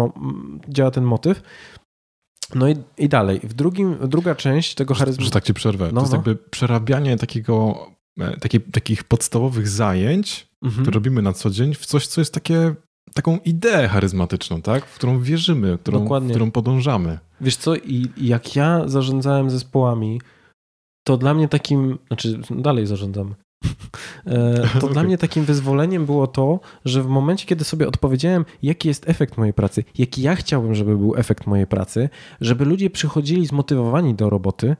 [0.69, 1.41] działa ten motyw.
[2.55, 3.39] No i, i dalej.
[3.43, 5.21] W drugim, druga część tego charyzmu...
[5.21, 5.85] Że, że tak ci przerwę.
[5.85, 6.17] No, to jest no.
[6.17, 7.87] jakby przerabianie takiego,
[8.19, 10.83] e, takie, takich podstawowych zajęć, mhm.
[10.83, 12.75] które robimy na co dzień, w coś, co jest takie
[13.13, 14.85] taką ideę charyzmatyczną, tak?
[14.85, 16.29] W którą wierzymy, którą, Dokładnie.
[16.29, 17.19] w którą podążamy.
[17.41, 20.21] Wiesz co, i jak ja zarządzałem zespołami,
[21.07, 23.35] to dla mnie takim, znaczy dalej zarządzam,
[24.25, 24.89] e, to okay.
[24.93, 29.37] dla mnie takim wyzwoleniem było to, że w momencie, kiedy sobie odpowiedziałem, jaki jest efekt
[29.37, 32.09] mojej pracy, jaki ja chciałbym, żeby był efekt mojej pracy,
[32.41, 34.75] żeby ludzie przychodzili zmotywowani do roboty,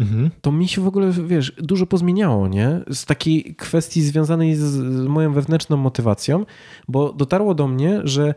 [0.00, 0.30] Mhm.
[0.40, 2.80] to mi się w ogóle, wiesz, dużo pozmieniało, nie?
[2.92, 6.46] Z takiej kwestii związanej z, z moją wewnętrzną motywacją,
[6.88, 8.34] bo dotarło do mnie, że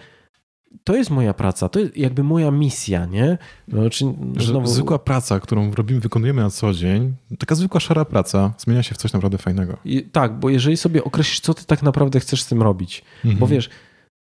[0.84, 3.38] to jest moja praca, to jest jakby moja misja, nie?
[3.68, 4.06] No, czy,
[4.40, 4.68] znowu...
[4.68, 8.98] Zwykła praca, którą robimy, wykonujemy na co dzień, taka zwykła szara praca zmienia się w
[8.98, 9.78] coś naprawdę fajnego.
[9.86, 13.40] I, tak, bo jeżeli sobie określisz, co ty tak naprawdę chcesz z tym robić, mhm.
[13.40, 13.70] bo wiesz,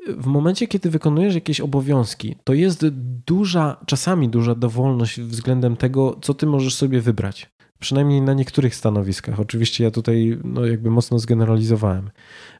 [0.08, 2.86] w momencie, kiedy wykonujesz jakieś obowiązki, to jest
[3.26, 7.50] duża, czasami duża dowolność względem tego, co ty możesz sobie wybrać.
[7.78, 9.40] Przynajmniej na niektórych stanowiskach.
[9.40, 12.10] Oczywiście ja tutaj no, jakby mocno zgeneralizowałem.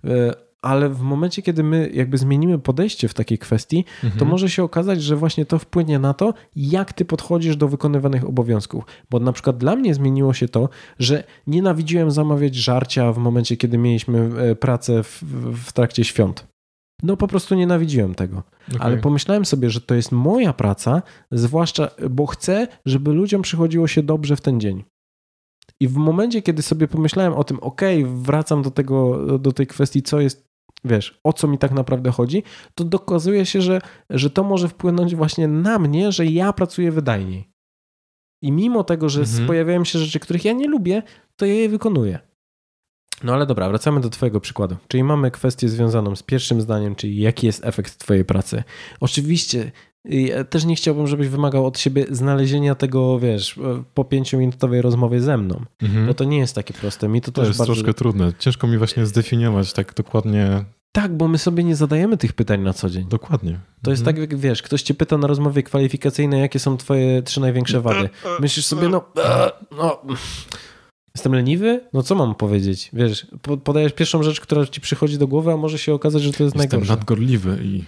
[0.05, 4.19] E, ale w momencie, kiedy my jakby zmienimy podejście w takiej kwestii, mhm.
[4.19, 8.25] to może się okazać, że właśnie to wpłynie na to, jak ty podchodzisz do wykonywanych
[8.25, 8.85] obowiązków.
[9.11, 13.79] Bo na przykład dla mnie zmieniło się to, że nienawidziłem zamawiać żarcia w momencie, kiedy
[13.79, 15.23] mieliśmy e, pracę w,
[15.65, 16.52] w trakcie świąt.
[17.03, 18.43] No po prostu nienawidziłem tego.
[18.69, 18.81] Okay.
[18.81, 24.03] Ale pomyślałem sobie, że to jest moja praca, zwłaszcza, bo chcę, żeby ludziom przychodziło się
[24.03, 24.85] dobrze w ten dzień.
[25.81, 30.03] I w momencie, kiedy sobie pomyślałem o tym, ok, wracam do tego, do tej kwestii,
[30.03, 30.49] co jest,
[30.85, 32.43] wiesz, o co mi tak naprawdę chodzi,
[32.75, 33.81] to dokazuje się, że,
[34.11, 37.53] że to może wpłynąć właśnie na mnie, że ja pracuję wydajniej.
[38.43, 39.47] I mimo tego, że mhm.
[39.47, 41.03] pojawiają się rzeczy, których ja nie lubię,
[41.37, 42.32] to ja je wykonuję.
[43.25, 44.77] No ale dobra, wracamy do Twojego przykładu.
[44.89, 48.63] Czyli mamy kwestię związaną z pierwszym zdaniem, czyli jaki jest efekt Twojej pracy.
[49.01, 49.73] Oczywiście
[50.05, 53.59] ja też nie chciałbym, żebyś wymagał od siebie znalezienia tego, wiesz,
[53.95, 56.07] po pięciominutowej rozmowie ze mną, mhm.
[56.07, 57.09] bo to nie jest takie proste.
[57.09, 57.75] Mi to, to jest bardzo...
[57.75, 58.33] troszkę trudne.
[58.39, 60.65] Ciężko mi właśnie zdefiniować tak dokładnie.
[60.93, 63.05] Tak, bo my sobie nie zadajemy tych pytań na co dzień.
[63.09, 63.61] Dokładnie.
[63.83, 64.17] To jest mhm.
[64.17, 68.09] tak, jak wiesz, ktoś cię pyta na rozmowie kwalifikacyjnej, jakie są twoje trzy największe wady.
[68.41, 69.05] Myślisz sobie, no,
[69.77, 70.01] no
[71.15, 71.81] Jestem leniwy?
[71.93, 72.91] No co mam powiedzieć?
[72.93, 73.27] Wiesz,
[73.65, 76.57] podajesz pierwszą rzecz, która ci przychodzi do głowy, a może się okazać, że to jest
[76.57, 76.97] Jestem najgorsze.
[76.97, 77.85] nadgorliwy i...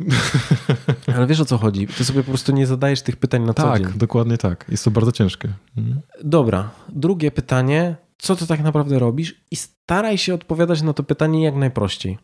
[1.16, 1.86] Ale wiesz o co chodzi?
[1.86, 3.86] Ty sobie po prostu nie zadajesz tych pytań na tak, co dzień.
[3.86, 4.64] Tak, dokładnie tak.
[4.68, 5.48] Jest to bardzo ciężkie.
[5.76, 6.00] Mhm.
[6.24, 6.70] Dobra.
[6.88, 7.96] Drugie pytanie.
[8.18, 9.34] Co ty tak naprawdę robisz?
[9.50, 12.18] I staraj się odpowiadać na to pytanie jak najprościej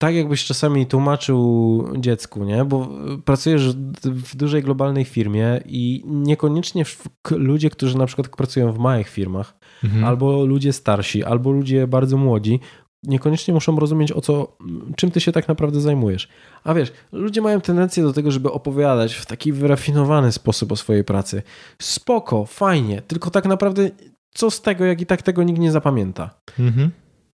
[0.00, 2.64] tak jakbyś czasami tłumaczył dziecku, nie?
[2.64, 2.88] Bo
[3.24, 6.84] pracujesz w dużej globalnej firmie i niekoniecznie
[7.30, 10.04] ludzie, którzy na przykład pracują w małych firmach, mhm.
[10.04, 12.60] albo ludzie starsi, albo ludzie bardzo młodzi,
[13.02, 14.56] niekoniecznie muszą rozumieć o co,
[14.96, 16.28] czym ty się tak naprawdę zajmujesz.
[16.64, 21.04] A wiesz, ludzie mają tendencję do tego, żeby opowiadać w taki wyrafinowany sposób o swojej
[21.04, 21.42] pracy.
[21.82, 23.90] Spoko, fajnie, tylko tak naprawdę
[24.34, 26.30] co z tego, jak i tak tego nikt nie zapamięta.
[26.58, 26.90] Mhm.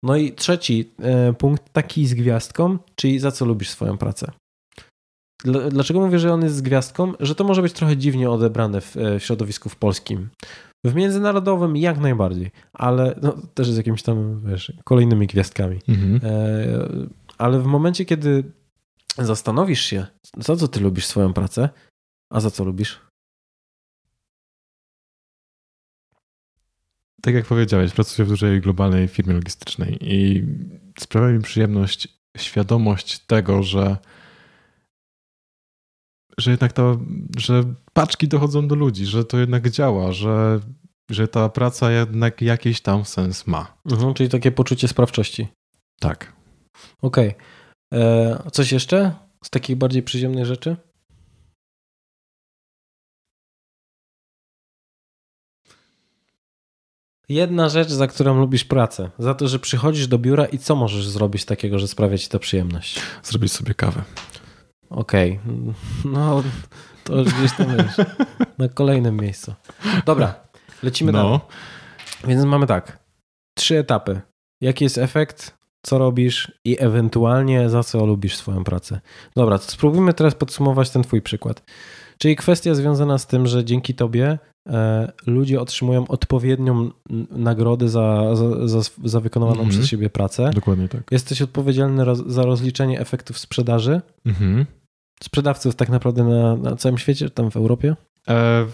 [0.04, 4.32] No i trzeci e, punkt, taki z gwiazdką, czyli za co lubisz swoją pracę.
[5.70, 7.12] Dlaczego mówię, że on jest z gwiazdką?
[7.20, 10.28] Że to może być trochę dziwnie odebrane w, e, w środowisku w polskim.
[10.84, 15.80] W międzynarodowym jak najbardziej, ale no, też z jakimiś tam, wiesz, kolejnymi gwiazdkami.
[15.88, 16.20] Mhm.
[16.22, 16.88] E,
[17.38, 18.44] ale w momencie, kiedy
[19.18, 20.06] zastanowisz się,
[20.38, 21.68] za co ty lubisz swoją pracę,
[22.32, 23.00] a za co lubisz?
[27.24, 30.44] Tak jak powiedziałeś, pracuję w dużej globalnej firmie logistycznej i
[30.98, 33.96] sprawia mi przyjemność świadomość tego, że
[36.38, 37.00] że jednak to,
[37.36, 40.60] że paczki dochodzą do ludzi, że to jednak działa, że,
[41.10, 43.76] że ta praca jednak jakiś tam sens ma.
[43.90, 45.48] Mhm, czyli takie poczucie sprawczości.
[46.00, 46.32] Tak.
[47.02, 47.28] Okej.
[47.28, 48.02] Okay.
[48.02, 49.14] E, coś jeszcze
[49.44, 50.76] z takich bardziej przyziemnych rzeczy?
[57.28, 59.10] Jedna rzecz, za którą lubisz pracę.
[59.18, 62.38] Za to, że przychodzisz do biura i co możesz zrobić takiego, że sprawia ci to
[62.38, 63.00] przyjemność?
[63.22, 64.02] Zrobić sobie kawę.
[64.90, 65.40] Okej.
[65.44, 65.74] Okay.
[66.04, 66.42] No,
[67.04, 68.06] to już gdzieś tam wiesz.
[68.58, 69.54] Na kolejnym miejscu.
[70.06, 70.34] Dobra,
[70.82, 71.38] lecimy No, dalej.
[72.26, 72.98] Więc mamy tak.
[73.58, 74.20] Trzy etapy.
[74.60, 79.00] Jaki jest efekt, co robisz i ewentualnie za co lubisz swoją pracę.
[79.36, 81.62] Dobra, to spróbujmy teraz podsumować ten twój przykład.
[82.18, 84.38] Czyli kwestia związana z tym, że dzięki tobie
[85.26, 86.90] ludzie otrzymują odpowiednią
[87.30, 89.70] nagrodę za, za, za, za wykonaną Mhm.
[89.70, 90.50] przez siebie pracę.
[90.54, 91.02] dokładnie tak.
[91.10, 94.00] Jesteś odpowiedzialny roz, za rozliczenie efektów sprzedaży.
[94.26, 94.66] Mhm.
[95.22, 97.96] Sprzedawców tak naprawdę na, na całym świecie, tam w Europie.
[98.28, 98.66] E,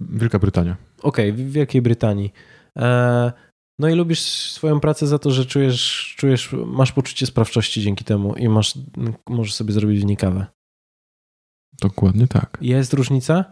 [0.00, 0.76] Wielka Brytania.
[1.02, 2.32] Okej, w Wielkiej Brytanii.
[2.76, 3.32] E,
[3.78, 4.20] no i lubisz
[4.50, 8.74] swoją pracę za to, że czujesz, czujesz, masz poczucie sprawczości dzięki temu i masz,
[9.28, 10.46] możesz sobie zrobić w niej kawę.
[11.80, 12.58] Dokładnie tak.
[12.60, 13.44] Jest różnica?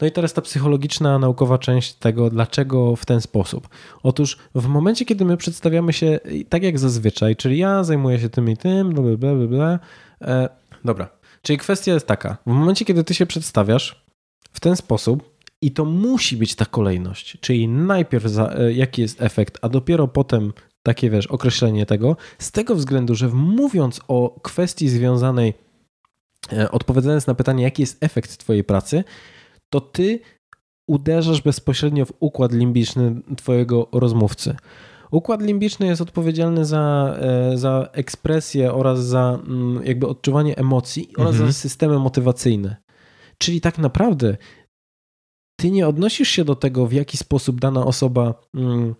[0.00, 3.68] No i teraz ta psychologiczna, naukowa część tego, dlaczego w ten sposób.
[4.02, 8.50] Otóż w momencie, kiedy my przedstawiamy się tak jak zazwyczaj, czyli ja zajmuję się tym
[8.50, 9.78] i tym, bla, bla, bla, bla.
[10.20, 10.48] E,
[10.84, 11.08] dobra.
[11.42, 12.36] Czyli kwestia jest taka.
[12.46, 14.04] W momencie, kiedy ty się przedstawiasz
[14.52, 19.22] w ten sposób i to musi być ta kolejność, czyli najpierw za, e, jaki jest
[19.22, 20.52] efekt, a dopiero potem
[20.82, 25.54] takie, wiesz, określenie tego, z tego względu, że mówiąc o kwestii związanej
[26.52, 29.04] E, odpowiadając na pytanie, jaki jest efekt Twojej pracy,
[29.72, 30.20] to Ty
[30.88, 34.56] uderzasz bezpośrednio w układ limbiczny Twojego rozmówcy.
[35.10, 41.34] Układ limbiczny jest odpowiedzialny za, e, za ekspresję oraz za mm, jakby odczuwanie emocji oraz
[41.34, 41.52] Mhm.
[41.52, 42.76] za systemy motywacyjne.
[43.38, 44.36] Czyli tak naprawdę
[45.60, 48.94] ty nie odnosisz się do tego, w jaki sposób dana osoba mm,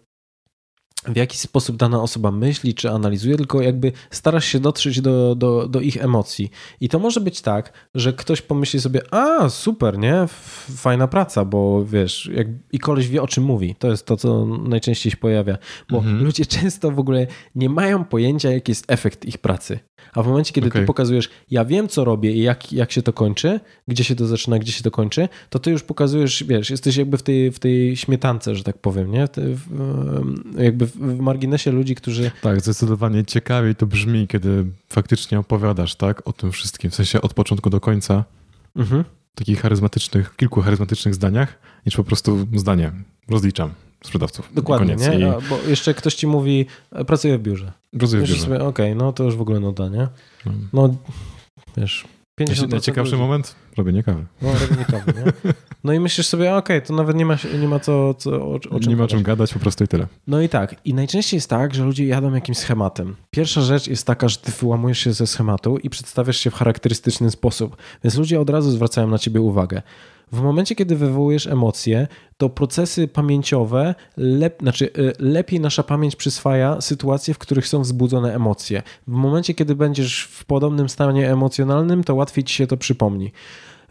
[1.08, 5.68] w jaki sposób dana osoba myśli czy analizuje, tylko jakby starasz się dotrzeć do, do,
[5.68, 6.50] do ich emocji.
[6.80, 10.26] I to może być tak, że ktoś pomyśli sobie, a super, nie?
[10.76, 13.74] Fajna praca, bo wiesz, jak, i koleś wie o czym mówi.
[13.78, 15.58] To jest to, co najczęściej się pojawia.
[15.90, 16.24] Bo Mhm.
[16.24, 19.78] ludzie często w ogóle nie mają pojęcia, jaki jest efekt ich pracy.
[20.12, 20.86] A w momencie, kiedy ty Okej.
[20.86, 24.58] pokazujesz, ja wiem, co robię i jak, jak się to kończy, gdzie się to zaczyna,
[24.58, 27.96] gdzie się to kończy, to ty już pokazujesz, wiesz, jesteś jakby w tej, w tej
[27.96, 29.28] śmietance, że tak powiem, nie?
[29.28, 29.66] Ty w,
[30.58, 32.30] jakby w, marginesie ludzi, którzy...
[32.42, 37.34] Tak, zdecydowanie ciekawiej to brzmi, kiedy faktycznie opowiadasz tak, o tym wszystkim, w sensie od
[37.34, 38.24] początku do końca,
[38.76, 39.04] Mhm.
[39.32, 42.92] w takich charyzmatycznych, kilku charyzmatycznych zdaniach, niż po prostu zdanie.
[43.28, 43.70] Rozliczam
[44.04, 44.50] sprzedawców.
[44.54, 45.08] Dokładnie, Koniec.
[45.08, 45.28] nie?
[45.28, 47.72] I bo jeszcze ktoś ci mówi, e, pracuję w biurze.
[47.92, 50.08] Myślisz że sobie, okej, no to już w ogóle nuda, nie?
[50.46, 50.52] no.
[50.72, 50.94] No,
[51.76, 52.04] wiesz,
[52.40, 53.54] 50% Najciekawszy ludzi- moment?
[53.76, 54.24] Robienie kawy.
[54.42, 55.52] No, robienie kawy, nie?
[55.84, 58.80] No i myślisz sobie, okej, to nawet nie ma, nie ma co, co o, o
[58.80, 60.06] czym Nie ma o czym gadać, po prostu i tyle.
[60.26, 60.76] No i tak.
[60.84, 63.16] I najczęściej jest tak, że ludzie jadą jakimś schematem.
[63.30, 67.30] Pierwsza rzecz jest taka, że ty wyłamujesz się ze schematu i przedstawiasz się w charakterystyczny
[67.30, 67.76] sposób.
[68.04, 69.82] Więc ludzie od razu zwracają na ciebie uwagę.
[70.32, 72.06] W momencie, kiedy wywołujesz emocje,
[72.36, 78.34] to procesy pamięciowe, lep, znaczy y, lepiej nasza pamięć przyswaja sytuacje, w których są wzbudzone
[78.34, 78.82] emocje.
[79.06, 83.32] W momencie, kiedy będziesz w podobnym stanie emocjonalnym, to łatwiej ci się to przypomni.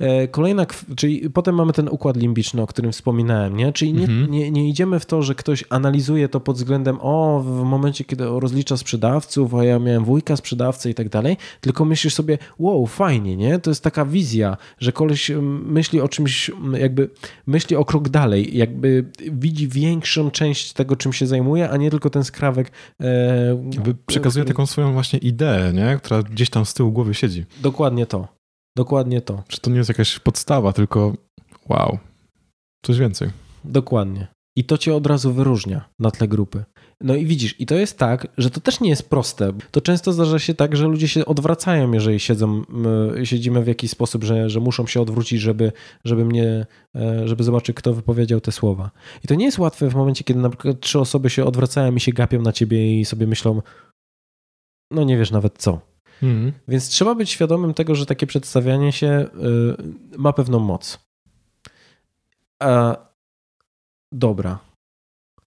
[0.01, 0.65] E, Kolejna,
[0.95, 3.73] czyli potem mamy ten układ limbiczny, o którym wspominałem, nie?
[3.73, 4.31] Czyli nie, Mhm.
[4.31, 8.23] nie, nie idziemy w to, że ktoś analizuje to pod względem, o, w momencie, kiedy
[8.25, 13.37] rozlicza sprzedawców, a ja miałem wujka sprzedawcę i tak dalej, tylko myślisz sobie, wow, fajnie,
[13.37, 13.59] nie?
[13.59, 17.09] To jest taka wizja, że koleś mm, myśli o czymś, mm, jakby
[17.47, 22.09] myśli o krok dalej, jakby widzi większą część tego, czym się zajmuje, a nie tylko
[22.09, 22.71] ten skrawek.
[22.99, 23.05] E,
[23.73, 25.97] Jakby przekazuje który- taką swoją właśnie ideę, nie?
[26.03, 27.45] która gdzieś tam z tyłu głowy siedzi.
[27.61, 28.40] Dokładnie to.
[28.75, 29.43] Dokładnie to.
[29.49, 31.13] Że to nie jest jakaś podstawa, tylko
[31.69, 31.97] wow,
[32.85, 33.29] coś więcej.
[33.65, 34.27] Dokładnie.
[34.55, 36.63] I to cię od razu wyróżnia na tle grupy.
[37.01, 39.53] No i widzisz, i to jest tak, że to też nie jest proste.
[39.71, 43.91] To często zdarza się tak, że ludzie się odwracają, jeżeli siedzą, my siedzimy w jakiś
[43.91, 45.71] sposób, że, że muszą się odwrócić, żeby,
[46.05, 46.65] żeby mnie,
[46.95, 48.91] e, żeby zobaczyć, kto wypowiedział te słowa.
[49.23, 51.99] I to nie jest łatwe w momencie, kiedy na przykład trzy osoby się odwracają i
[51.99, 53.61] się gapią na ciebie i sobie myślą,
[54.91, 55.90] no nie wiesz nawet co.
[56.23, 56.53] Mhm.
[56.67, 59.25] Więc trzeba być świadomym tego, że takie przedstawianie się
[60.13, 60.99] y, ma pewną moc.
[62.59, 62.95] A,
[64.11, 64.59] dobra.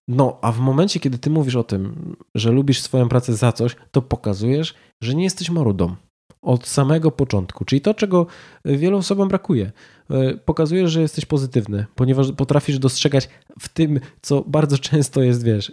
[0.07, 3.75] No, a w momencie, kiedy ty mówisz o tym, że lubisz swoją pracę za coś,
[3.91, 5.95] to pokazujesz, że nie jesteś marudą.
[6.41, 7.65] Od samego początku.
[7.65, 8.25] Czyli to, czego
[8.65, 9.71] wielu osobom brakuje.
[10.11, 13.29] Y, Pokazujesz, że jesteś pozytywny, ponieważ potrafisz dostrzegać
[13.59, 15.71] w tym, co bardzo często jest, wiesz,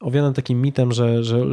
[0.00, 1.46] owiane takim mitem, że, że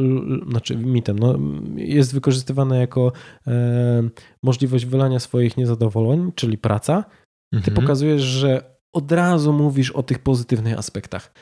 [0.50, 1.38] znaczy mitem, no,
[1.76, 3.12] jest wykorzystywane jako
[3.46, 4.08] e,
[4.42, 7.04] możliwość wylania swoich niezadowoleń, czyli praca.
[7.52, 7.74] Ty Mhm.
[7.74, 11.32] pokazujesz, że od razu mówisz o tych pozytywnych aspektach.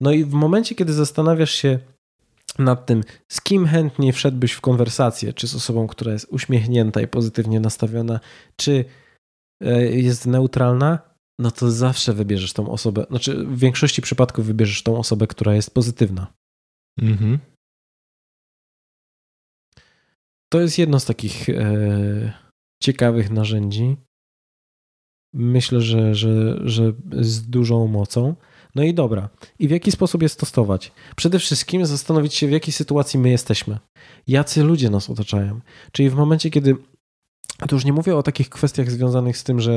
[0.00, 1.78] No i w momencie, kiedy zastanawiasz się
[2.58, 7.06] nad tym, z kim chętnie wszedłbyś w konwersację, czy z osobą, która jest uśmiechnięta i
[7.06, 8.20] pozytywnie nastawiona,
[8.56, 8.84] czy
[9.64, 10.98] e, jest neutralna,
[11.38, 15.74] no to zawsze wybierzesz tą osobę, znaczy w większości przypadków wybierzesz tą osobę, która jest
[15.74, 16.26] pozytywna.
[16.98, 17.38] Mhm.
[20.52, 22.32] To jest jedno z takich e,
[22.82, 23.96] ciekawych narzędzi.
[25.34, 28.34] myślę, że, że, że z dużą mocą.
[28.74, 29.28] No i dobra.
[29.58, 30.92] I w jaki sposób je stosować?
[31.16, 33.78] Przede wszystkim zastanowić się, w jakiej sytuacji my jesteśmy.
[34.26, 35.60] Jacy ludzie nas otaczają.
[35.92, 36.76] Czyli w momencie, kiedy
[37.66, 39.72] to już nie mówię o takich kwestiach związanych z tym, że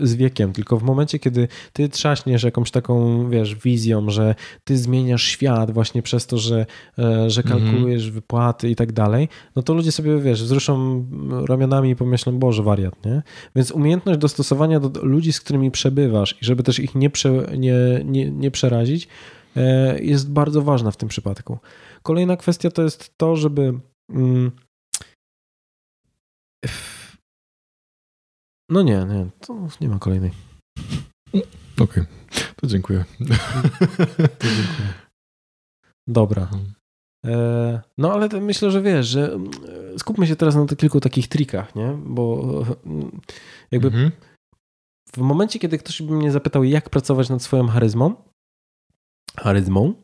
[0.00, 4.34] e, z wiekiem, tylko w momencie, kiedy ty trzaśniesz jakąś taką, wiesz, wizją, że
[4.64, 6.66] ty zmieniasz świat właśnie przez to, że,
[6.98, 7.60] e, że mhm.
[7.60, 8.14] kalkulujesz mm -hmm.
[8.14, 11.04] wypłaty i tak dalej, no to ludzie sobie, wiesz, wzruszą
[11.48, 13.22] ramionami i pomyślą, Boże, wariat, nie?
[13.56, 17.74] Więc umiejętność dostosowania do ludzi, z którymi przebywasz i żeby też ich nie, prze, nie,
[18.04, 19.08] nie, nie przerazić,
[19.56, 21.58] e, jest bardzo ważna w tym przypadku.
[22.02, 23.74] Kolejna kwestia to jest to, żeby
[24.10, 24.50] mm,
[28.70, 30.30] no nie, nie, to nie ma kolejnej.
[31.28, 31.44] Okej,
[31.84, 32.06] okay.
[32.56, 33.04] to dziękuję.
[34.38, 34.88] To dziękuję.
[36.06, 36.42] Dobra.
[36.42, 36.74] Mhm.
[37.26, 39.50] E, no ale myślę, że wiesz, że mm,
[39.98, 41.98] skupmy się teraz na kilku takich trikach, nie?
[42.06, 42.42] Bo
[42.86, 43.20] mm,
[43.70, 44.10] jakby mhm.
[45.12, 48.14] w momencie, kiedy ktoś by mnie zapytał, jak pracować nad swoją charyzmą,
[49.36, 49.94] charyzmą,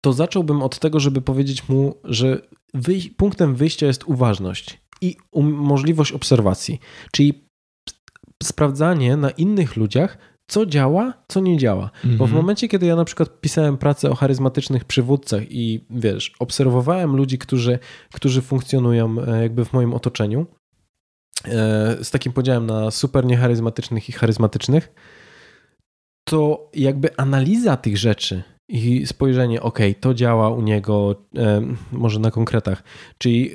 [0.00, 5.52] to zacząłbym od tego, żeby powiedzieć mu, że wyj punktem wyjścia jest uważność i um
[5.52, 6.80] możliwość obserwacji,
[7.12, 7.44] czyli
[8.42, 11.84] sprawdzanie na innych ludziach, co działa, co nie działa.
[11.84, 12.16] Mhm.
[12.16, 12.42] Bo w mhm.
[12.42, 17.78] momencie, kiedy ja na przykład pisałem pracę o charyzmatycznych przywódcach i wiesz, obserwowałem ludzi, którzy,
[18.14, 20.46] którzy funkcjonują e, jakby w moim otoczeniu,
[21.44, 24.94] e, z takim podziałem na super niecharyzmatycznych i charyzmatycznych,
[26.28, 31.62] to jakby analiza tych rzeczy i spojrzenie, ok, to działa u niego, e,
[31.92, 32.82] może na konkretach,
[33.18, 33.50] czyli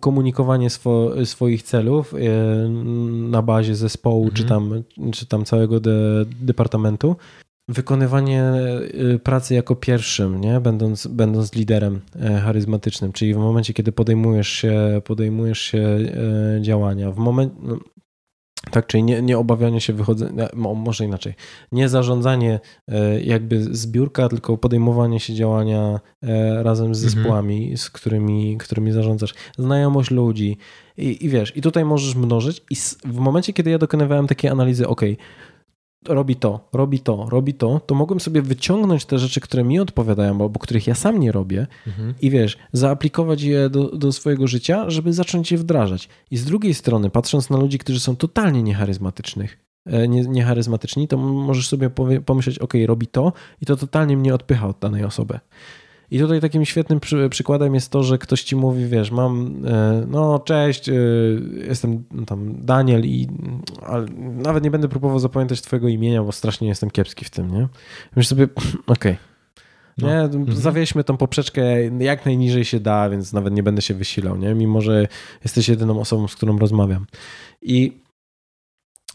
[0.00, 2.18] komunikowanie swo, swoich celów e,
[3.08, 4.36] na bazie zespołu mhm.
[4.36, 4.82] czy, tam,
[5.12, 7.16] czy tam całego de, departamentu.
[7.68, 10.60] Wykonywanie e, pracy jako pierwszym, nie?
[10.60, 15.98] Będąc, będąc liderem e, charyzmatycznym, czyli w momencie, kiedy podejmujesz się, podejmujesz się
[16.60, 17.78] działania, w momencie, no,
[18.76, 21.34] tak, czyli nie, nie obawianie się wychodzenia, może inaczej,
[21.72, 27.14] nie zarządzanie e, jakby zbiórka, tylko podejmowanie się działania e, razem z mhm.
[27.14, 27.76] zespołami, mhm.
[27.76, 29.34] z którymi, którymi zarządzasz.
[29.58, 30.56] Znajomość ludzi
[30.96, 32.74] i, i wiesz, i tutaj możesz mnożyć i
[33.04, 35.00] w momencie, kiedy ja dokonywałem takiej analizy, ok,
[36.08, 40.42] robi to, robi to, robi to, to mogłem sobie wyciągnąć te rzeczy, które mi odpowiadają,
[40.42, 42.14] albo których ja sam nie robię mhm.
[42.22, 46.08] i wiesz, zaaplikować je do, do swojego życia, żeby zacząć je wdrażać.
[46.30, 51.16] I z drugiej strony, patrząc na ludzi, którzy są totalnie niecharyzmatycznych, e, nie, niecharyzmatyczni, to
[51.16, 51.90] możesz sobie
[52.26, 55.40] pomyśleć, ok, robi to i to totalnie mnie odpycha od danej osoby.
[56.10, 60.06] I tutaj takim świetnym przy, przykładem jest to, że ktoś ci mówi, wiesz, mam, e,
[60.08, 60.92] no cześć, e,
[61.68, 63.28] jestem tam Daniel i
[64.18, 67.68] nawet nie będę próbował zapamiętać twojego imienia, bo strasznie jestem kiepski w tym, nie?
[68.16, 68.44] Myślę sobie,
[68.86, 69.12] okej.
[69.12, 69.16] Okay.
[69.98, 70.08] No.
[70.08, 70.56] Nie, mhm.
[70.56, 74.54] zawieźmy tą poprzeczkę jak najniżej się da, więc nawet nie będę się wysilał, nie?
[74.54, 75.06] Mimo, że
[75.44, 77.06] jesteś jedyną osobą, z którą rozmawiam.
[77.62, 78.02] I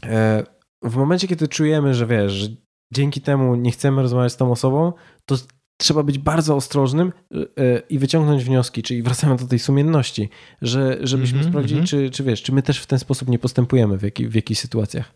[0.04, 0.44] e,
[0.84, 2.48] w momencie, kiedy czujemy, że wiesz, że
[2.94, 4.94] dzięki temu nie chcemy rozmawiać z tą osobą,
[5.26, 5.36] to
[5.82, 10.30] trzeba być bardzo ostrożnym y, y, i wyciągnąć wnioski, czyli wracamy do tej sumienności,
[10.62, 11.90] że, żebyśmy mm -hmm, sprawdzili, mm -hmm.
[11.90, 14.62] czy, czy wiesz, czy my też w ten sposób nie postępujemy w, jaki, w jakichś
[14.62, 15.14] sytuacjach.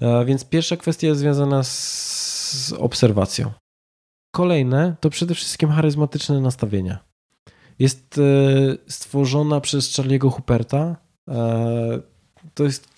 [0.00, 1.72] A więc pierwsza kwestia jest związana z,
[2.52, 3.50] z obserwacją.
[4.34, 6.98] Kolejne to przede wszystkim charyzmatyczne nastawienia.
[7.78, 10.96] Jest e, stworzona przez Charlie'ego Huperta.
[11.28, 12.00] E,
[12.54, 12.88] to jest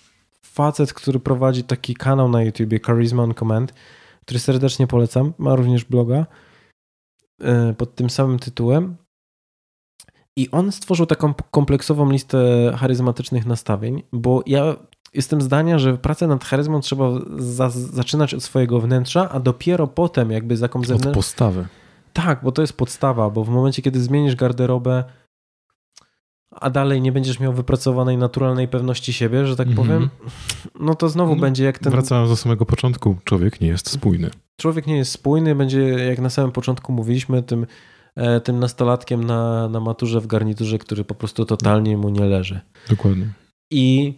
[0.41, 3.73] facet, który prowadzi taki kanał na YouTubie Charisma on Command
[4.27, 5.33] który serdecznie polecam.
[5.37, 6.25] Ma również bloga
[7.41, 8.95] e, pod tym samym tytułem.
[10.35, 12.37] I on stworzył taką kompleksową listę
[12.77, 14.75] charyzmatycznych nastawień, bo ja
[15.13, 20.31] jestem zdania, że pracę nad charyzmą trzeba za zaczynać od swojego wnętrza, a dopiero potem
[20.31, 21.11] jakby za jaką zewnętrzną...
[21.11, 21.67] Od postawy.
[22.13, 25.03] Tak, bo to jest podstawa, bo w momencie, kiedy zmienisz garderobę,
[26.61, 30.69] a dalej nie będziesz miał wypracowanej naturalnej pewności siebie, że tak powiem, mm -hmm.
[30.79, 31.91] no to znowu no, będzie jak ten...
[31.91, 34.29] Wracając do samego początku, człowiek nie jest spójny.
[34.61, 37.65] Człowiek nie jest spójny, będzie jak na samym początku mówiliśmy, tym,
[38.15, 42.59] e, tym nastolatkiem na, na maturze w garniturze, który po prostu totalnie mu nie leży.
[42.89, 43.27] Dokładnie.
[43.71, 44.13] I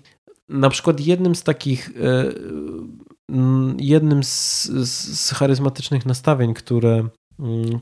[0.50, 2.34] na przykład jednym z takich e,
[3.78, 7.08] jednym z, z charyzmatycznych nastawień, które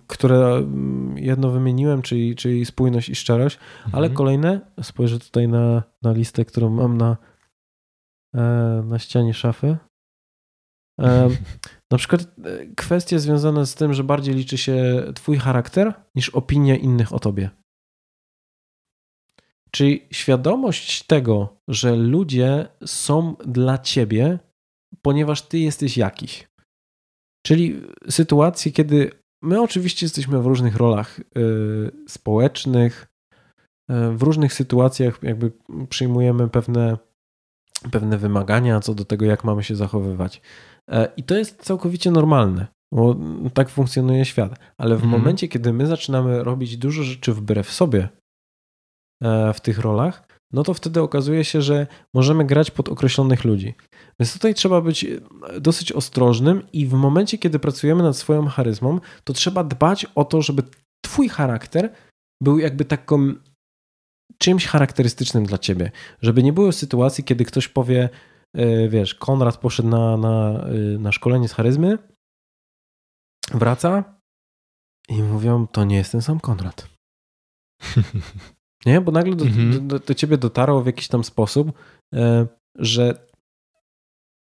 [0.07, 3.95] które mm, jedno wymieniłem, czyli, czyli spójność i szczerość, mhm.
[3.95, 7.17] ale kolejne, spojrzę tutaj na, na listę, którą mam na,
[8.35, 8.41] e,
[8.85, 9.77] na ścianie szafy.
[11.01, 11.29] E,
[11.91, 12.27] na przykład e,
[12.75, 17.49] kwestie związane z tym, że bardziej liczy się Twój charakter niż opinia innych o Tobie.
[19.71, 24.39] Czyli świadomość tego, że ludzie są dla Ciebie,
[25.01, 26.47] ponieważ Ty jesteś jakiś.
[27.45, 29.11] Czyli sytuacje, kiedy
[29.43, 31.23] My oczywiście jesteśmy w różnych rolach y,
[32.07, 33.07] społecznych,
[33.91, 35.51] y, w różnych sytuacjach jakby
[35.89, 36.97] przyjmujemy pewne,
[37.91, 40.41] pewne wymagania co do tego, jak mamy się zachowywać.
[40.91, 43.15] E, I to jest całkowicie normalne, bo
[43.53, 44.59] tak funkcjonuje świat.
[44.77, 45.11] Ale w Mhm.
[45.21, 48.09] momencie, kiedy my zaczynamy robić dużo rzeczy wbrew sobie
[49.23, 53.75] e, w tych rolach, no to wtedy okazuje się, że możemy grać pod określonych ludzi.
[54.19, 55.19] Więc tutaj trzeba być e,
[55.61, 60.41] dosyć ostrożnym i w momencie, kiedy pracujemy nad swoją charyzmą, to trzeba dbać o to,
[60.41, 60.63] żeby
[61.05, 61.93] twój charakter
[62.41, 63.33] był jakby taką
[64.37, 65.91] czymś charakterystycznym dla ciebie.
[66.21, 68.09] Żeby nie było sytuacji, kiedy ktoś powie,
[68.55, 71.97] e, wiesz, Konrad poszedł na, na, e, na szkolenie z charyzmy,
[73.51, 74.03] wraca
[75.09, 76.87] i mówią, to nie jest ten sam Konrad.
[78.85, 79.01] Nie?
[79.01, 79.87] Bo nagle do, Mhm.
[79.87, 81.71] do, do ciebie dotarło w jakiś tam sposób,
[82.13, 83.27] e, że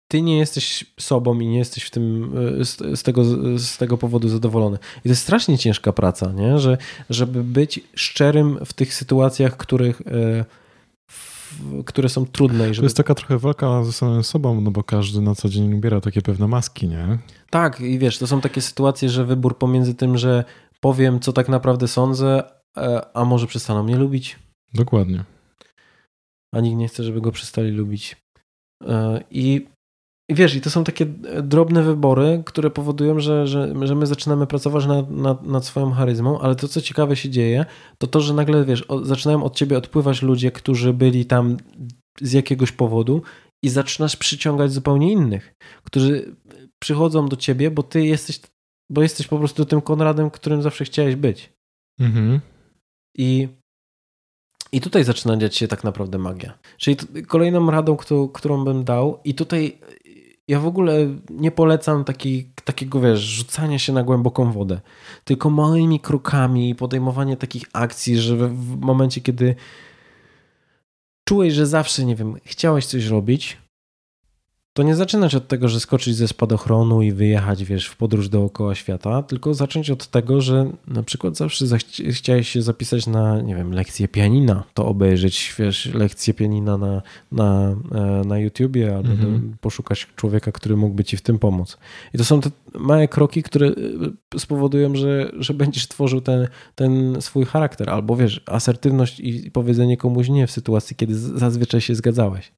[0.09, 3.25] ty nie jesteś sobą i nie jesteś w tym, e, z, z, tego,
[3.59, 4.79] z tego powodu zadowolony.
[4.99, 6.59] I to jest strasznie ciężka praca, nie?
[6.59, 6.79] Że,
[7.11, 10.45] żeby być szczerym w tych sytuacjach, których, e,
[11.11, 12.65] w, które są trudne.
[12.65, 12.87] I To żeby...
[12.87, 16.23] jest taka trochę walka ze samym sobą, no bo każdy na co dzień ubiera takie
[16.23, 17.19] pewne maski, nie?
[17.51, 20.45] Tak, i wiesz, to są takie sytuacje, że wybór pomiędzy tym, że
[20.81, 22.43] powiem, co tak naprawdę sądzę,
[23.15, 24.39] a może przestaną mnie lubić,
[24.75, 25.25] Dokładnie.
[26.55, 28.17] a nikt nie chce, żeby go przestali lubić.
[28.89, 29.67] E, I,
[30.31, 31.07] i wiesz, i to są takie
[31.43, 36.41] drobne wybory, które powodują, że, że, że my zaczynamy pracować nad, nad, nad swoją charyzmą,
[36.41, 37.67] ale to, co ciekawe się dzieje,
[37.99, 41.57] to to, że nagle, wiesz, zaczynają od ciebie odpływać ludzie, którzy byli tam
[42.21, 43.23] z jakiegoś powodu
[43.65, 45.55] i zaczynasz przyciągać zupełnie innych,
[45.85, 46.37] którzy
[46.83, 48.41] przychodzą do ciebie, bo ty jesteś,
[48.91, 51.53] bo jesteś po prostu tym Konradem, którym zawsze chciałeś być.
[52.01, 52.41] Mhm.
[53.15, 53.49] I,
[54.73, 56.59] I tutaj zaczyna dziać się tak naprawdę magia.
[56.77, 59.79] Czyli kolejną radą, którą, którą bym dał, i tutaj
[60.49, 64.81] ja w ogóle nie polecam taki, takiego, wiesz, rzucania się na głęboką wodę,
[65.25, 69.55] tylko małymi krokami podejmowanie takich akcji, że w, w momencie, kiedy
[71.29, 73.57] czułeś, że zawsze, nie wiem, chciałeś coś robić,
[74.75, 78.75] to nie zaczynać od tego, że skoczyć ze spadochronu i wyjechać, wiesz, w podróż dookoła
[78.75, 83.57] świata, tylko zacząć od tego, że na przykład zawsze zachci- chciałeś się zapisać na, nie
[83.57, 89.57] wiem, lekcję pianina, to obejrzeć, wiesz, lekcję pianina na, na, e, na YouTubie albo Mhm.
[89.61, 91.79] poszukać człowieka, który mógłby ci w tym pomóc.
[92.15, 93.67] I to są te małe kroki, które
[94.33, 99.97] e, spowodują, że, że będziesz tworzył ten, ten swój charakter, albo wiesz, asertywność i powiedzenie
[99.97, 102.53] komuś nie w sytuacji, kiedy zazwyczaj się zgadzałeś.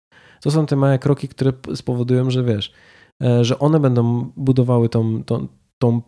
[0.44, 2.72] To są te małe kroki, które spowodują, że wiesz,
[3.22, 5.48] e, że one będą budowały tą, tą,
[5.78, 6.02] tą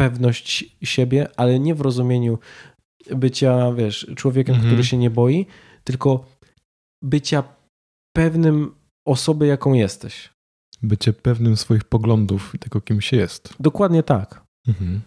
[0.00, 2.38] pewność siebie, ale nie w rozumieniu
[3.16, 4.72] bycia, wiesz, człowiekiem, Mhm.
[4.72, 5.46] który się nie boi,
[5.84, 6.24] tylko
[7.02, 7.42] bycia
[8.16, 8.74] pewnym
[9.06, 10.30] osoby, jaką jesteś.
[10.82, 13.54] Bycie pewnym swoich poglądów i tego, kim się jest.
[13.60, 14.44] Dokładnie tak.
[14.68, 15.00] Mhm.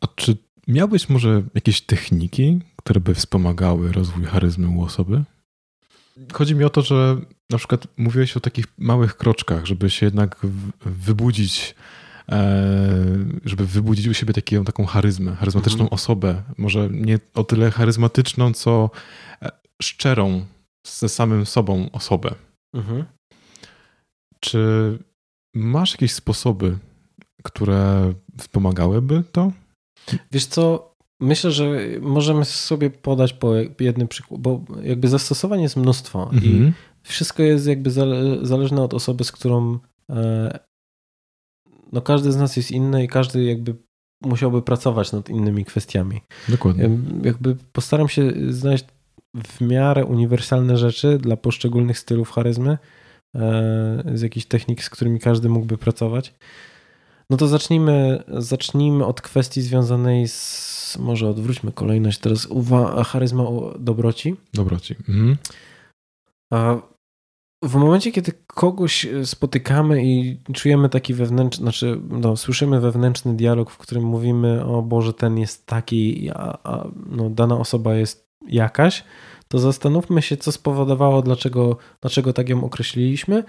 [0.00, 0.36] A czy
[0.68, 5.24] miałbyś może jakieś techniki, które by wspomagały rozwój charyzmy u osoby?
[6.32, 7.20] Chodzi mi o to, że
[7.50, 10.36] na przykład mówiłeś o takich małych kroczkach, żeby się jednak
[10.84, 11.74] wybudzić,
[12.28, 12.94] e,
[13.44, 15.94] żeby wybudzić u siebie taką, taką charyzmę, charyzmatyczną Mhm.
[15.94, 16.42] osobę.
[16.58, 18.90] Może nie o tyle charyzmatyczną, co
[19.42, 19.50] e,
[19.82, 20.44] szczerą
[20.86, 22.34] ze samym sobą osobę.
[22.74, 23.04] Mhm.
[24.40, 24.58] Czy
[25.54, 26.78] masz jakieś sposoby,
[27.42, 29.52] które wspomagałyby to?
[30.32, 31.70] Wiesz co, myślę, że
[32.00, 36.72] możemy sobie podać po jednym przykładzie, bo jakby zastosowań jest mnóstwo i Mhm.
[37.08, 39.78] Wszystko jest jakby zale- zależne od osoby, z którą
[40.10, 40.58] e,
[41.92, 43.74] no każdy z nas jest inny i każdy jakby
[44.22, 46.20] musiałby pracować nad innymi kwestiami.
[46.48, 46.90] Dokładnie.
[47.22, 48.84] Jakby postaram się znaleźć
[49.46, 52.78] w miarę uniwersalne rzeczy dla poszczególnych stylów charyzmy,
[53.36, 56.34] e, z jakichś technik, z którymi każdy mógłby pracować.
[57.30, 63.74] No to zacznijmy, zacznijmy od kwestii związanej z, może odwróćmy kolejność teraz, uwa- charyzma o
[63.78, 64.36] dobroci.
[64.54, 64.94] Dobroci.
[65.08, 65.36] Mhm.
[66.52, 66.76] A
[67.62, 73.78] w momencie, kiedy kogoś spotykamy i czujemy taki wewnętrzny, znaczy no, słyszymy wewnętrzny dialog, w
[73.78, 79.04] którym mówimy, o Boże, ten jest taki, a, a no, dana osoba jest jakaś,
[79.48, 83.44] to zastanówmy się, co spowodowało, dlaczego, dlaczego tak ją określiliśmy.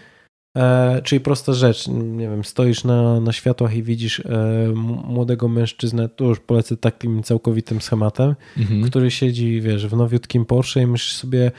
[0.58, 4.74] E, czyli prosta rzecz, nie wiem, stoisz na, na światłach i widzisz e,
[5.04, 8.84] młodego mężczyznę, tu już polecę takim całkowitym schematem, Mhm.
[8.84, 11.52] który siedzi, wiesz, w nowiutkim Porsche i myślisz sobie,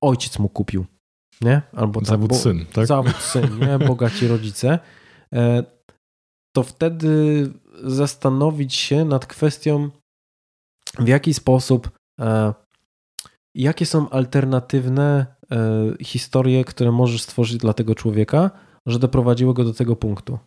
[0.00, 0.86] ojciec mu kupił,
[1.40, 1.62] nie?
[1.76, 2.86] Albo tam, Zawód bo- syn, tak?
[2.86, 3.78] Zawód syn, nie?
[3.88, 4.78] Bogaci rodzice.
[5.34, 5.64] E,
[6.54, 7.50] To wtedy
[7.84, 9.90] zastanowić się nad kwestią,
[10.98, 11.90] w jaki sposób,
[12.20, 12.54] e,
[13.54, 15.56] jakie są alternatywne e,
[16.04, 18.50] historie, które możesz stworzyć dla tego człowieka,
[18.86, 20.38] że doprowadziły go do tego punktu.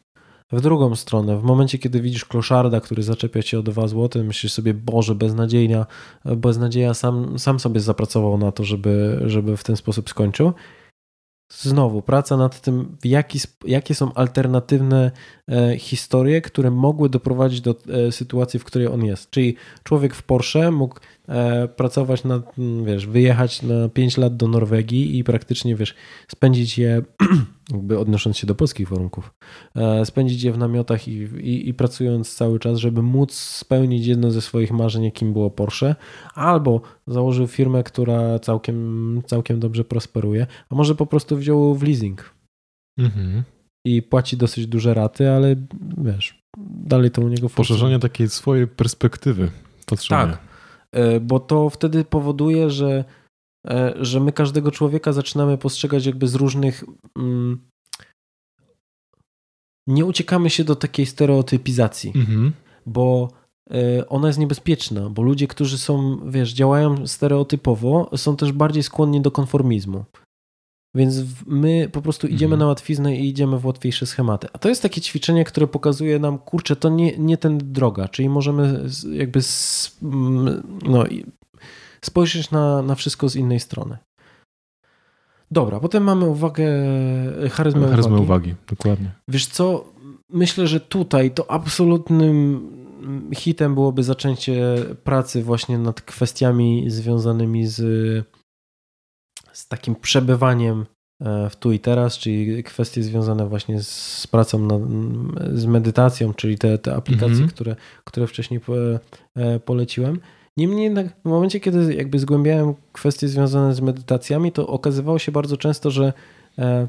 [0.52, 4.54] W drugą stronę, w momencie, kiedy widzisz kloszarda, który zaczepia cię o 2 zł, myślisz
[4.54, 5.86] sobie, Boże, beznadzieja,
[6.26, 10.54] beznadzieja sam, sam sobie zapracował na to, żeby, żeby w ten sposób skończył.
[11.50, 15.12] Znowu praca nad tym, jaki, jakie są alternatywne
[15.50, 17.76] e, historie, które mogły doprowadzić do
[18.08, 19.30] e, sytuacji, w której on jest.
[19.30, 21.00] Czyli człowiek w Porsche mógł
[21.76, 25.96] pracować nad, wiesz, wyjechać na 5 lat do Norwegii i praktycznie, wiesz,
[26.28, 27.02] spędzić je,
[27.74, 29.34] jakby odnosząc się do polskich warunków,
[30.04, 34.42] spędzić je w namiotach i, i, i pracując cały czas, żeby móc spełnić jedno ze
[34.42, 35.96] swoich marzeń, jakim było Porsche,
[36.34, 42.34] albo założył firmę, która całkiem, całkiem dobrze prosperuje, a może po prostu wziął w leasing.
[43.00, 43.44] Mhm.
[43.86, 45.56] I płaci dosyć duże raty, ale
[45.98, 46.44] wiesz,
[46.84, 49.52] dalej to u niego Poszerzenie takiej swojej perspektywy
[49.86, 50.28] patrzenia.
[50.28, 50.49] Tak, e,
[51.22, 53.06] bo to wtedy powoduje, że,
[53.68, 56.84] e, że my każdego człowieka zaczynamy postrzegać jakby z różnych.
[57.18, 57.70] Mm,
[59.88, 62.54] nie uciekamy się do takiej stereotypizacji, mhm.
[62.86, 63.32] bo
[63.72, 69.22] e, ona jest niebezpieczna, bo ludzie, którzy są, wiesz, działają stereotypowo, są też bardziej skłonni
[69.22, 70.06] do konformizmu.
[70.96, 72.60] Więc my po prostu idziemy mhm.
[72.60, 74.48] na łatwiznę i idziemy w łatwiejsze schematy.
[74.54, 78.30] A to jest takie ćwiczenie, które pokazuje nam, kurczę, to nie, nie ten droga, czyli
[78.30, 79.40] możemy jakby
[80.84, 81.04] no,
[82.02, 83.98] spojrzeć na, na wszystko z innej strony.
[85.52, 86.68] Dobra, potem mamy uwagę,
[87.52, 88.24] charyzmę, charyzmę uwagi.
[88.24, 88.56] uwagi.
[88.70, 89.12] Dokładnie.
[89.28, 89.86] Wiesz co,
[90.30, 92.62] myślę, że tutaj to absolutnym
[93.36, 97.80] hitem byłoby zaczęcie pracy właśnie nad kwestiami związanymi z
[99.60, 100.86] z takim przebywaniem
[101.22, 104.68] e, w tu i teraz, czyli kwestie związane właśnie z pracą,
[105.54, 107.52] z medytacją, czyli te, te aplikacje, mm -hmm.
[107.52, 108.74] które, które wcześniej po,
[109.36, 110.20] e, poleciłem.
[110.58, 115.58] Niemniej jednak w momencie, kiedy jakby zgłębiałem kwestie związane z medytacjami, to okazywało się bardzo
[115.58, 116.14] często, że
[116.58, 116.88] e,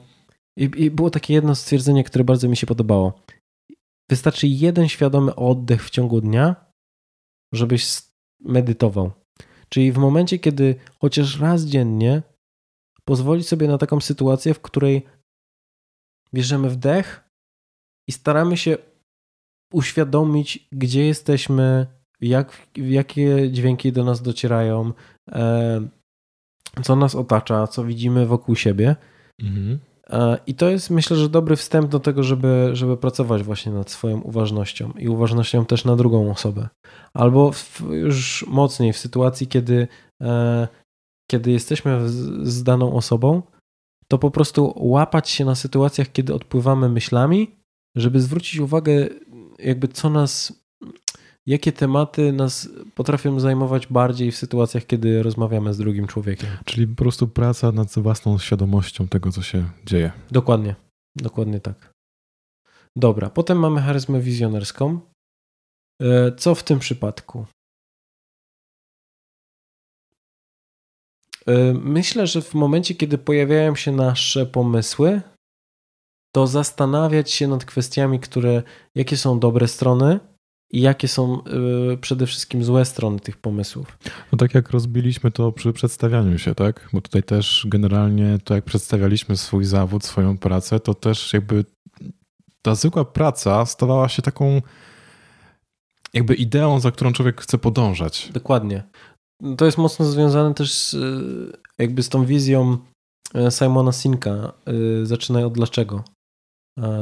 [0.56, 3.20] i, i było takie jedno stwierdzenie, które bardzo mi się podobało.
[4.10, 6.56] Wystarczy jeden świadomy oddech w ciągu dnia,
[7.54, 7.86] żebyś
[8.40, 9.10] medytował.
[9.68, 12.22] Czyli w momencie, kiedy chociaż raz dziennie
[13.10, 15.06] pozwolić sobie na taką sytuację, w której
[16.34, 17.24] bierzemy wdech
[18.08, 18.78] i staramy się
[19.72, 21.86] uświadomić, gdzie jesteśmy,
[22.20, 24.92] jak, jakie dźwięki do nas docierają,
[25.32, 25.80] e,
[26.82, 28.96] co nas otacza, co widzimy wokół siebie.
[29.42, 29.78] Mhm.
[30.10, 33.90] E, I to jest myślę, że dobry wstęp do tego, żeby, żeby pracować właśnie nad
[33.90, 36.68] swoją uważnością i uważnością też na drugą osobę.
[37.14, 39.88] Albo w, już mocniej w sytuacji, kiedy
[40.22, 40.68] e,
[41.30, 42.08] kiedy jesteśmy
[42.42, 43.42] z daną osobą,
[44.08, 47.50] to po prostu łapać się na sytuacjach, kiedy odpływamy myślami,
[47.96, 49.08] żeby zwrócić uwagę,
[49.58, 50.52] jakby co nas,
[51.46, 56.50] jakie tematy nas potrafią zajmować bardziej w sytuacjach, kiedy rozmawiamy z drugim człowiekiem.
[56.64, 60.12] Czyli po prostu praca nad własną świadomością tego, co się dzieje.
[60.30, 60.74] Dokładnie,
[61.16, 61.92] dokładnie tak.
[62.96, 65.00] Dobra, potem mamy charyzmę wizjonerską.
[66.02, 67.46] E, co w tym przypadku?
[71.74, 75.20] Myślę, że w momencie, kiedy pojawiają się nasze pomysły,
[76.32, 78.62] to zastanawiać się nad kwestiami, które,
[78.94, 80.20] jakie są dobre strony
[80.72, 81.42] i jakie są
[81.92, 83.98] y, przede wszystkim złe strony tych pomysłów.
[84.32, 86.88] No tak jak rozbiliśmy to przy przedstawianiu się, tak?
[86.92, 91.64] Bo tutaj też generalnie to jak przedstawialiśmy swój zawód, swoją pracę, to też jakby
[92.62, 94.62] ta zwykła praca stawała się taką
[96.14, 98.30] jakby ideą, za którą człowiek chce podążać.
[98.32, 98.82] Dokładnie
[99.56, 100.96] to jest mocno związane też z,
[101.78, 102.78] jakby z tą wizją
[103.34, 104.30] e, Simona Sinka.
[104.30, 104.72] E,
[105.06, 106.04] zaczynaj od dlaczego.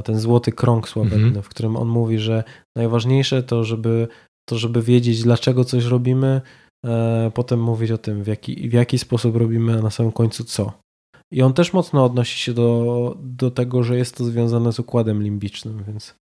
[0.05, 1.43] Ten złoty krąg sławetny, mhm.
[1.43, 2.45] w którym on mówi, że
[2.77, 4.09] najważniejsze to, żeby,
[4.49, 6.41] to, żeby wiedzieć, dlaczego coś robimy,
[6.87, 10.45] e, potem mówić o tym, w jaki, w jaki sposób robimy, a na samym końcu
[10.45, 10.73] co.
[11.33, 15.23] I on też mocno odnosi się do, do tego, że jest to związane z układem
[15.23, 16.15] limbicznym, więc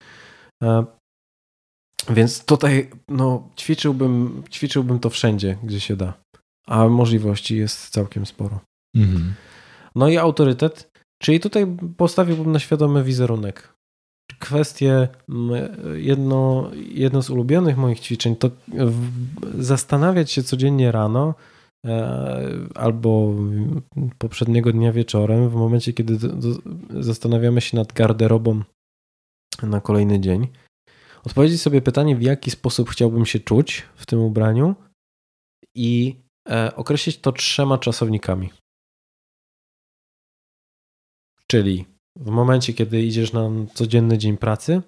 [2.10, 6.14] więc tutaj no, ćwiczyłbym, ćwiczyłbym to wszędzie, gdzie się da.
[6.66, 8.60] A możliwości jest całkiem sporo.
[8.96, 9.34] Mhm.
[9.94, 10.88] No i autorytet,
[11.22, 13.76] czyli tutaj postawiłbym na świadomy wizerunek.
[14.38, 15.08] Kwestie,
[15.94, 18.50] jedno, jedno z ulubionych moich ćwiczeń to
[19.58, 21.34] zastanawiać się codziennie rano
[21.86, 23.34] e, albo
[24.18, 26.18] poprzedniego dnia wieczorem, w momencie, kiedy
[27.00, 28.62] zastanawiamy się nad garderobą
[29.62, 30.48] na kolejny dzień
[31.27, 34.74] odpowiedzieć sobie pytanie, w jaki sposób chciałbym się czuć w tym ubraniu
[35.74, 36.16] i
[36.48, 38.51] e, określić to trzema czasownikami.
[41.47, 41.85] Czyli
[42.16, 44.82] w momencie, kiedy idziesz na codzienny dzień pracy,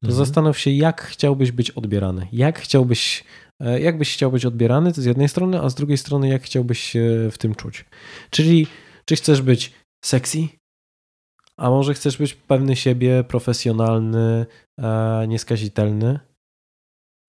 [0.00, 0.26] to mhm.
[0.26, 2.28] zastanów się, jak chciałbyś być odbierany.
[2.32, 3.24] Jak chciałbyś,
[3.60, 6.80] e, jak byś chciał być odbierany z jednej strony, a z drugiej strony, jak chciałbyś
[6.80, 7.84] się w tym czuć.
[8.30, 8.66] Czyli,
[9.04, 9.72] czy chcesz być
[10.04, 10.48] sexy,
[11.62, 14.46] a może chcesz być pewny siebie, profesjonalny,
[14.78, 16.20] e, nieskazitelny?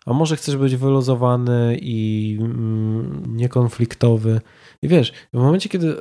[0.06, 4.42] A może chcesz być wyluzowany i mm, niekonfliktowy?
[4.82, 5.96] I wiesz, w momencie, kiedy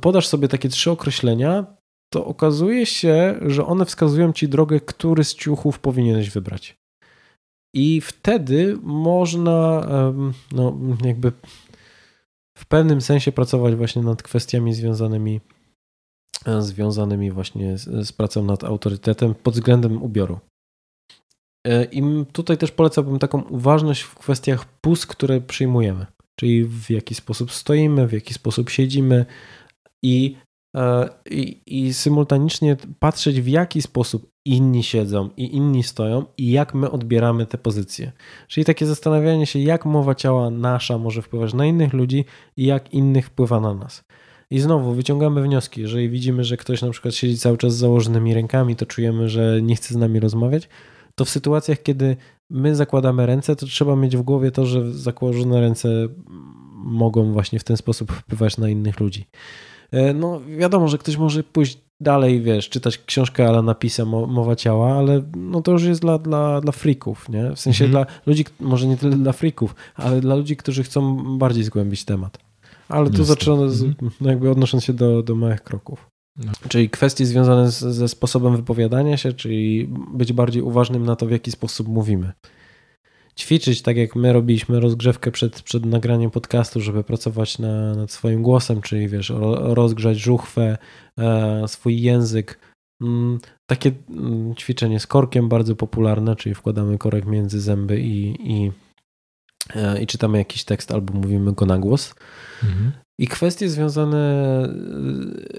[0.00, 1.66] podasz sobie takie trzy określenia,
[2.12, 6.78] to okazuje się, że one wskazują ci drogę, który z ciuchów powinieneś wybrać.
[7.74, 9.86] I wtedy można
[10.52, 11.32] no, jakby
[12.58, 15.40] w pewnym sensie pracować właśnie nad kwestiami związanymi,
[16.58, 20.38] związanymi właśnie z, z pracą nad autorytetem pod względem ubioru.
[21.66, 22.02] E, I
[22.32, 26.06] tutaj też polecałbym taką uważność w kwestiach pus, które przyjmujemy,
[26.40, 29.26] czyli w jaki sposób stoimy, w jaki sposób siedzimy
[30.02, 30.36] i,
[30.76, 36.74] e, i, i symultanicznie patrzeć, w jaki sposób inni siedzą i inni stoją i jak
[36.74, 38.12] my odbieramy te pozycje.
[38.48, 42.24] Czyli takie zastanawianie się, jak mowa ciała nasza może wpływać na innych ludzi
[42.56, 44.04] i jak innych wpływa na nas.
[44.50, 45.80] I znowu wyciągamy wnioski.
[45.80, 49.62] Jeżeli widzimy, że ktoś na przykład siedzi cały czas z założonymi rękami, to czujemy, że
[49.62, 50.68] nie chce z nami rozmawiać,
[51.14, 52.16] to w sytuacjach, kiedy
[52.50, 55.88] my zakładamy ręce, to trzeba mieć w głowie to, że założone ręce
[56.74, 59.26] mogą właśnie w ten sposób wpływać na innych ludzi.
[59.90, 64.94] E, no wiadomo, że ktoś może pójść dalej, wiesz, czytać książkę Alana Pisa, Mowa Ciała,
[64.98, 67.50] ale no to już jest dla, dla, dla freaków, nie?
[67.54, 67.90] W sensie mhm.
[68.04, 72.45] dla ludzi, może nie tyle dla freaków, ale dla ludzi, którzy chcą bardziej zgłębić temat.
[72.88, 74.12] Ale tu zaczynamy, z, mhm.
[74.20, 76.10] jakby odnosząc się do, do małych kroków.
[76.36, 76.52] No.
[76.68, 81.30] Czyli kwestie związane z, ze sposobem wypowiadania się, czyli być bardziej uważnym na to, w
[81.30, 82.32] jaki sposób mówimy.
[83.38, 88.42] Ćwiczyć, tak jak my robiliśmy rozgrzewkę przed, przed nagraniem podcastu, żeby pracować na, nad swoim
[88.42, 90.78] głosem, czyli wiesz, rozgrzać żuchwę,
[91.18, 92.58] e, swój język.
[93.02, 98.72] Mm, takie mm, ćwiczenie z korkiem bardzo popularne, czyli wkładamy korek między zęby i, i,
[100.00, 102.14] i czytamy jakiś tekst albo mówimy go na głos.
[102.64, 102.92] Mhm.
[103.18, 104.62] I kwestie związane,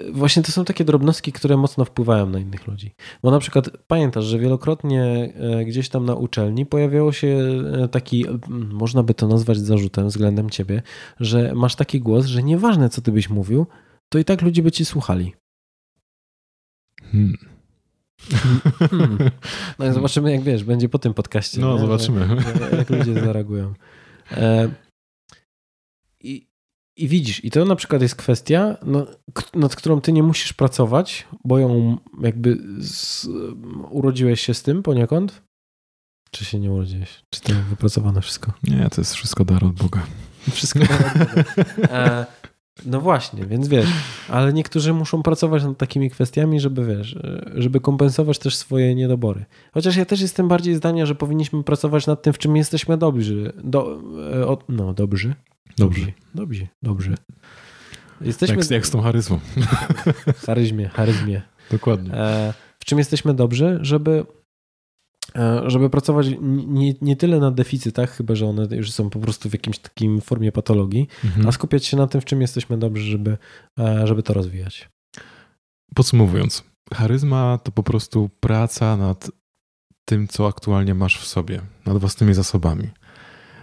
[0.10, 2.96] y, właśnie to są takie drobnostki, które mocno wpływają na innych ludzi.
[3.24, 7.28] Bo na przykład pamiętasz, że wielokrotnie e, gdzieś tam na uczelni pojawiało się
[7.84, 8.26] e, taki,
[8.72, 10.82] można by to nazwać zarzutem względem ciebie,
[11.20, 13.68] że masz taki głos, że nieważne co ty byś mówił,
[14.10, 15.34] to i tak ludzie by ci słuchali.
[17.12, 17.38] Hmm.
[18.90, 19.18] Hmm.
[19.80, 21.62] No i zobaczymy, jak wiesz, będzie po tym podcaście.
[21.62, 21.80] No, nie?
[21.80, 22.28] zobaczymy.
[22.62, 23.74] Jak, jak ludzie zareagują.
[24.32, 24.70] E,
[26.20, 26.48] I,
[26.98, 29.08] i widzisz, i to na przykład jest kwestia, no,
[29.54, 33.28] nad którą ty nie musisz pracować, bo ją jakby z,
[33.90, 35.42] urodziłeś się z tym poniekąd?
[36.32, 37.24] Czy się nie urodziłeś?
[37.30, 38.54] Czy to wypracowane wszystko?
[38.64, 40.08] Nie, to jest wszystko dar od Boga.
[40.52, 42.26] Wszystko dar od Boga.
[42.80, 43.90] E, no właśnie, więc wiesz,
[44.30, 47.18] ale niektórzy muszą pracować nad takimi kwestiami, żeby wiesz,
[47.56, 49.46] żeby kompensować też swoje niedobory.
[49.74, 53.54] Chociaż ja też jestem bardziej zdania, że powinniśmy pracować nad tym, w czym jesteśmy dobrzy.
[53.64, 54.02] Do,
[54.52, 55.36] e, no, dobrzy.
[55.78, 56.06] Dobrze.
[56.36, 57.16] Dobrze, dobrze.
[58.22, 58.56] Jesteśmy...
[58.56, 59.40] Jak, jak z tą charyzmą.
[60.48, 61.42] Charyzmie, charyzmie.
[61.72, 62.14] Dokładnie.
[62.14, 64.24] E, w czym jesteśmy dobrzy, żeby, e,
[65.68, 69.54] żeby pracować nie, nie tyle na deficytach, chyba że one już są po prostu w
[69.54, 71.48] jakimś takim formie patologii, mhm.
[71.48, 73.38] a skupiać się na tym, w czym jesteśmy dobrzy, żeby,
[73.80, 74.90] e, żeby to rozwijać.
[75.96, 76.64] Podsumowując,
[76.94, 79.32] charyzma to po prostu praca nad
[80.06, 82.90] tym, co aktualnie masz w sobie, nad własnymi zasobami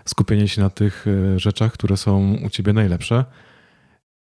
[0.04, 3.24] skupienie się na tych e, rzeczach, które są u ciebie najlepsze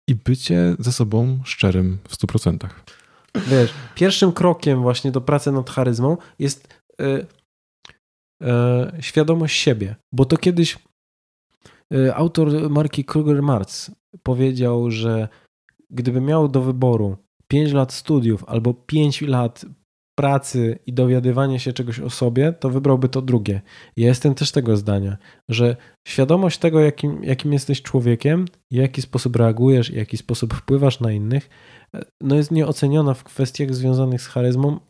[0.09, 2.69] i bycie ze sobą szczerym w 100%.
[3.35, 6.69] Wiesz, pierwszym krokiem właśnie do pracy nad charyzmą jest
[9.01, 10.79] świadomość siebie, bo to kiedyś
[11.91, 13.91] yy, autor marki Kruger-Marz
[14.23, 15.29] powiedział, że
[15.91, 17.17] gdyby miał do wyboru
[17.49, 19.65] 5 lat studiów albo 5 lat
[20.19, 23.63] pracy i dowiadywania się czegoś o sobie, to wybrałby to drugie.
[23.97, 25.17] Ja jestem też tego zdania,
[25.49, 25.77] że
[26.09, 31.49] świadomość tego, jakim, jakim jesteś człowiekiem, jaki sposób reagujesz, jaki sposób wpływasz na innych,
[32.23, 34.81] no jest nieoceniona w kwestiach związanych z charyzmą,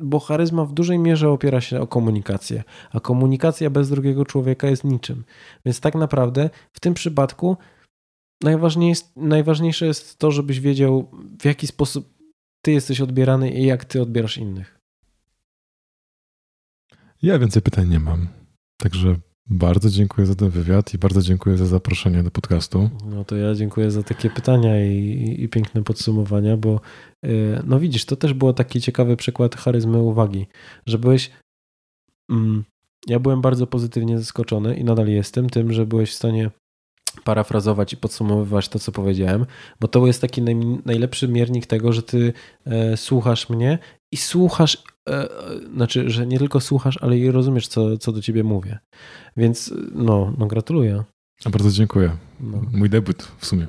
[0.00, 4.84] bo charyzma w dużej mierze opiera się o komunikację, a komunikacja bez drugiego człowieka jest
[4.84, 5.24] niczym.
[5.64, 7.56] Więc tak naprawdę w tym przypadku
[9.16, 11.10] najważniejsze jest to, żebyś wiedział,
[11.40, 12.14] w jaki sposób
[12.64, 14.78] ty jesteś odbierany i jak ty odbierasz innych?
[17.22, 18.28] Ja więcej pytań nie mam.
[18.80, 19.16] Także
[19.48, 22.90] bardzo dziękuję za ten wywiad i bardzo dziękuję za zaproszenie do podcastu.
[23.04, 26.80] No to ja dziękuję za takie pytania i, i, piękne podsumowania, bo
[27.22, 30.46] yy, no widzisz, to też było taki ciekawy przykład charyzmy uwagi,
[30.86, 31.30] że byłeś.
[32.30, 32.64] Mm,
[33.06, 36.50] ja byłem bardzo pozytywnie zaskoczony i nadal jestem tym, że byłeś w stanie
[37.24, 39.46] parafrazować i podsumowywać to, co powiedziałem,
[39.80, 42.32] bo to jest taki naj, najlepszy miernik tego, że ty
[42.64, 43.78] e, słuchasz mnie
[44.12, 44.82] i słuchasz,
[45.74, 48.78] znaczy, że nie tylko słuchasz, ale i rozumiesz, co, co do ciebie mówię.
[49.36, 51.04] Więc no, no gratuluję.
[51.44, 52.16] A bardzo dziękuję.
[52.40, 52.62] No.
[52.72, 53.66] Mój debiut w sumie.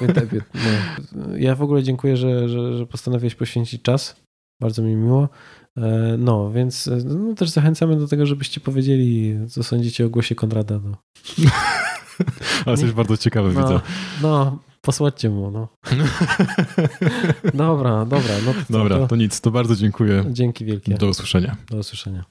[0.00, 0.44] Mój debiut.
[0.54, 1.36] No.
[1.36, 4.16] Ja w ogóle dziękuję, że, że, że postanowiłeś poświęcić czas.
[4.60, 5.28] Bardzo mi miło.
[5.76, 10.34] E, no, więc e, no, też zachęcamy do tego, żebyście powiedzieli, co sądzicie o głosie
[10.34, 10.80] Konrada.
[10.84, 10.96] No.
[12.66, 13.80] Ale coś bardzo ciekawe no, widzę.
[14.22, 15.68] No, Posłuchajcie mu, no.
[17.54, 18.34] dobra, dobra.
[18.46, 20.24] No to, Dobra, to, to nic, to bardzo dziękuję.
[20.30, 20.94] Dzięki wielkie.
[20.94, 21.56] Do usłyszenia.
[21.70, 22.24] Do usłyszenia.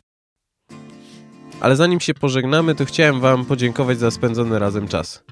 [1.61, 5.23] Ale zanim się pożegnamy, to chciałem Wam podziękować za spędzony razem czas.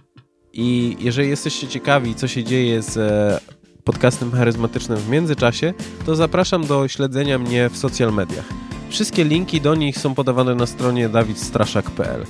[0.53, 3.39] I jeżeli jesteście ciekawi, co się dzieje z e,
[3.83, 5.73] podcastem charyzmatycznym w międzyczasie,
[6.05, 8.45] to zapraszam do śledzenia mnie w social mediach.
[8.89, 12.25] Wszystkie linki do nich są podawane na stronie dawidstraszak.pl.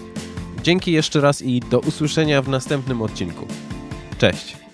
[0.63, 3.47] Dzięki jeszcze raz i do usłyszenia w następnym odcinku.
[4.17, 4.66] Cześć!